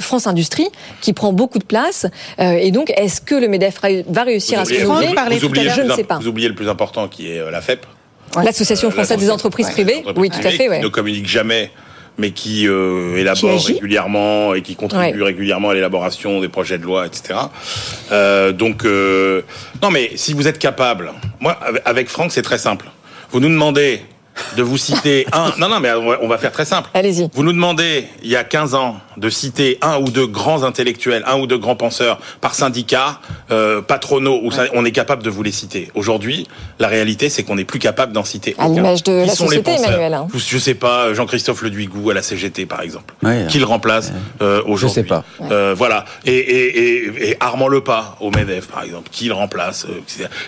France 0.00 0.26
Industrie 0.26 0.68
qui 1.00 1.12
prend 1.12 1.32
beaucoup 1.32 1.58
de 1.58 1.64
place. 1.64 2.06
Euh, 2.38 2.52
et 2.52 2.70
donc, 2.70 2.92
est-ce 2.96 3.20
que 3.20 3.34
le 3.34 3.48
Medef 3.48 3.80
va 4.08 4.22
réussir 4.22 4.60
à 4.60 4.64
se 4.64 4.74
renouveler 4.74 5.70
Je 5.70 5.82
ne 5.82 5.92
sais 5.92 6.04
pas. 6.04 6.18
Vous 6.18 6.28
oubliez 6.28 6.48
le 6.48 6.54
plus 6.54 6.68
important 6.68 7.08
qui 7.08 7.30
est 7.30 7.50
la 7.50 7.60
FEP. 7.60 7.86
L'Association 8.36 8.88
Euh, 8.88 8.92
française 8.92 9.18
des 9.18 9.30
entreprises 9.30 9.70
privées, 9.70 10.02
des 10.02 10.08
entreprises 10.08 10.20
oui, 10.20 10.30
tout 10.30 10.46
à 10.46 10.50
fait, 10.50 10.64
qui 10.64 10.68
ouais. 10.68 10.80
ne 10.80 10.88
communique 10.88 11.26
jamais 11.26 11.70
mais 12.20 12.30
qui 12.32 12.68
euh, 12.68 13.16
élabore 13.16 13.64
régulièrement 13.64 14.54
et 14.54 14.62
qui 14.62 14.76
contribue 14.76 15.18
Ouais. 15.20 15.24
régulièrement 15.24 15.70
à 15.70 15.74
l'élaboration 15.74 16.40
des 16.40 16.48
projets 16.48 16.78
de 16.78 16.84
loi, 16.84 17.06
etc. 17.06 17.38
Euh, 18.12 18.52
donc, 18.52 18.84
euh, 18.84 19.42
non, 19.82 19.90
mais 19.90 20.10
si 20.16 20.34
vous 20.34 20.46
êtes 20.46 20.58
capable, 20.58 21.12
moi, 21.40 21.58
avec 21.84 22.08
Franck, 22.08 22.30
c'est 22.32 22.42
très 22.42 22.58
simple. 22.58 22.86
Vous 23.32 23.40
nous 23.40 23.48
demandez 23.48 24.02
de 24.56 24.62
vous 24.62 24.78
citer 24.78 25.26
un. 25.32 25.52
Non, 25.58 25.68
non, 25.68 25.80
mais 25.80 25.92
on 25.92 26.08
va- 26.08 26.18
on 26.22 26.28
va 26.28 26.38
faire 26.38 26.52
très 26.52 26.64
simple. 26.64 26.88
Allez-y. 26.94 27.28
Vous 27.34 27.42
nous 27.42 27.52
demandez, 27.52 28.06
il 28.22 28.30
y 28.30 28.36
a 28.36 28.44
15 28.44 28.74
ans, 28.74 28.96
de 29.16 29.28
citer 29.28 29.78
un 29.82 29.98
ou 29.98 30.04
deux 30.10 30.26
grands 30.26 30.62
intellectuels, 30.62 31.22
un 31.26 31.38
ou 31.38 31.46
deux 31.46 31.58
grands 31.58 31.76
penseurs 31.76 32.18
par 32.40 32.54
syndicat, 32.54 33.20
euh, 33.50 33.82
patronaux, 33.82 34.40
où 34.42 34.50
ça- 34.50 34.64
on 34.72 34.84
est 34.84 34.92
capable 34.92 35.22
de 35.22 35.30
vous 35.30 35.42
les 35.42 35.52
citer. 35.52 35.90
Aujourd'hui, 35.94 36.46
la 36.78 36.88
réalité, 36.88 37.28
c'est 37.28 37.42
qu'on 37.42 37.56
n'est 37.56 37.64
plus 37.64 37.78
capable 37.78 38.12
d'en 38.12 38.24
citer 38.24 38.54
À 38.58 38.64
aucun. 38.66 38.74
l'image 38.74 39.02
de 39.04 39.20
Qui 39.22 39.26
la 39.28 39.34
sont 39.34 39.44
les 39.44 39.56
société, 39.56 39.72
penseurs 39.72 39.88
Emmanuel, 39.90 40.14
hein. 40.14 40.28
Je 40.34 40.58
sais 40.58 40.74
pas, 40.74 41.12
Jean-Christophe 41.12 41.62
Leduigou 41.62 42.10
à 42.10 42.14
la 42.14 42.22
CGT, 42.22 42.66
par 42.66 42.80
exemple. 42.80 43.14
Ouais. 43.22 43.46
Qui 43.48 43.58
le 43.58 43.66
remplace 43.66 44.12
euh, 44.42 44.62
aujourd'hui 44.64 44.94
sais 44.94 45.02
pas. 45.04 45.24
Euh, 45.50 45.74
voilà. 45.76 46.04
Et, 46.24 46.32
et, 46.34 46.78
et, 46.78 47.30
et 47.30 47.36
Armand 47.40 47.68
Lepas 47.68 48.16
au 48.20 48.30
MEDEF, 48.30 48.68
par 48.68 48.82
exemple. 48.84 49.08
Qui 49.12 49.26
le 49.26 49.34
remplace 49.34 49.84
euh, 49.86 50.00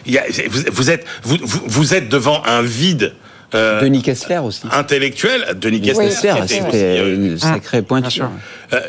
il 0.06 0.12
y 0.12 0.18
a- 0.18 0.24
vous, 0.50 0.60
vous 0.72 0.90
êtes, 0.90 1.04
vous, 1.22 1.36
vous 1.42 1.94
êtes 1.94 2.08
devant 2.08 2.42
un 2.46 2.62
vide. 2.62 3.14
Euh, 3.54 3.80
Denis 3.82 4.02
Kessler 4.02 4.38
aussi. 4.38 4.62
intellectuel, 4.70 5.56
Denis 5.56 5.92
Oui, 5.96 6.08
Kessler, 6.08 6.34
était 6.38 6.46
c'était 6.48 6.98
euh, 7.00 7.14
une 7.14 7.38
sacrée 7.38 7.82
pointure. 7.82 8.30
euh, 8.72 8.80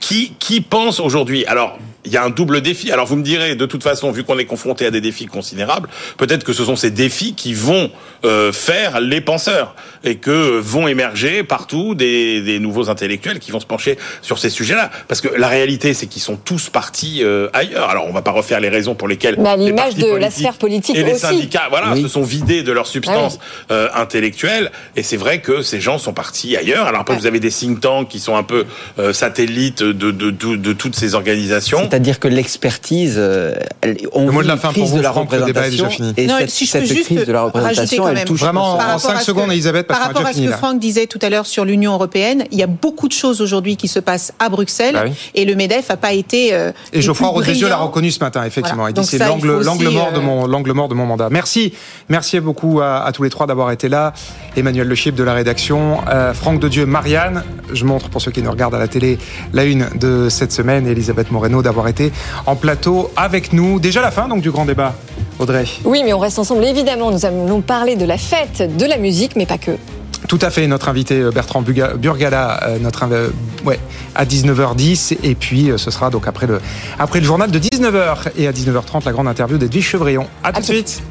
qui, 0.00 0.34
qui 0.38 0.60
pense 0.60 1.00
aujourd'hui? 1.00 1.44
Alors, 1.46 1.78
il 2.04 2.12
y 2.12 2.16
a 2.16 2.24
un 2.24 2.30
double 2.30 2.60
défi. 2.62 2.90
Alors, 2.92 3.06
vous 3.06 3.16
me 3.16 3.22
direz, 3.22 3.56
de 3.56 3.66
toute 3.66 3.82
façon, 3.82 4.10
vu 4.10 4.24
qu'on 4.24 4.38
est 4.38 4.44
confronté 4.46 4.86
à 4.86 4.90
des 4.90 5.00
défis 5.00 5.26
considérables, 5.26 5.88
peut-être 6.16 6.44
que 6.44 6.52
ce 6.52 6.64
sont 6.64 6.76
ces 6.76 6.90
défis 6.90 7.34
qui 7.34 7.52
vont 7.54 7.90
euh, 8.24 8.52
faire 8.52 9.00
les 9.00 9.20
penseurs 9.20 9.74
et 10.02 10.16
que 10.16 10.58
vont 10.58 10.88
émerger 10.88 11.42
partout 11.42 11.94
des, 11.94 12.40
des 12.40 12.58
nouveaux 12.58 12.88
intellectuels 12.88 13.38
qui 13.38 13.50
vont 13.50 13.60
se 13.60 13.66
pencher 13.66 13.98
sur 14.22 14.38
ces 14.38 14.48
sujets-là. 14.50 14.90
Parce 15.08 15.20
que 15.20 15.28
la 15.28 15.48
réalité, 15.48 15.92
c'est 15.92 16.06
qu'ils 16.06 16.22
sont 16.22 16.36
tous 16.36 16.70
partis 16.70 17.20
euh, 17.22 17.48
ailleurs. 17.52 17.90
Alors, 17.90 18.06
on 18.08 18.12
va 18.12 18.22
pas 18.22 18.30
refaire 18.30 18.60
les 18.60 18.68
raisons 18.70 18.94
pour 18.94 19.08
lesquelles 19.08 19.36
Mais 19.38 19.50
à 19.50 19.56
les 19.56 19.66
l'image 19.66 19.94
partis 19.94 20.02
de 20.02 20.16
la 20.16 20.30
sphère 20.30 20.54
politique 20.54 20.96
et 20.96 21.02
les 21.02 21.12
aussi. 21.12 21.20
syndicats, 21.20 21.66
voilà, 21.70 21.92
Oui. 21.92 22.02
se 22.02 22.08
sont 22.08 22.22
vidés 22.22 22.62
de 22.62 22.72
leur 22.72 22.86
substance 22.86 23.38
Ah 23.68 23.72
euh, 23.74 23.88
intellectuelle. 23.94 24.70
Et 24.96 25.02
c'est 25.02 25.16
vrai 25.18 25.40
que 25.40 25.62
ces 25.62 25.80
gens 25.80 25.98
sont 25.98 26.12
partis 26.14 26.56
ailleurs. 26.56 26.86
Alors 26.86 27.02
après, 27.02 27.14
vous 27.16 27.26
avez 27.26 27.40
des 27.40 27.50
think 27.50 27.80
tanks 27.80 28.08
qui 28.08 28.20
sont 28.20 28.36
un 28.36 28.42
peu 28.42 28.64
euh, 28.98 29.12
satellites 29.12 29.82
de, 29.82 29.92
de, 29.92 30.30
de, 30.30 30.56
de 30.56 30.72
toutes 30.72 30.96
ces 30.96 31.14
organisations. 31.14 31.89
C'est-à-dire 31.90 32.20
que 32.20 32.28
l'expertise, 32.28 33.16
euh, 33.18 33.54
on 34.12 34.26
Le 34.26 34.32
mot 34.32 34.42
de 34.42 34.48
la 34.48 34.56
fin 34.56 34.68
pour 34.68 34.74
crise 34.82 34.90
vous, 34.90 34.98
de 34.98 35.02
la 35.02 35.10
Franck, 35.12 35.32
le 35.32 35.42
débat 35.44 35.66
est 35.66 35.70
déjà 35.70 35.84
représentation. 35.84 36.14
fini. 36.14 36.14
Et 36.16 36.26
Non, 36.28 36.36
cette, 36.38 36.50
si 36.50 36.66
je 36.66 36.72
peux 36.72 36.78
cette 36.86 36.88
juste 36.96 37.04
crise 37.06 37.24
de 37.26 37.32
la 37.32 37.42
représentation, 37.42 38.04
quand 38.04 38.10
elle 38.10 38.24
touche 38.24 38.40
Vraiment, 38.40 38.72
en 38.72 38.76
rapport 38.76 39.00
5 39.00 39.12
à 39.16 39.18
ce 39.20 39.24
secondes, 39.26 39.46
que- 39.48 39.52
Elisabeth, 39.52 39.86
Par 39.86 40.00
rapport 40.00 40.24
à 40.26 40.32
ce 40.32 40.38
que 40.40 40.48
là. 40.48 40.56
Franck 40.56 40.78
disait 40.78 41.06
tout 41.06 41.18
à 41.22 41.28
l'heure 41.30 41.46
sur 41.46 41.64
l'Union 41.64 41.92
européenne, 41.94 42.44
il 42.50 42.58
y 42.58 42.62
a 42.62 42.66
beaucoup 42.66 43.08
de 43.08 43.12
choses 43.12 43.40
aujourd'hui 43.40 43.76
qui 43.76 43.88
se 43.88 43.98
passent 43.98 44.32
à 44.38 44.48
Bruxelles 44.48 44.94
Bah 44.94 45.02
oui. 45.06 45.12
et 45.34 45.44
le 45.44 45.54
MEDEF 45.56 45.88
n'a 45.88 45.96
pas 45.96 46.12
été. 46.12 46.54
euh, 46.54 46.72
Et 46.92 47.02
Geoffroy 47.02 47.28
Rodriguez 47.28 47.68
l'a 47.68 47.76
reconnu 47.76 48.10
ce 48.10 48.20
matin, 48.20 48.44
effectivement. 48.44 48.82
Voilà. 48.82 48.94
Il 48.96 49.00
dit 49.02 49.06
c'est 49.08 49.18
l'angle, 49.18 49.48
mort 49.90 50.12
de 50.12 50.20
mon, 50.20 50.46
l'angle 50.46 50.72
mort 50.72 50.88
de 50.88 50.94
mon 50.94 51.06
mandat. 51.06 51.28
Merci, 51.30 51.72
merci 52.08 52.38
beaucoup 52.40 52.80
à, 52.80 53.04
à 53.04 53.12
tous 53.12 53.22
les 53.24 53.30
trois 53.30 53.46
d'avoir 53.46 53.70
été 53.72 53.88
là. 53.88 54.12
Emmanuel 54.56 54.86
Le 54.86 54.94
Chip 54.94 55.14
de 55.14 55.24
la 55.24 55.34
rédaction, 55.34 55.98
euh, 56.08 56.32
Franck 56.34 56.60
de 56.60 56.68
Dieu, 56.68 56.86
Marianne. 56.86 57.42
Je 57.72 57.84
montre 57.84 58.08
pour 58.10 58.20
ceux 58.22 58.30
qui 58.30 58.42
nous 58.42 58.50
regardent 58.50 58.74
à 58.74 58.78
la 58.78 58.88
télé 58.88 59.18
la 59.52 59.64
une 59.64 59.86
de 59.98 60.28
cette 60.28 60.52
semaine. 60.52 60.86
Et 60.86 60.90
Elisabeth 60.92 61.30
Moreno 61.30 61.62
d'avoir 61.62 61.79
été 61.88 62.12
en 62.46 62.56
plateau 62.56 63.10
avec 63.16 63.52
nous. 63.52 63.80
Déjà 63.80 64.00
la 64.02 64.10
fin 64.10 64.28
donc 64.28 64.42
du 64.42 64.50
grand 64.50 64.64
débat. 64.64 64.94
Audrey. 65.38 65.64
Oui, 65.84 66.02
mais 66.04 66.12
on 66.12 66.18
reste 66.18 66.38
ensemble. 66.38 66.64
Évidemment, 66.64 67.10
nous 67.10 67.24
allons 67.24 67.62
parler 67.62 67.96
de 67.96 68.04
la 68.04 68.18
fête, 68.18 68.76
de 68.76 68.84
la 68.84 68.98
musique, 68.98 69.36
mais 69.36 69.46
pas 69.46 69.56
que. 69.58 69.70
Tout 70.28 70.38
à 70.42 70.50
fait, 70.50 70.66
notre 70.66 70.90
invité 70.90 71.14
euh, 71.18 71.30
Bertrand 71.30 71.62
Burgala, 71.62 72.60
euh, 72.68 72.78
notre 72.78 73.04
inv- 73.04 73.12
euh, 73.14 73.30
ouais, 73.64 73.80
à 74.14 74.26
19h10 74.26 75.16
et 75.22 75.34
puis 75.34 75.70
ce 75.76 75.90
sera 75.90 76.10
donc 76.10 76.28
après 76.28 76.46
le 76.46 76.60
après 76.98 77.20
le 77.20 77.26
journal 77.26 77.50
de 77.50 77.58
19h 77.58 78.28
et 78.36 78.46
à 78.46 78.52
19h30 78.52 79.04
la 79.06 79.12
grande 79.12 79.28
interview 79.28 79.56
d'Edwige 79.56 79.86
Chevrillon. 79.88 80.26
À 80.44 80.52
tout 80.52 80.60
de 80.60 80.66
suite. 80.66 81.02